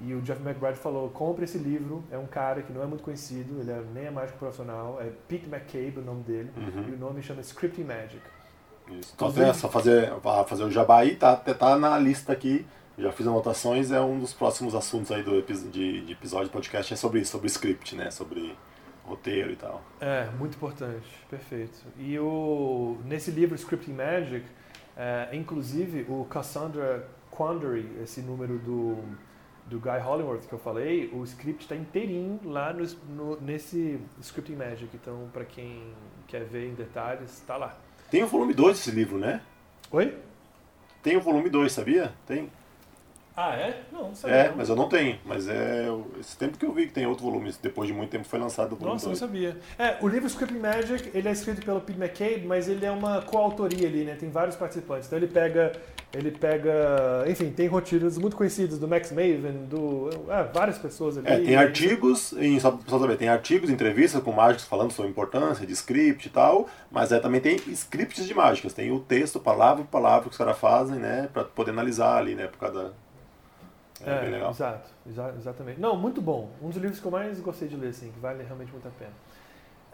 [0.00, 3.04] e o Jeff McBride falou, compre esse livro, é um cara que não é muito
[3.04, 6.88] conhecido, ele é, nem é mágico profissional, é Pete McCabe o nome dele, uhum.
[6.88, 8.22] e o nome chama Scripting Magic.
[8.90, 9.12] Isso.
[9.14, 10.12] Então, é só fazer,
[10.46, 12.66] fazer o jabá aí, tá, tá na lista aqui,
[12.98, 16.92] já fiz anotações, é um dos próximos assuntos aí do de, de episódio de podcast,
[16.92, 18.56] é sobre isso, sobre script, né, sobre
[19.04, 19.82] roteiro e tal.
[20.00, 21.78] É, muito importante, perfeito.
[21.98, 24.44] E o, nesse livro Scripting Magic,
[24.96, 28.98] é, inclusive, o Cassandra Quandary, esse número do,
[29.66, 34.56] do Guy Hollingworth que eu falei, o script está inteirinho lá no, no, nesse Scripting
[34.56, 34.88] Magic.
[34.94, 35.94] Então, para quem
[36.28, 37.76] quer ver em detalhes, está lá.
[38.10, 39.40] Tem o volume 2 desse livro, né?
[39.90, 40.16] Oi?
[41.02, 42.12] Tem o volume 2, sabia?
[42.26, 42.50] Tem.
[43.36, 43.82] Ah, é?
[43.90, 44.36] Não, não sabia.
[44.36, 45.18] É, mas eu não tenho.
[45.24, 45.86] Mas é
[46.20, 47.52] esse tempo que eu vi que tem outro volume.
[47.62, 49.20] Depois de muito tempo foi lançado o volume Nossa, 2.
[49.20, 49.56] não sabia.
[49.78, 53.22] É, o livro Scripting Magic, ele é escrito pelo Pete McCabe, mas ele é uma
[53.22, 54.16] coautoria ali, né?
[54.16, 55.06] Tem vários participantes.
[55.06, 55.72] Então ele pega,
[56.12, 61.26] ele pega, enfim, tem rotinas muito conhecidas do Max Maven, do, é, várias pessoas ali.
[61.26, 65.10] É, tem artigos, em, só pra saber, tem artigos, entrevistas com mágicos falando sobre a
[65.10, 68.74] importância de script e tal, mas é, também tem scripts de mágicas.
[68.74, 71.30] Tem o texto, palavra por palavra que os caras fazem, né?
[71.32, 72.46] Pra poder analisar ali, né?
[72.46, 72.92] Por cada
[74.06, 74.50] é, é bem legal.
[74.50, 75.80] Exato, exa exatamente.
[75.80, 76.50] Não, muito bom.
[76.62, 78.90] Um dos livros que eu mais gostei de ler, assim, que vale realmente muito a
[78.90, 79.12] pena.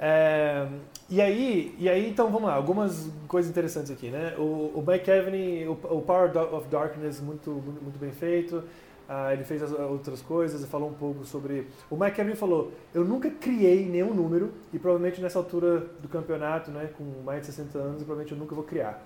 [0.00, 0.68] É,
[1.10, 4.34] e aí, e aí, então vamos lá, algumas coisas interessantes aqui, né?
[4.38, 8.62] O, o Mike Kevney, o, o, Power of Darkness, muito, muito, muito bem feito.
[9.08, 11.66] Uh, ele fez as outras coisas falou um pouco sobre.
[11.90, 16.70] O Mike Kevney falou: Eu nunca criei nenhum número e provavelmente nessa altura do campeonato,
[16.70, 19.02] né, com mais de 60 anos, provavelmente eu nunca vou criar.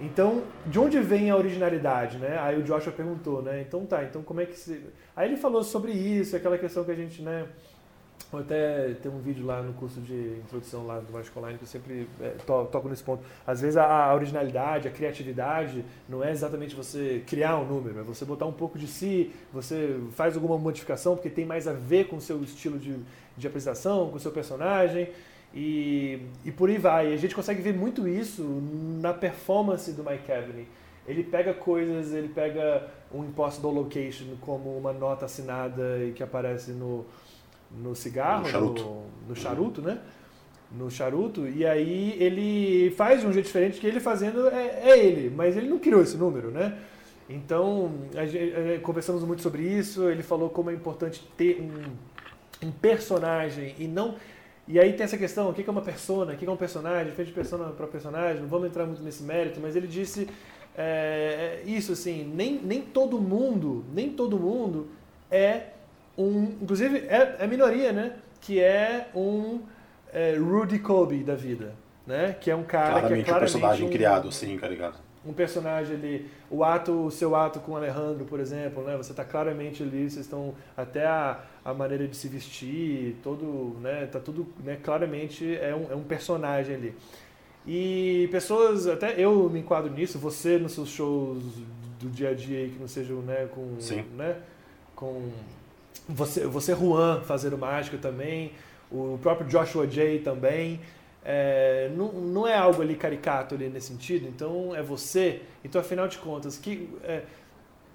[0.00, 2.38] Então, de onde vem a originalidade, né?
[2.38, 3.60] Aí o Joshua perguntou, né?
[3.60, 4.82] Então tá, então como é que se...
[5.14, 7.46] Aí ele falou sobre isso, aquela questão que a gente, né?
[8.38, 11.68] até tem um vídeo lá no curso de introdução lá do Mágico Online que eu
[11.68, 13.24] sempre é, to, toco nesse ponto.
[13.46, 18.02] Às vezes a, a, originalidade, a criatividade não é exatamente você criar um número, é
[18.02, 22.06] você botar um pouco de si, você faz alguma modificação porque tem mais a ver
[22.06, 22.94] com o seu estilo de,
[23.36, 25.08] de apresentação, com o seu personagem
[25.54, 27.12] e, e por aí vai.
[27.12, 28.42] A gente consegue ver muito isso
[29.00, 30.66] na performance do Mike Cavaney.
[31.06, 36.72] Ele pega coisas, ele pega um impossible location como uma nota assinada e que aparece
[36.72, 37.04] no
[37.70, 39.98] no cigarro, no charuto, no, no charuto né?
[40.72, 45.04] No charuto, e aí ele faz de um jeito diferente que ele fazendo é, é
[45.04, 46.78] ele, mas ele não criou esse número, né?
[47.28, 51.60] Então, a gente, a gente, conversamos muito sobre isso, ele falou como é importante ter
[51.60, 54.14] um, um personagem e não
[54.68, 57.06] e aí tem essa questão, o que é uma persona, o que é um personagem,
[57.06, 60.28] diferente de persona para personagem, não vamos entrar muito nesse mérito, mas ele disse
[60.76, 64.88] é, isso assim, nem, nem todo mundo, nem todo mundo
[65.30, 65.64] é
[66.16, 68.16] um, inclusive é, é minoria, né?
[68.40, 69.60] Que é um
[70.12, 71.74] é, Rudy Kobe da vida,
[72.06, 72.36] né?
[72.40, 74.98] Que é um cara claramente que é claramente um personagem um, criado, sim, carregado.
[75.24, 78.96] Um personagem ali, o ato, o seu ato com o Alejandro, por exemplo, né?
[78.96, 84.06] Você está claramente ali, vocês estão até a, a maneira de se vestir, todo, né?
[84.06, 84.78] Tá tudo, né?
[84.82, 86.94] Claramente é um, é um personagem ali.
[87.66, 91.42] E pessoas, até eu me enquadro nisso, você nos seus shows
[92.00, 94.02] do dia a dia que não sejam, né, com, Sim.
[94.16, 94.36] né,
[94.96, 95.28] com
[96.08, 98.52] você, você Juan fazendo mágica também,
[98.90, 100.80] o próprio Joshua Jay também.
[101.24, 105.42] É, não, não é algo ali caricato ali nesse sentido, então é você.
[105.64, 107.22] Então, afinal de contas, que é,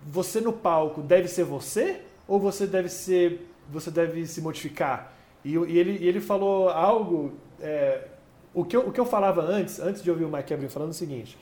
[0.06, 5.14] você no palco deve ser você ou você deve ser você deve se modificar?
[5.44, 7.34] E, e ele, e ele falou algo.
[7.60, 8.08] É,
[8.54, 10.92] o, que eu, o que eu falava antes, antes de ouvir o Mike Kevin falando
[10.92, 11.38] o seguinte: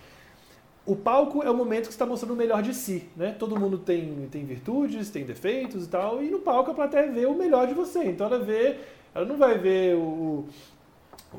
[0.85, 3.35] o palco é o momento que está mostrando o melhor de si, né?
[3.37, 7.25] Todo mundo tem, tem virtudes, tem defeitos e tal, e no palco a plateia vê
[7.25, 8.03] o melhor de você.
[8.05, 8.77] Então ela vê,
[9.13, 10.45] ela não vai ver o,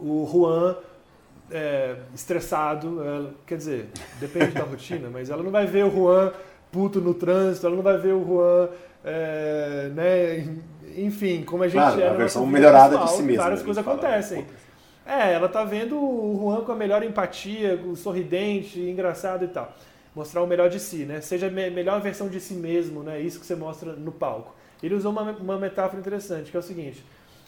[0.00, 0.76] o Juan
[1.50, 3.88] é, estressado, ela, quer dizer,
[4.18, 6.32] depende da rotina, mas ela não vai ver o Juan
[6.72, 8.68] puto no trânsito, ela não vai ver o Juan,
[9.04, 10.56] é, né?
[10.96, 13.42] Enfim, como a gente claro, é a versão melhorada pessoal, de si mesmo.
[13.42, 14.44] Várias né, coisas acontecem.
[14.44, 19.72] Fala, é, ela tá vendo o Juan com a melhor empatia, sorridente, engraçado e tal.
[20.14, 21.20] Mostrar o melhor de si, né?
[21.20, 23.20] Seja a me melhor versão de si mesmo, né?
[23.20, 24.54] Isso que você mostra no palco.
[24.82, 27.04] Ele usou uma, uma metáfora interessante, que é o seguinte: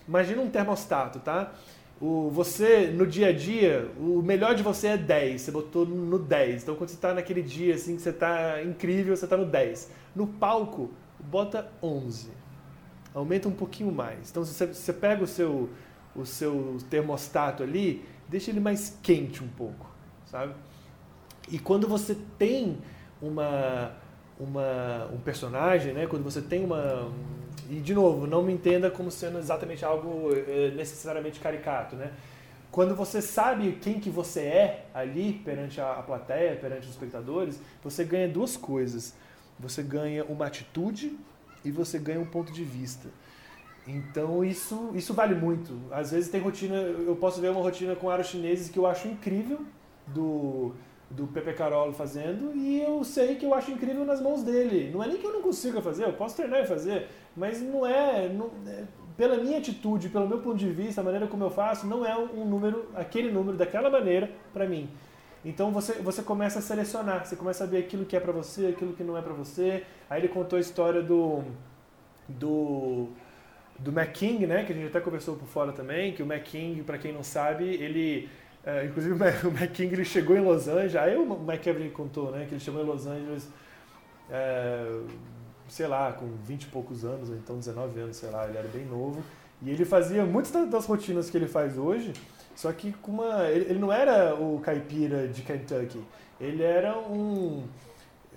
[0.06, 1.52] imagina um termostato, tá?
[2.00, 6.18] O, você, no dia a dia, o melhor de você é 10, você botou no
[6.18, 6.62] 10.
[6.62, 9.90] Então, quando você está naquele dia assim, que você está incrível, você está no 10.
[10.14, 12.30] No palco, bota 11.
[13.14, 14.30] Aumenta um pouquinho mais.
[14.30, 15.70] Então, você, você pega o seu,
[16.14, 19.90] o seu termostato ali, deixa ele mais quente um pouco,
[20.26, 20.52] sabe?
[21.50, 22.76] E quando você tem
[23.22, 23.92] uma,
[24.38, 26.06] uma, um personagem, né?
[26.06, 27.10] Quando você tem uma...
[27.68, 32.12] E, de novo, não me entenda como sendo exatamente algo eh, necessariamente caricato, né?
[32.70, 37.60] Quando você sabe quem que você é ali perante a, a plateia, perante os espectadores,
[37.82, 39.14] você ganha duas coisas.
[39.58, 41.18] Você ganha uma atitude
[41.64, 43.08] e você ganha um ponto de vista.
[43.86, 45.80] Então isso, isso vale muito.
[45.90, 49.08] Às vezes tem rotina, eu posso ver uma rotina com aros chineses que eu acho
[49.08, 49.60] incrível
[50.06, 50.74] do,
[51.08, 54.90] do Pepe Carolo fazendo e eu sei que eu acho incrível nas mãos dele.
[54.92, 57.86] Não é nem que eu não consiga fazer, eu posso treinar e fazer, mas não
[57.86, 58.84] é, não, é
[59.16, 62.16] pela minha atitude, pelo meu ponto de vista, a maneira como eu faço, não é
[62.16, 64.90] um número, aquele número daquela maneira para mim.
[65.44, 68.66] Então você, você começa a selecionar, você começa a ver aquilo que é para você,
[68.66, 69.84] aquilo que não é para você.
[70.10, 71.44] Aí ele contou a história do
[72.28, 73.08] do
[73.78, 76.98] do McKing, né, que a gente até conversou por fora também, que o McKing, para
[76.98, 78.28] quem não sabe, ele,
[78.66, 82.54] é, inclusive o McKing ele chegou em Los Angeles, aí o McKevin contou, né, que
[82.54, 83.48] ele chegou em Los Angeles,
[84.28, 85.00] é,
[85.68, 88.68] sei lá, com 20 e poucos anos, ou então 19 anos, sei lá, ele era
[88.68, 89.22] bem novo,
[89.62, 92.12] e ele fazia muitas das rotinas que ele faz hoje,
[92.56, 96.02] só que com uma, ele, ele não era o caipira de Kentucky,
[96.40, 97.64] ele era um,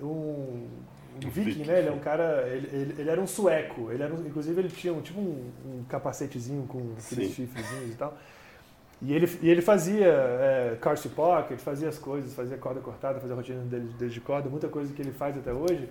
[0.00, 0.68] um
[1.16, 1.80] um viking, né?
[1.80, 2.46] Ele é um cara.
[2.48, 3.90] Ele, ele, ele, era um sueco.
[3.90, 7.94] Ele era um, inclusive, ele tinha um, tipo um, um capacetezinho com aqueles chifrezinhos e
[7.94, 8.16] tal.
[9.02, 13.34] E ele, e ele fazia é, Carcy Pocket, fazia as coisas, fazia corda cortada, fazia
[13.34, 15.88] a rotina dele, dele de corda, muita coisa que ele faz até hoje.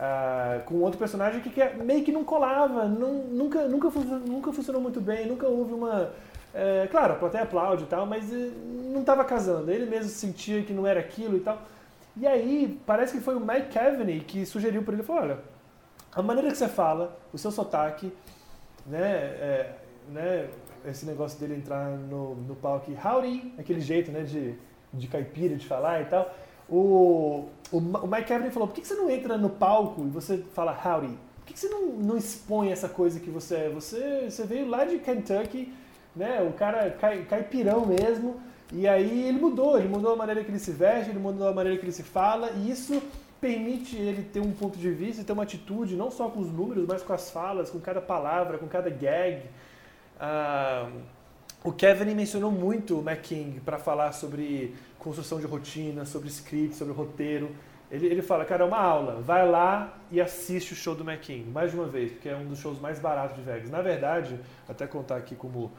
[0.00, 4.50] Uh, com outro personagem que, que é, meio que não colava, não, nunca, nunca, nunca
[4.50, 6.10] funcionou muito bem, nunca houve uma.
[6.54, 8.50] É, claro, a plateia aplaude e tal, mas eh,
[8.92, 9.70] não estava casando.
[9.70, 11.60] Ele mesmo sentia que não era aquilo e tal.
[12.16, 15.38] E aí, parece que foi o Mike Cavaney que sugeriu para ele, falou, olha,
[16.12, 18.12] a maneira que você fala, o seu sotaque,
[18.86, 19.72] né, é,
[20.08, 20.48] né
[20.84, 24.54] esse negócio dele entrar no, no palco, howdy, aquele jeito, né, de,
[24.92, 26.34] de caipira, de falar e tal,
[26.68, 30.38] o, o, o Mike Cavaney falou, por que você não entra no palco e você
[30.38, 31.18] fala howdy?
[31.38, 33.68] Por que, que você não, não expõe essa coisa que você é?
[33.70, 35.72] Você, você veio lá de Kentucky,
[36.14, 36.42] né?
[36.42, 38.40] O cara cai, caipirão mesmo.
[38.72, 41.52] E aí ele mudou, ele mudou a maneira que ele se veste, ele mudou a
[41.52, 43.02] maneira que ele se fala, e isso
[43.40, 46.86] permite ele ter um ponto de vista, ter uma atitude, não só com os números,
[46.86, 49.42] mas com as falas, com cada palavra, com cada gag.
[50.20, 50.90] Ah,
[51.64, 56.92] o Kevin mencionou muito o McKing para falar sobre construção de rotina, sobre script, sobre
[56.92, 57.50] roteiro.
[57.90, 61.44] Ele, ele fala, cara, é uma aula, vai lá e assiste o show do McKing,
[61.44, 63.70] mais de uma vez, porque é um dos shows mais baratos de Vegas.
[63.70, 64.38] Na verdade,
[64.68, 65.72] até contar aqui como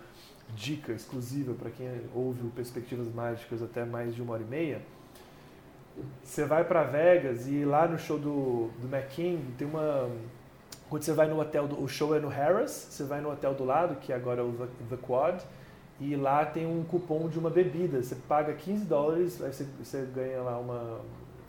[0.55, 4.81] dica exclusiva para quem ouve Perspectivas Mágicas até mais de uma hora e meia,
[6.23, 10.09] você vai para Vegas e lá no show do, do McKing tem uma...
[10.91, 13.53] Quando você vai no hotel, do, o show é no Harris, você vai no hotel
[13.53, 14.51] do lado, que agora é o
[14.89, 15.41] The, Quad,
[16.01, 18.03] e lá tem um cupom de uma bebida.
[18.03, 20.99] Você paga 15 dólares, aí você, você ganha lá uma,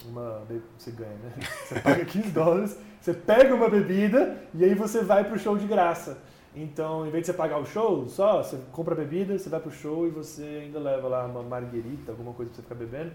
[0.07, 0.43] uma.
[0.79, 1.33] Você ganha, né?
[1.67, 5.67] Você paga 15 dólares, você pega uma bebida e aí você vai pro show de
[5.67, 6.19] graça.
[6.55, 9.59] Então, em vez de você pagar o show só, você compra a bebida, você vai
[9.59, 13.11] pro show e você ainda leva lá uma marguerita, alguma coisa pra você ficar bebendo.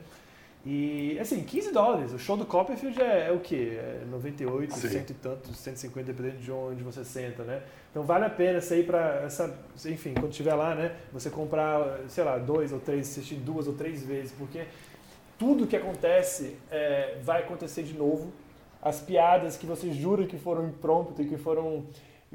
[0.70, 2.12] E, assim, 15 dólares.
[2.12, 3.80] O show do Copperfield é, é o quê?
[3.80, 4.90] É 98, Sim.
[4.90, 7.62] cento e tantos, 150, dependendo de onde você senta, né?
[7.90, 9.58] Então vale a pena você ir para essa.
[9.86, 10.94] Enfim, quando estiver lá, né?
[11.14, 14.66] Você comprar, sei lá, dois ou três, assistir duas ou três vezes, porque
[15.40, 18.34] tudo que acontece é, vai acontecer de novo.
[18.82, 21.86] As piadas que você jura que foram impromptu e que foram,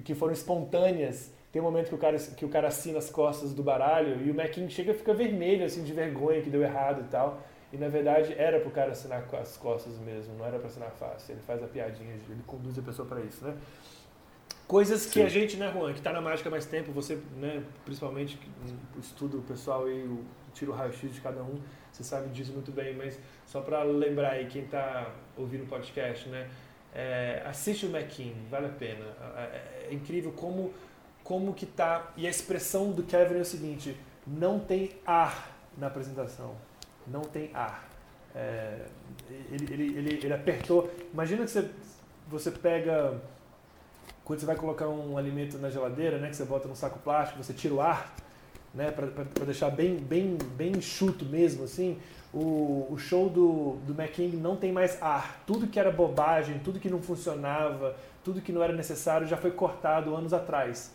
[0.02, 1.30] que foram espontâneas.
[1.52, 4.30] Tem um momento que o, cara, que o cara assina as costas do baralho e
[4.30, 7.42] o Mackin chega e fica vermelho, assim, de vergonha que deu errado e tal.
[7.72, 11.32] E na verdade era pro cara assinar as costas mesmo, não era para assinar fácil.
[11.32, 13.56] Ele faz a piadinha, ele conduz a pessoa para isso, né?
[14.68, 15.22] Coisas que Sim.
[15.22, 18.38] a gente, né, Juan, que está na mágica há mais tempo, você, né, principalmente
[18.96, 20.24] o estudo pessoal e o
[20.54, 24.46] tiro raio-x de cada um, você sabe disso muito bem, mas só para lembrar aí
[24.46, 26.48] quem está ouvindo o podcast, né,
[26.94, 29.04] é, assiste o Mackin, vale a pena.
[29.36, 30.72] É, é, incrível como
[31.24, 33.96] como que tá e a expressão do Kevin é o seguinte:
[34.26, 36.56] não tem ar na apresentação
[37.06, 37.88] não tem ar.
[38.34, 38.86] É,
[39.50, 40.90] ele, ele, ele, ele, apertou.
[41.12, 41.70] Imagina que você,
[42.28, 43.20] você pega.
[44.24, 47.42] Quando você vai colocar um alimento na geladeira, né, que você bota num saco plástico,
[47.42, 48.14] você tira o ar,
[48.72, 51.98] né, para deixar bem, bem, bem enxuto mesmo, assim.
[52.32, 55.42] O, o show do, do McKing não tem mais ar.
[55.46, 59.50] Tudo que era bobagem, tudo que não funcionava, tudo que não era necessário já foi
[59.50, 60.94] cortado anos atrás.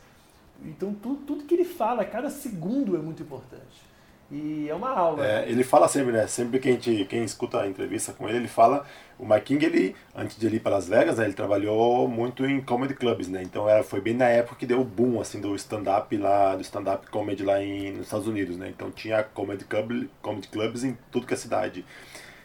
[0.64, 3.87] Então, tudo, tudo que ele fala, cada segundo é muito importante.
[4.30, 5.26] E é uma aula.
[5.26, 6.28] É, ele fala sempre, né?
[6.28, 8.86] Sempre que a gente, quem escuta a entrevista com ele, ele fala.
[9.18, 12.46] O Mike King, ele, antes de ele ir para Las Vegas, né, ele trabalhou muito
[12.46, 13.42] em comedy clubs, né?
[13.42, 16.62] Então era, foi bem na época que deu o boom, assim, do stand-up lá, do
[16.62, 18.70] stand-up comedy lá em, nos Estados Unidos, né?
[18.70, 21.84] Então tinha comedy, club, comedy clubs em tudo que é cidade.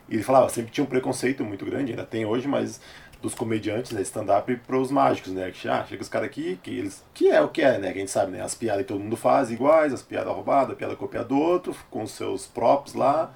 [0.09, 2.81] E ele falava, sempre tinha um preconceito muito grande, ainda tem hoje, mas
[3.23, 5.51] dos comediantes, né, stand-up para os mágicos, né?
[5.51, 7.93] Que ah, chega os caras aqui, que eles que é o que é, né?
[7.93, 8.43] Que a gente sabe, né?
[8.43, 11.75] As piadas que todo mundo faz iguais, as piadas roubadas, a piada copiada do outro,
[11.91, 13.33] com seus props lá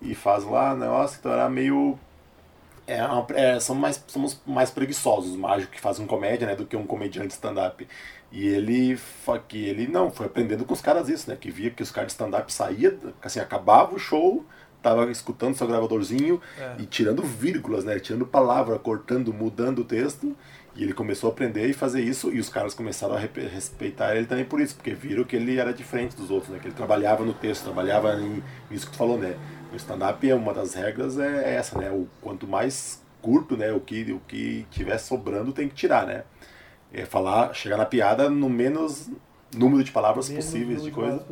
[0.00, 1.98] e faz lá negócio, então era meio
[2.86, 3.00] é,
[3.34, 6.86] é, são mais, somos mais preguiçosos os mágicos que fazem comédia, né, do que um
[6.86, 7.86] comediante stand-up.
[8.30, 8.98] E ele,
[9.48, 12.08] que ele não, foi aprendendo com os caras isso, né, que via que os caras
[12.08, 14.44] de stand-up saía, assim, acabava o show,
[14.86, 16.76] tava escutando seu gravadorzinho é.
[16.78, 17.98] e tirando vírgulas, né?
[17.98, 20.36] Tirando palavra, cortando, mudando o texto.
[20.76, 24.26] E ele começou a aprender e fazer isso, e os caras começaram a respeitar ele
[24.26, 26.58] também por isso, porque viram que ele era diferente dos outros, né?
[26.60, 29.36] Que ele trabalhava no texto, trabalhava em isso que tu falou, né?
[29.70, 31.90] No stand-up, uma das regras é essa, né?
[31.90, 33.72] O quanto mais curto, né?
[33.72, 36.24] O que, o que tiver sobrando tem que tirar, né?
[36.92, 39.10] É falar, chegar na piada no menos
[39.54, 41.24] número de palavras possíveis de coisa.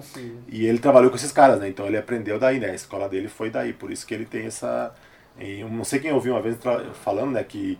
[0.48, 1.68] E ele trabalhou com esses caras, né?
[1.68, 2.70] Então ele aprendeu daí, né?
[2.70, 4.94] A escola dele foi daí, por isso que ele tem essa.
[5.38, 6.56] Eu não sei quem ouviu uma vez
[7.02, 7.42] falando, né?
[7.42, 7.78] Que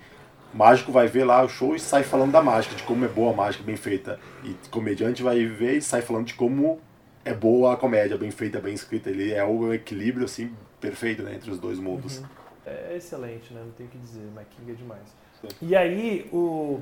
[0.52, 3.32] mágico vai ver lá o show e sai falando da mágica, de como é boa
[3.32, 4.18] a mágica, bem feita.
[4.44, 6.80] E comediante vai ver e sai falando de como
[7.24, 9.10] é boa a comédia, bem feita, bem escrita.
[9.10, 11.34] Ele é o equilíbrio, assim, perfeito, né?
[11.34, 12.18] Entre os dois mundos.
[12.18, 12.24] Uhum.
[12.66, 13.60] É excelente, né?
[13.64, 14.22] Não tem o que dizer.
[14.50, 15.14] King é demais.
[15.40, 15.48] Sim.
[15.60, 16.80] E aí, o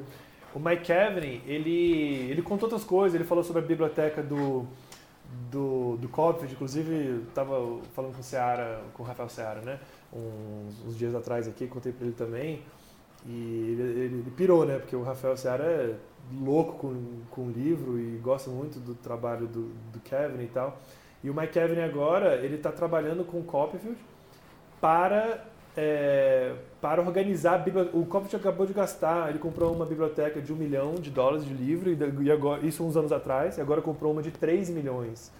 [0.54, 4.66] o Mike Kevin, ele, ele contou outras coisas, ele falou sobre a biblioteca do,
[5.50, 7.54] do, do Copfield, inclusive estava
[7.94, 9.80] falando com o Seara, com o Rafael Seara, né?
[10.12, 12.62] Uns, uns dias atrás aqui, contei para ele também.
[13.24, 14.78] E ele, ele, ele, pirou, né?
[14.78, 15.96] Porque o Rafael Seara é
[16.32, 20.78] louco com, com o livro e gosta muito do trabalho do, do Kevin e tal.
[21.22, 23.96] E o Mike Kevin agora, ele está trabalhando com o Copfield
[24.80, 25.44] para
[25.76, 27.96] é, para organizar a biblioteca.
[27.96, 31.52] O Coppola acabou de gastar, ele comprou uma biblioteca de um milhão de dólares de
[31.52, 31.90] livro,
[32.22, 35.32] e agora, isso uns anos atrás, e agora comprou uma de 3 milhões.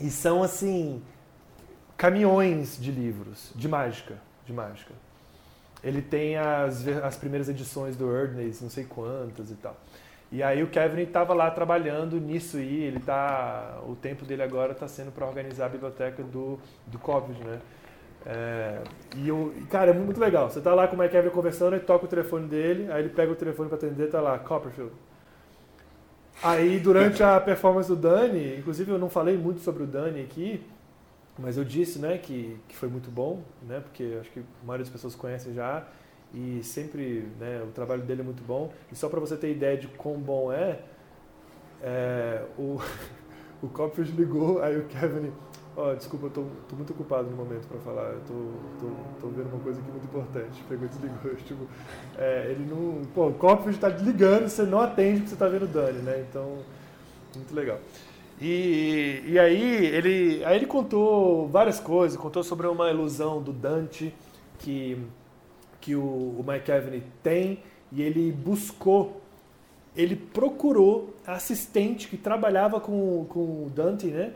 [0.00, 1.02] E são, assim,
[1.96, 4.92] caminhões de livros, de mágica, de mágica.
[5.82, 9.76] ele tem as, as primeiras edições do Erdnase, não sei quantas e tal.
[10.30, 14.72] E aí o Kevin estava lá trabalhando nisso aí, ele tá, o tempo dele agora
[14.72, 17.60] está sendo para organizar a biblioteca do, do Covid, né?
[18.26, 18.82] É,
[19.16, 20.50] e o cara, é muito legal.
[20.50, 23.30] Você tá lá com o McKevin conversando, ele toca o telefone dele, aí ele pega
[23.30, 24.92] o telefone para atender, tá lá, Copperfield.
[26.42, 30.62] Aí durante a performance do Dani, inclusive eu não falei muito sobre o Dani aqui,
[31.38, 34.84] mas eu disse, né, que, que foi muito bom, né, porque acho que a maioria
[34.84, 35.86] das pessoas conhecem já
[36.34, 38.72] e sempre, né, o trabalho dele é muito bom.
[38.92, 40.80] E só para você ter ideia de quão bom é,
[41.82, 42.80] é o
[43.62, 45.32] o Copfield ligou, aí o Kevin,
[45.76, 46.42] ó, oh, desculpa, eu tô,
[46.74, 50.04] muito ocupado no momento para falar, eu tô, tô, tô, vendo uma coisa aqui muito
[50.04, 50.62] importante.
[50.68, 51.66] Pegou e desligou, tipo,
[52.18, 55.64] é, ele não, pô, o Copfield tá ligando, você não atende porque você tá vendo
[55.64, 56.24] o Dani, né?
[56.28, 56.58] Então,
[57.34, 57.78] muito legal.
[58.40, 64.14] E, e aí, ele, aí ele contou várias coisas, contou sobre uma ilusão do Dante
[64.58, 64.98] que,
[65.80, 69.22] que o, o Mike Evany tem e ele buscou,
[69.96, 74.32] ele procurou a assistente que trabalhava com, com o Dante, né?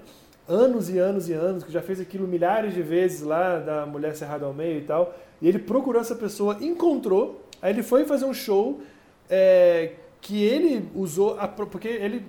[0.49, 4.17] Anos e anos e anos, que já fez aquilo milhares de vezes lá, da Mulher
[4.17, 5.15] Cerrada ao Meio e tal.
[5.41, 8.81] E ele procurou essa pessoa, encontrou, aí ele foi fazer um show
[9.29, 12.25] é, que ele usou, a, porque ele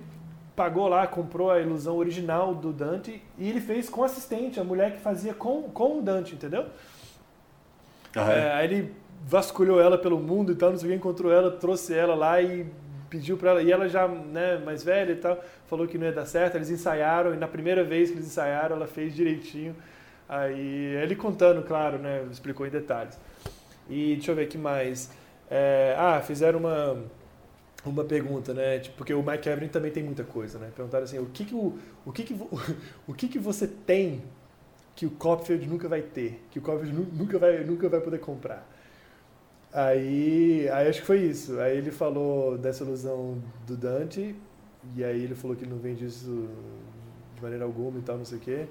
[0.54, 4.92] pagou lá, comprou a ilusão original do Dante e ele fez com assistente, a mulher
[4.92, 6.66] que fazia com, com o Dante, entendeu?
[8.14, 8.38] Ah, é?
[8.38, 8.94] É, aí ele
[9.26, 12.40] vasculhou ela pelo mundo e tal, não sei o que, encontrou ela, trouxe ela lá
[12.40, 12.66] e
[13.12, 16.12] pediu para ela, e ela já, né, mais velha e tal, falou que não ia
[16.12, 19.76] dar certo, eles ensaiaram, e na primeira vez que eles ensaiaram, ela fez direitinho.
[20.26, 23.20] Aí ele contando, claro, né, explicou em detalhes.
[23.90, 25.10] E deixa eu ver que mais.
[25.50, 26.96] É, ah, fizeram uma
[27.84, 28.78] uma pergunta, né?
[28.78, 30.70] Tipo, porque o Mike Evering também tem muita coisa, né?
[30.74, 31.76] Perguntaram assim, o que que o,
[32.06, 32.34] o que que
[33.06, 34.22] o que que você tem
[34.94, 38.66] que o Copfield nunca vai ter, que o Copfield nunca vai nunca vai poder comprar?
[39.72, 41.58] Aí, aí acho que foi isso.
[41.58, 44.34] Aí ele falou dessa ilusão do Dante
[44.94, 46.48] e aí ele falou que não vende isso
[47.34, 48.66] de maneira alguma e tal, não sei o quê.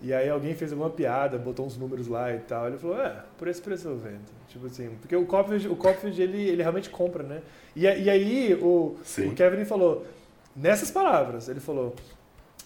[0.00, 2.68] E aí alguém fez alguma piada, botou uns números lá e tal.
[2.68, 4.30] Ele falou, é, por esse preço eu vendo.
[4.48, 7.42] Tipo assim, porque o Copfield, o Copfield ele, ele realmente compra, né?
[7.74, 10.06] E, e aí o, o Kevin falou,
[10.54, 11.94] nessas palavras, ele falou,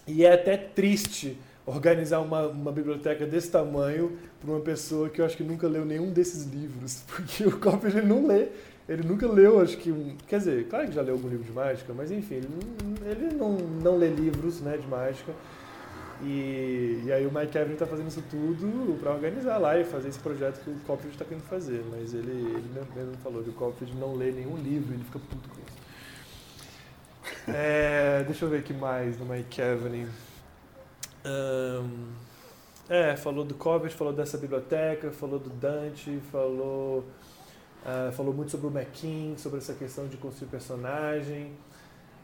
[0.05, 5.25] e é até triste organizar uma, uma biblioteca desse tamanho para uma pessoa que eu
[5.25, 8.47] acho que nunca leu nenhum desses livros, porque o Copfield ele não lê,
[8.87, 11.93] ele nunca leu, acho que, quer dizer, claro que já leu algum livro de mágica,
[11.93, 12.47] mas enfim, ele,
[13.05, 15.33] ele não, não lê livros né, de mágica,
[16.23, 20.07] e, e aí o Mike Evans está fazendo isso tudo para organizar lá e fazer
[20.09, 21.85] esse projeto que o Copfield está querendo fazer.
[21.91, 22.65] Mas ele, ele
[22.95, 25.77] mesmo falou que o Copfield não lê nenhum livro, ele fica puto com isso.
[27.55, 30.26] É, deixa eu ver o que mais no Mike Evans.
[31.27, 32.07] Um,
[32.89, 36.99] é, falou do Copfield, falou dessa biblioteca, falou do Dante, falou,
[37.83, 41.51] uh, falou muito sobre o McKean, sobre essa questão de construir personagem.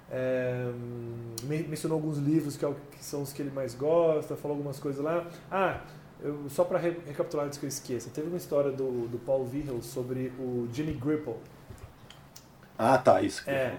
[0.09, 0.71] É,
[1.43, 4.79] mencionou alguns livros que, é o, que, são os que ele mais gosta, falou algumas
[4.79, 5.27] coisas lá.
[5.51, 5.81] Ah,
[6.21, 9.45] eu, só para re, recapitular antes que eu esqueça, teve uma história do, do Paul
[9.45, 11.35] Vihel sobre o Ginny Gripple.
[12.77, 13.49] Ah, tá, isso.
[13.49, 13.75] é,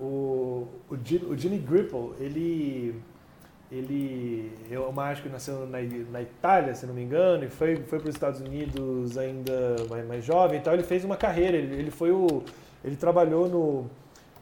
[0.00, 3.00] o, o, o Ginny Gripple, ele,
[3.70, 5.78] ele é um mágico que nasceu na,
[6.10, 10.06] na Itália, se não me engano, e foi, foi para os Estados Unidos ainda mais,
[10.06, 12.42] mais jovem, então ele fez uma carreira, ele, ele foi o...
[12.84, 13.90] ele trabalhou no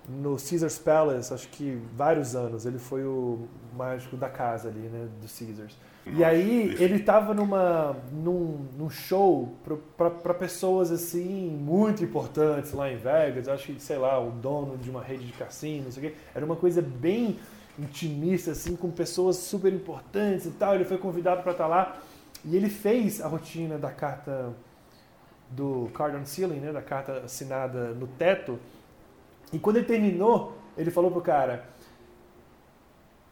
[0.09, 2.66] no Caesars Palace, acho que vários anos.
[2.66, 5.76] Ele foi o mágico da casa ali, né, do Caesars.
[6.06, 9.55] E aí ele estava numa num, num show
[9.96, 13.48] para pessoas assim muito importantes lá em Vegas.
[13.48, 16.16] Acho que sei lá o dono de uma rede de cassino, não sei o quê.
[16.34, 17.38] Era uma coisa bem
[17.78, 20.74] intimista assim, com pessoas super importantes e tal.
[20.74, 21.98] Ele foi convidado para estar tá lá
[22.44, 24.52] e ele fez a rotina da carta
[25.51, 28.59] do card on ceiling, né, da carta assinada no teto
[29.55, 31.64] e quando ele terminou, ele falou pro cara: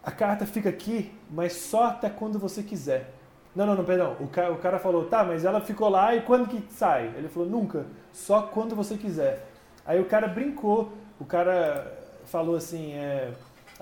[0.02, 3.12] a carta fica aqui, mas só até quando você quiser.
[3.54, 4.16] Não, não, não, perdão.
[4.20, 7.12] O cara, o cara falou, tá, mas ela ficou lá e quando que sai?
[7.16, 9.46] Ele falou, nunca, só quando você quiser.
[9.84, 11.92] Aí o cara brincou, o cara
[12.24, 13.32] falou assim, é,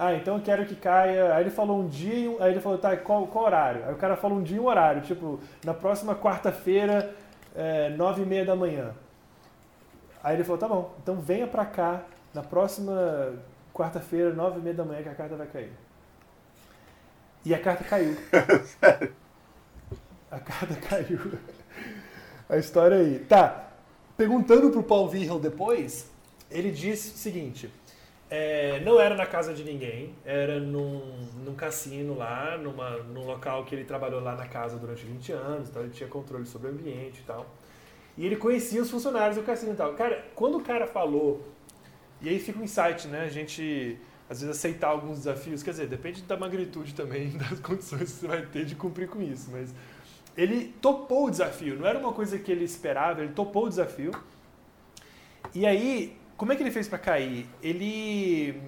[0.02, 1.34] ah, então eu quero que caia.
[1.34, 3.84] Aí ele falou um dia, aí ele falou, tá, qual, qual horário?
[3.84, 7.14] Aí o cara falou um dia e um horário, tipo, na próxima quarta-feira,
[7.54, 8.94] é, nove e meia da manhã.
[10.24, 12.00] Aí ele falou, tá bom, então venha pra cá
[12.32, 13.34] na próxima
[13.74, 15.72] quarta-feira, nove e meia da manhã, que a carta vai cair.
[17.44, 18.16] E a carta caiu.
[20.32, 21.38] a carta caiu.
[22.48, 23.18] A história aí.
[23.18, 23.68] Tá.
[24.16, 26.10] Perguntando pro Paul Vihel depois,
[26.50, 27.70] ele disse o seguinte.
[28.30, 31.02] É, não era na casa de ninguém, era num,
[31.44, 35.68] num cassino lá, numa, num local que ele trabalhou lá na casa durante 20 anos,
[35.68, 37.44] então ele tinha controle sobre o ambiente e tal.
[38.16, 39.94] E ele conhecia os funcionários do cassino e tal.
[39.94, 41.44] Cara, quando o cara falou,
[42.22, 43.22] e aí fica um insight, né?
[43.24, 43.98] A gente,
[44.28, 48.28] às vezes, aceitar alguns desafios, quer dizer, depende da magnitude também, das condições que você
[48.28, 49.74] vai ter de cumprir com isso, mas
[50.36, 54.12] ele topou o desafio, não era uma coisa que ele esperava, ele topou o desafio.
[55.52, 57.46] E aí, como é que ele fez para cair?
[57.62, 58.58] Ele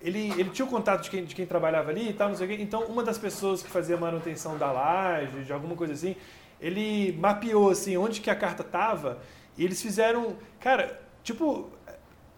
[0.00, 2.46] ele, ele tinha o contato de quem, de quem trabalhava ali e tal, não sei
[2.46, 2.62] o quê.
[2.62, 6.14] Então, uma das pessoas que fazia manutenção da laje, de alguma coisa assim,
[6.60, 9.18] ele mapeou assim onde que a carta tava
[9.58, 11.68] e eles fizeram, cara, tipo,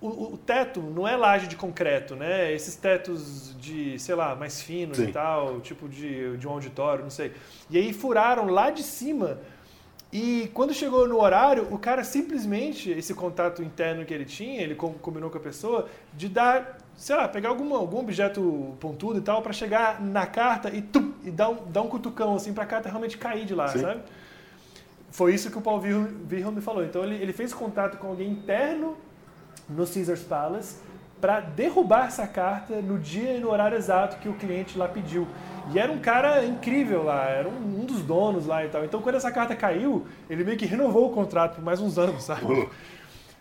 [0.00, 2.50] o, o, teto não é laje de concreto, né?
[2.50, 5.08] Esses tetos de, sei lá, mais finos Sim.
[5.08, 7.34] e tal, tipo de, de um auditório, não sei.
[7.68, 9.38] E aí furaram lá de cima
[10.12, 14.74] e quando chegou no horário, o cara simplesmente, esse contato interno que ele tinha, ele
[14.74, 19.40] combinou com a pessoa, de dar, sei lá, pegar algum algum objeto pontudo e tal,
[19.40, 22.66] para chegar na carta e, tum, e dar, um, dar um cutucão assim para a
[22.66, 23.80] carta realmente cair de lá, Sim.
[23.80, 24.02] sabe?
[25.10, 26.84] Foi isso que o Paul Virham me falou.
[26.84, 28.98] Então ele, ele fez contato com alguém interno
[29.66, 30.76] no Caesars Palace
[31.22, 35.24] para derrubar essa carta no dia e no horário exato que o cliente lá pediu.
[35.72, 38.84] E era um cara incrível lá, era um, dos donos lá e tal.
[38.84, 42.24] Então, quando essa carta caiu, ele meio que renovou o contrato por mais uns anos,
[42.24, 42.44] sabe?
[42.44, 42.68] Uh.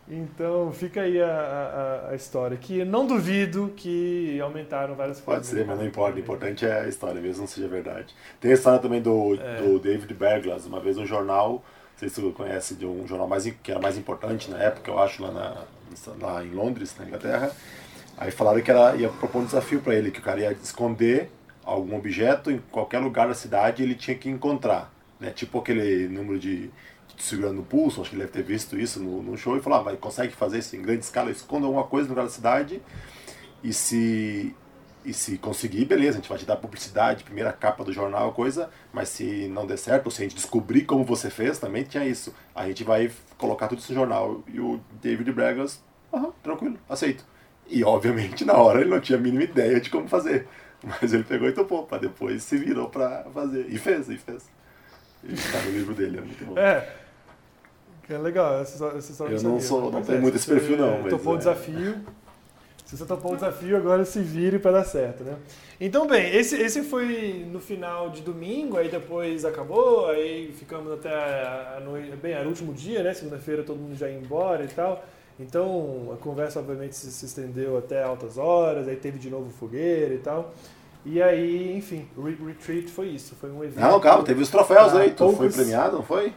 [0.08, 2.56] Então, fica aí a, a, a, história.
[2.56, 5.48] Que não duvido que aumentaram várias coisas.
[5.48, 6.18] Pode ser, mas não importa.
[6.18, 8.14] O importante é a história, mesmo não seja verdade.
[8.40, 9.62] Tem a história também do, é.
[9.62, 10.68] do David Berglas.
[10.68, 11.62] Uma vez um jornal, não
[11.96, 15.00] sei se você conhece, de um jornal mais, que era mais importante na época, eu
[15.00, 15.64] acho, lá, na,
[16.20, 17.52] lá em Londres, na Inglaterra.
[18.18, 21.32] Aí falaram que ela ia propor um desafio para ele, que o cara ia esconder
[21.64, 24.92] algum objeto em qualquer lugar da cidade ele tinha que encontrar.
[25.20, 25.32] Né?
[25.32, 26.68] Tipo aquele número de,
[27.16, 29.62] de segurando o pulso, acho que ele deve ter visto isso no, no show e
[29.62, 32.32] falou, ah, mas consegue fazer isso em grande escala, esconda alguma coisa no lugar da
[32.32, 32.82] cidade
[33.64, 34.56] e se,
[35.04, 38.70] e se conseguir, beleza, a gente vai te dar publicidade, primeira capa do jornal, coisa,
[38.94, 42.06] mas se não der certo, ou se a gente descobrir como você fez, também tinha
[42.06, 42.34] isso.
[42.54, 44.44] A gente vai colocar tudo isso no jornal.
[44.48, 45.84] E o David Bregas,
[46.14, 47.26] aham, tranquilo, aceito.
[47.68, 50.48] E obviamente na hora ele não tinha a mínima ideia de como fazer.
[50.84, 53.68] Mas ele pegou e topou, pra depois se virou pra fazer.
[53.70, 54.50] E fez, e fez.
[55.24, 56.58] Está no livro dele, é muito bom.
[56.58, 56.96] É.
[58.04, 61.08] Que é legal, essa, essa história Eu não, sou, não tenho muito esse perfil, não.
[61.08, 61.40] Topou o é.
[61.40, 62.04] desafio.
[62.92, 65.38] Se você topou o desafio, agora se vire para dar certo, né?
[65.80, 71.10] Então, bem, esse, esse foi no final de domingo, aí depois acabou, aí ficamos até
[71.10, 73.14] a, a noite, bem, era o último dia, né?
[73.14, 75.06] Segunda-feira todo mundo já ia embora e tal.
[75.40, 80.14] Então a conversa obviamente se, se, estendeu até altas horas, aí teve de novo fogueira
[80.14, 80.54] e tal.
[81.06, 83.80] E aí, enfim, o Retreat foi isso, foi um evento.
[83.80, 85.38] Não, calma, teve os troféus aí, tu poucos...
[85.38, 86.34] foi premiado, não foi?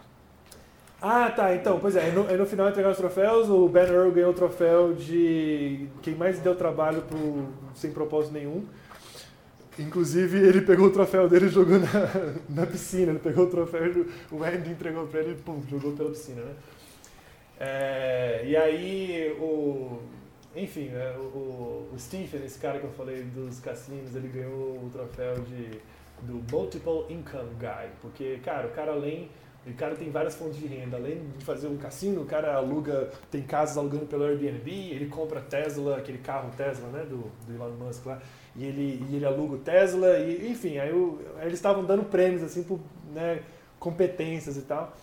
[1.06, 4.31] Ah, tá, então, pois é, no, no final entregaram os troféus, o Ben Earl ganhou
[4.31, 8.64] o troféu de quem mais deu trabalho pro, sem propósito nenhum.
[9.78, 11.89] Inclusive, ele pegou o troféu dele e jogou na,
[12.48, 13.10] na piscina.
[13.12, 16.55] Ele pegou o troféu, o Andy entregou pra ele e pum, jogou pela piscina, né?
[17.60, 19.98] É, e aí, o,
[20.56, 24.89] enfim, né, o, o Stephen, esse cara que eu falei dos cassinos, ele ganhou o
[24.90, 25.82] troféu de,
[26.22, 27.90] do Multiple Income Guy.
[28.01, 29.28] Porque, cara, o cara além.
[29.66, 30.97] O cara tem várias fontes de renda.
[30.97, 35.41] Além de fazer um cassino, o cara aluga, tem casas alugando pelo Airbnb, ele compra
[35.41, 38.20] Tesla, aquele carro Tesla, né, do, do Elon Musk lá,
[38.55, 42.43] e ele, e ele aluga o Tesla, e enfim, aí, aí eles estavam dando prêmios
[42.43, 42.78] assim por
[43.12, 43.43] né,
[43.78, 44.95] competências e tal.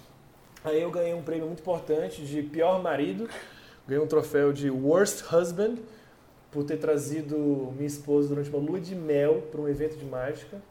[0.64, 3.28] Aí eu ganhei um prêmio muito importante de pior marido,
[3.88, 5.78] ganhei um troféu de Worst Husband
[6.52, 10.62] por ter trazido minha esposa durante uma lua de mel para um evento de mágica.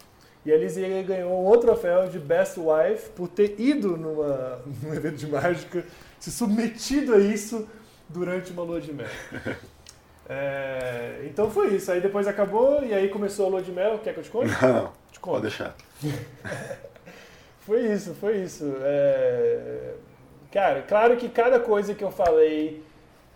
[0.44, 4.94] E a Lizzie ganhou um outro troféu de Best Wife por ter ido numa, num
[4.94, 5.84] evento de mágica,
[6.18, 7.68] se submetido a isso
[8.08, 9.06] durante uma lua de mel.
[10.32, 11.90] É, então foi isso.
[11.90, 13.98] Aí depois acabou e aí começou a lua de mel.
[13.98, 14.46] Quer que eu te conte?
[14.62, 15.32] Não, te conto.
[15.32, 15.74] pode deixar.
[17.66, 18.64] Foi isso, foi isso.
[18.80, 19.94] É...
[20.50, 22.82] Cara, claro que cada coisa que eu falei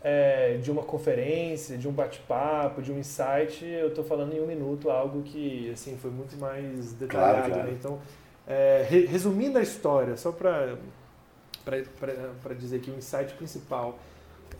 [0.04, 4.46] é, de uma conferência, de um bate-papo, de um insight, eu estou falando em um
[4.46, 7.36] minuto, algo que assim foi muito mais detalhado.
[7.36, 7.68] Claro, claro.
[7.70, 7.76] Né?
[7.80, 7.98] Então,
[8.46, 10.76] é, resumindo a história, só para
[12.54, 13.98] dizer que o insight principal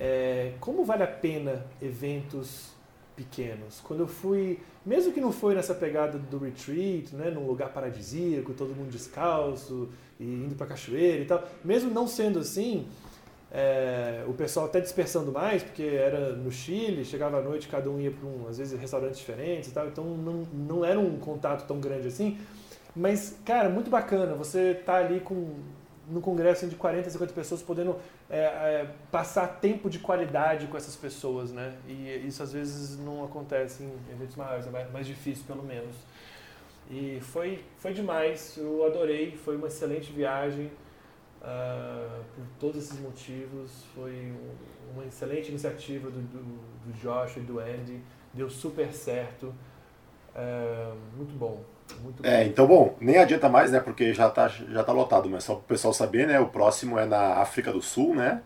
[0.01, 2.73] é como vale a pena eventos
[3.15, 3.81] pequenos.
[3.81, 8.55] Quando eu fui, mesmo que não foi nessa pegada do retreat, né, num lugar paradisíaco,
[8.55, 12.87] todo mundo descalço e indo para cachoeira e tal, mesmo não sendo assim,
[13.57, 18.01] é, o pessoal até dispersando mais, porque era no Chile, chegava à noite, cada um
[18.01, 21.65] ia para um, às vezes, restaurantes diferentes e tal, então não, não era um contato
[21.65, 22.37] tão grande assim.
[22.97, 25.55] Mas, cara, muito bacana, você tá ali com
[26.09, 27.97] no congresso de 40, 50 pessoas podendo
[28.29, 31.73] é, é, passar tempo de qualidade com essas pessoas, né?
[31.89, 35.95] E isso às vezes não acontece em eventos maiores, é mais difícil pelo menos.
[36.91, 40.71] E foi, foi demais, eu adorei, foi uma excelente viagem.
[41.45, 46.43] Uh, por todos esses motivos, foi um, uma excelente iniciativa do, do,
[46.87, 48.01] do, Josh e do Andy,
[48.33, 49.55] deu super certo,
[50.35, 51.63] uh, muito bom.
[52.03, 52.51] Muito é, bom.
[52.51, 55.61] então bom, nem adianta mais, né, porque já tá, já tá lotado, mas só para
[55.61, 58.41] o pessoal saber, né, o próximo é na África do Sul, né,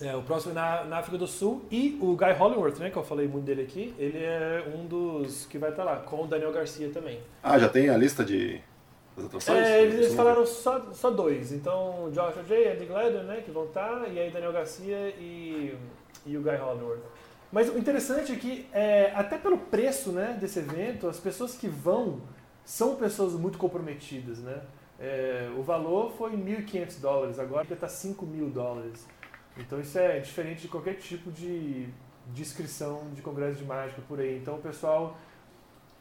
[0.00, 2.96] é, o próximo é na, na, África do Sul e o Guy Hollingworth, né, que
[2.96, 6.26] eu falei muito dele aqui, ele é um dos que vai estar lá, com o
[6.26, 7.20] Daniel Garcia também.
[7.42, 8.58] Ah, já tem a lista de
[9.16, 9.58] atrações?
[9.58, 12.72] É, eles, eles falaram só, só dois, então Joshua J.
[12.72, 15.76] Andy Gladden, né, que vão estar, e aí Daniel Garcia e,
[16.26, 17.02] e o Guy Hollingworth.
[17.50, 21.68] Mas o interessante é que, é, até pelo preço né, desse evento, as pessoas que
[21.68, 22.20] vão
[22.64, 24.62] são pessoas muito comprometidas, né?
[24.98, 29.06] É, o valor foi 1.500 dólares, agora está 5 mil dólares.
[29.58, 31.88] Então isso é diferente de qualquer tipo de,
[32.28, 34.38] descrição de congresso de mágica por aí.
[34.38, 35.16] Então o pessoal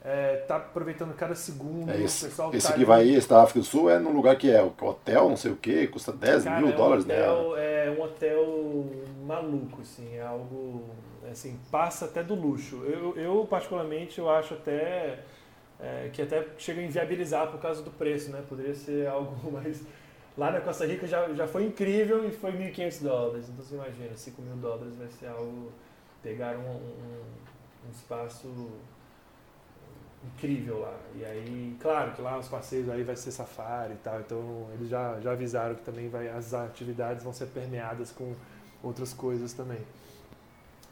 [0.01, 1.91] está é, aproveitando cada segundo.
[1.91, 4.11] É esse, o pessoal esse tá que vai esse da África do Sul, é num
[4.11, 7.05] lugar que é hotel, não sei o que, custa 10 Cara, mil é um dólares,
[7.05, 7.85] hotel, né?
[7.85, 8.85] É um hotel
[9.25, 10.89] maluco, assim, é algo,
[11.31, 12.83] assim, passa até do luxo.
[12.83, 15.19] Eu, eu particularmente, eu acho até
[15.79, 18.43] é, que até chega a inviabilizar por causa do preço, né?
[18.47, 19.81] Poderia ser algo mais
[20.37, 23.49] Lá na Costa Rica já, já foi incrível e foi 1.500 dólares.
[23.49, 25.71] Então você imagina, 5 mil dólares vai ser algo.
[26.23, 27.21] Pegar um, um,
[27.87, 28.47] um, espaço
[30.25, 30.93] incrível lá.
[31.15, 34.19] E aí, claro que lá os passeios aí vai ser safari e tal.
[34.19, 38.33] Então eles já, já avisaram que também vai, as atividades vão ser permeadas com
[38.83, 39.79] outras coisas também.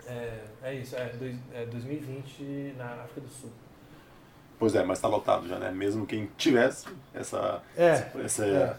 [0.07, 3.51] É, é isso, é, dois, é 2020 na África do Sul.
[4.57, 5.71] Pois é, mas está lotado já, né?
[5.71, 8.75] Mesmo quem tivesse essa, é, essa, é.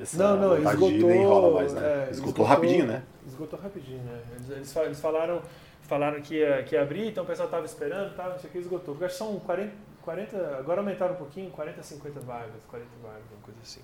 [0.00, 1.08] Essa não, não, esgotou.
[1.08, 1.80] Nem rola mais, né?
[1.80, 3.02] É, esgotou, esgotou, rapidinho, né?
[3.26, 4.22] Esgotou rapidinho, né?
[4.56, 5.42] Eles, eles falaram,
[5.82, 8.52] falaram que, ia, que ia abrir, então o pessoal estava esperando, tá, não sei o
[8.52, 8.94] que, esgotou.
[8.94, 9.72] Porque acho que são 40,
[10.08, 13.82] 40, agora aumentaram um pouquinho, 40, 50 vagas, 40 vagas, uma coisa assim.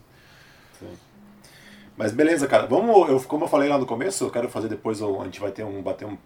[0.78, 0.96] Sim.
[1.98, 2.66] Mas beleza, cara.
[2.66, 5.51] Vamos, eu, como eu falei lá no começo, eu quero fazer depois, a gente vai
[5.51, 6.16] ter um, bater um,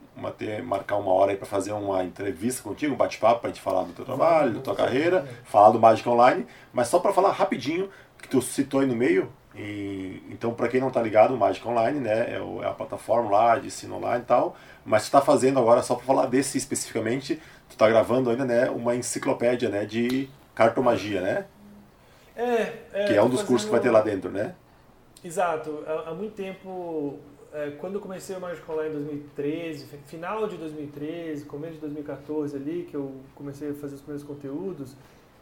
[0.65, 3.93] marcar uma hora aí para fazer uma entrevista contigo, um bate-papo pra gente falar do
[3.93, 7.91] teu trabalho, da tua carreira, falar do Magic Online, mas só para falar rapidinho,
[8.23, 11.67] que tu citou aí no meio, e, então, para quem não está ligado, o Magic
[11.67, 14.55] Online né, é, o, é, a plataforma lá de ensino online e tal,
[14.87, 18.71] mas tu está fazendo agora, só para falar desse especificamente, tu está gravando ainda né,
[18.71, 21.47] uma enciclopédia né, de cartomagia, né?
[22.37, 24.55] É, é Que é um dos cursos que vai ter lá dentro, né?
[25.25, 25.83] Exato.
[25.87, 27.19] Há, há muito tempo,
[27.53, 32.57] é, quando eu comecei o Magic Online em 2013, final de 2013, começo de 2014
[32.57, 34.95] ali, que eu comecei a fazer os primeiros conteúdos,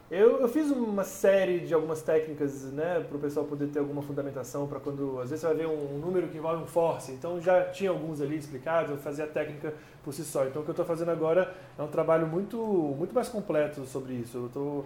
[0.09, 4.01] eu, eu fiz uma série de algumas técnicas, né, para o pessoal poder ter alguma
[4.01, 7.11] fundamentação para quando, às vezes você vai ver um, um, número que envolve um force,
[7.11, 9.73] então já tinha alguns ali explicados, eu fazia a técnica
[10.03, 10.45] por si só.
[10.45, 14.13] Então o que eu estou fazendo agora é um trabalho muito, muito mais completo sobre
[14.13, 14.37] isso.
[14.37, 14.85] Eu estou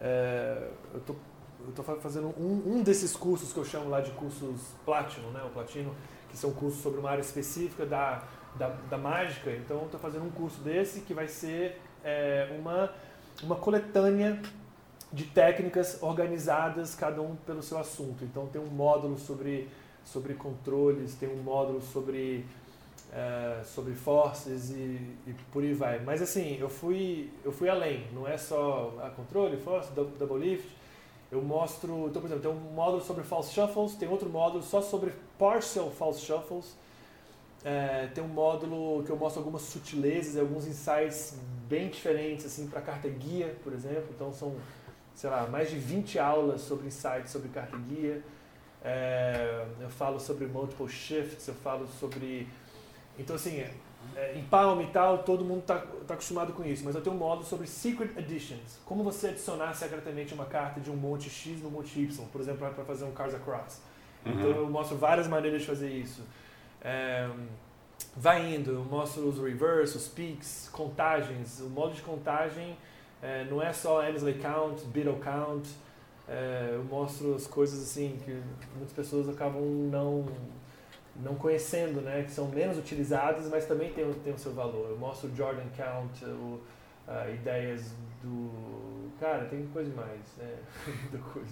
[0.00, 1.14] é, eu tô,
[1.74, 5.50] tô fazendo um, um desses cursos que eu chamo lá de cursos Platinum, né, o
[5.50, 5.94] Platino,
[6.30, 8.22] que são cursos sobre uma área específica da,
[8.56, 9.50] da, da mágica.
[9.50, 12.90] Então estou fazendo um curso desse que vai ser é, uma
[13.42, 14.40] uma coletânea
[15.12, 18.24] de técnicas organizadas, cada um pelo seu assunto.
[18.24, 19.68] Então tem um módulo sobre,
[20.04, 22.46] sobre controles, tem um módulo sobre,
[23.12, 26.00] é, sobre forces e, e, por aí vai.
[26.00, 30.68] Mas assim, eu fui, eu fui além, não é só a controle, force, double lift.
[31.30, 34.82] Eu mostro, então, por exemplo, tem um módulo sobre false shuffles, tem outro módulo só
[34.82, 36.76] sobre partial false shuffles.
[37.64, 41.36] É, tem um módulo que eu mostro algumas sutilezas, alguns insights
[41.70, 44.08] bem diferentes assim para carta guia, por exemplo.
[44.10, 44.56] Então são,
[45.14, 48.22] sei lá, mais de 20 aulas sobre insights sobre carta guia.
[48.82, 52.48] É, eu falo sobre multiple shifts, eu falo sobre
[53.18, 53.62] então assim,
[54.16, 57.14] é, em Palm e tal, todo mundo está tá acostumado com isso, mas eu tenho
[57.14, 58.78] um módulo sobre Secret Additions.
[58.86, 62.68] Como você adicionar secretamente uma carta de um monte X no monte Y, por exemplo,
[62.74, 63.82] para fazer um Cards Across.
[64.24, 64.32] Uhum.
[64.32, 66.22] Então eu mostro várias maneiras de fazer isso.
[66.80, 67.28] É,
[68.16, 71.60] vai indo, eu mostro os reverse, os peaks, contagens.
[71.60, 72.76] O modo de contagem
[73.22, 75.68] é, não é só Annesley Count, Beetle Count.
[76.28, 78.40] É, eu mostro as coisas assim que
[78.76, 80.26] muitas pessoas acabam não
[81.16, 84.88] não conhecendo, né, que são menos utilizadas, mas também tem, tem o seu valor.
[84.90, 86.60] Eu mostro o Jordan Count, o,
[87.06, 87.92] uh, ideias
[88.22, 89.10] do...
[89.18, 90.56] Cara, tem coisa mais, né?
[90.86, 91.48] Muita coisa.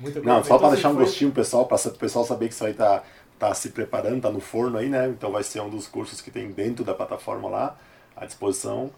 [0.00, 0.34] Muita coisa.
[0.34, 1.04] Não, só então, para deixar um foi...
[1.04, 3.02] gostinho pessoal, para o pessoal saber que isso aí tá
[3.36, 5.08] está se preparando, está no forno aí, né?
[5.08, 7.78] Então vai ser um dos cursos que tem dentro da plataforma lá,
[8.16, 8.90] à disposição.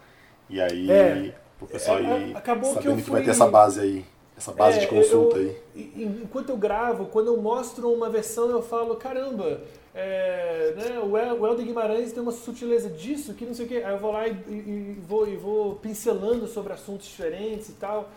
[0.49, 3.79] E aí, é, o pessoal é, aí acabou sabendo que, que, vai ter essa base
[3.79, 4.05] aí,
[4.35, 6.21] essa base é, de consulta eu, aí.
[6.23, 9.61] Enquanto eu gravo, quando eu mostro uma versão, eu falo, caramba,
[9.93, 13.83] é, né, o Helder Guimarães tem uma sutileza disso, que não sei o quê.
[13.85, 17.73] Aí eu vou lá e, e, e, vou, e vou pincelando sobre assuntos diferentes e
[17.73, 18.09] tal.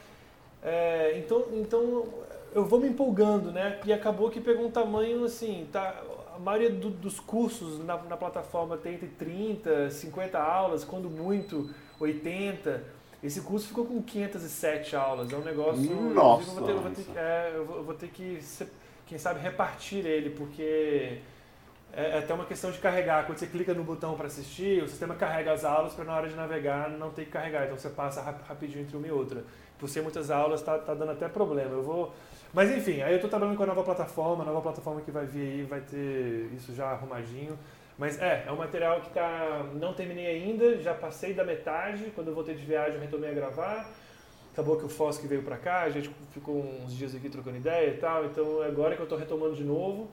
[0.62, 2.06] É, então, então
[2.54, 3.80] eu vou me empolgando, né?
[3.84, 6.02] E acabou que pegou um tamanho assim, tá?
[6.34, 11.70] A maioria do, dos cursos na, na, plataforma tem entre 30, 50 aulas, quando muito,
[12.00, 12.82] 80.
[13.22, 15.32] Esse curso ficou com 507 aulas.
[15.32, 15.94] É um negócio.
[16.12, 16.50] Nossa!
[16.50, 18.40] Eu vou ter, eu vou ter, é, eu vou, ter que,
[19.06, 21.20] quem sabe, repartir ele, porque
[21.92, 23.26] é, é até uma questão de carregar.
[23.26, 26.28] Quando você clica no botão para assistir, o sistema carrega as aulas para na hora
[26.28, 27.64] de navegar não ter que carregar.
[27.64, 29.44] Então você passa rapidinho entre uma e outra.
[29.78, 31.70] Por ser muitas aulas, está tá dando até problema.
[31.70, 32.12] Eu vou.
[32.52, 35.24] Mas enfim, aí eu estou trabalhando com a nova plataforma, a nova plataforma que vai
[35.24, 37.58] vir aí vai ter isso já arrumadinho.
[37.98, 42.12] Mas é, é um material que tá, não terminei ainda, já passei da metade.
[42.14, 43.88] Quando eu voltei de viagem, eu retomei a gravar.
[44.52, 47.90] Acabou que o Fosque veio para cá, a gente ficou uns dias aqui trocando ideia
[47.90, 48.26] e tal.
[48.26, 50.10] Então agora que eu estou retomando de novo.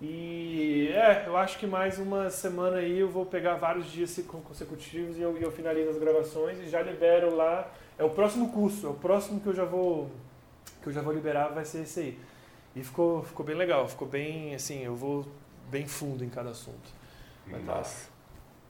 [0.00, 5.16] E é, eu acho que mais uma semana aí eu vou pegar vários dias consecutivos
[5.16, 7.70] e eu, eu finalizo as gravações e já libero lá.
[7.98, 10.10] É o próximo curso, é o próximo que eu já vou
[10.86, 12.18] que eu já vou liberar vai ser esse aí.
[12.74, 15.26] E ficou, ficou bem legal, ficou bem assim, eu vou
[15.68, 16.94] bem fundo em cada assunto.
[17.64, 18.14] Nossa.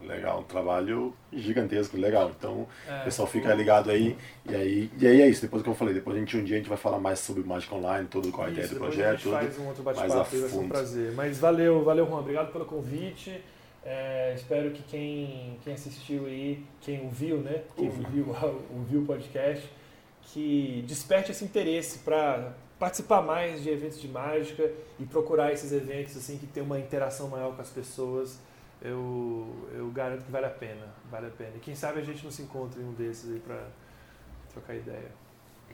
[0.01, 2.31] Legal, um trabalho gigantesco, legal.
[2.39, 4.17] Então, é, pessoal fica ligado aí.
[4.45, 6.57] E aí, e aí é isso, depois que eu falei, depois a gente um dia
[6.57, 9.35] a gente vai falar mais sobre Mágica Online, todo qual a ideia do projeto.
[9.35, 11.13] A gente faz um outro bate-papo, vai ser um prazer.
[11.13, 13.43] Mas valeu, valeu, Juan, obrigado pelo convite.
[13.85, 17.63] É, espero que quem, quem assistiu aí, quem ouviu, né?
[17.75, 18.37] Quem ouviu,
[18.75, 19.67] ouviu o podcast,
[20.27, 26.17] que desperte esse interesse para participar mais de eventos de mágica e procurar esses eventos
[26.17, 28.39] assim que tem uma interação maior com as pessoas
[28.83, 31.53] eu, eu garanto que vale a pena, vale a pena.
[31.57, 33.65] E quem sabe a gente não se encontra em um desses aí para
[34.53, 35.11] trocar ideia.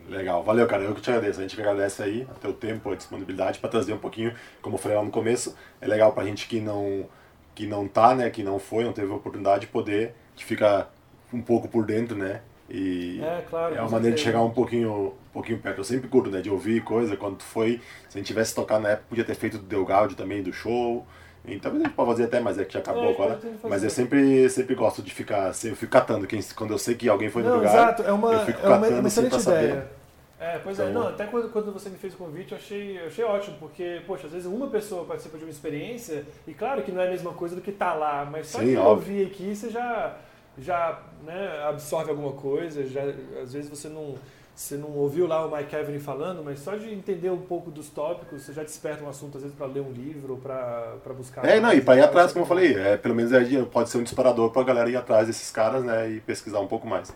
[0.08, 2.96] Legal, valeu cara, eu que te agradeço, a gente agradece aí o teu tempo, a
[2.96, 6.26] disponibilidade para trazer um pouquinho, como eu falei lá no começo, é legal para a
[6.26, 7.08] gente que não
[7.54, 10.90] que não tá, né, que não foi, não teve a oportunidade de poder, de ficar
[11.30, 15.08] um pouco por dentro, né, e é, claro, é uma maneira de chegar um pouquinho,
[15.08, 15.78] um pouquinho perto.
[15.78, 18.90] Eu sempre curto, né, de ouvir coisa, quando foi, se a gente tivesse tocado na
[18.90, 21.06] época, podia ter feito do Delgado também, do show,
[21.44, 23.40] e talvez a gente possa fazer até, mas é que já acabou é, agora.
[23.64, 26.94] Mas eu sempre, sempre gosto de ficar, assim, eu fico catando quem, quando eu sei
[26.94, 27.74] que alguém foi no não, lugar.
[27.74, 29.74] Exato, é uma, eu fico é uma, catando uma assim, excelente ideia.
[29.74, 30.02] Saber.
[30.42, 32.58] É, pois é, então, é, não, até quando, quando você me fez o convite eu
[32.58, 36.52] achei, eu achei ótimo, porque, poxa, às vezes uma pessoa participa de uma experiência, e
[36.52, 38.76] claro que não é a mesma coisa do que tá lá, mas só Sim, de
[38.76, 40.16] ouvir aqui você já,
[40.58, 43.02] já né, absorve alguma coisa, já,
[43.42, 44.14] às vezes você não
[44.54, 47.88] você não ouviu lá o Mike Evelyn falando, mas só de entender um pouco dos
[47.88, 51.44] tópicos, você já desperta um assunto, às vezes, para ler um livro, para buscar.
[51.44, 53.98] É, não, e para ir atrás, como eu falei, é, pelo menos é, pode ser
[53.98, 57.12] um disparador para a galera ir atrás desses caras, né, e pesquisar um pouco mais.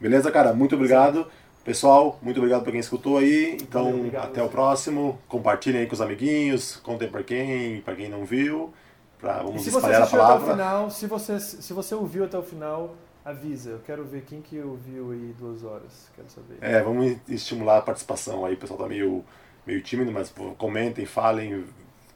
[0.00, 0.54] Beleza, cara?
[0.54, 1.26] Muito obrigado.
[1.62, 3.58] Pessoal, muito obrigado para quem escutou aí.
[3.60, 5.18] Então, Valeu, obrigado, até o próximo.
[5.28, 8.72] Compartilhem aí com os amiguinhos, contem para quem, para quem não viu.
[9.20, 10.36] Pra, vamos espalhar a palavra.
[10.36, 12.94] Até o final, se você, se você ouviu até o final,
[13.30, 13.70] avisa.
[13.70, 16.08] Eu quero ver quem que ouviu aí duas horas.
[16.14, 16.58] Quero saber.
[16.60, 18.54] É, vamos estimular a participação aí.
[18.54, 19.24] O pessoal tá meio,
[19.66, 21.64] meio tímido, mas comentem, falem,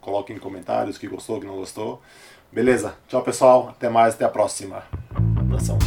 [0.00, 2.00] coloquem comentários que gostou, que não gostou.
[2.50, 2.94] Beleza.
[3.08, 3.68] Tchau, pessoal.
[3.68, 4.84] Até mais, até a próxima.
[5.38, 5.78] Abração.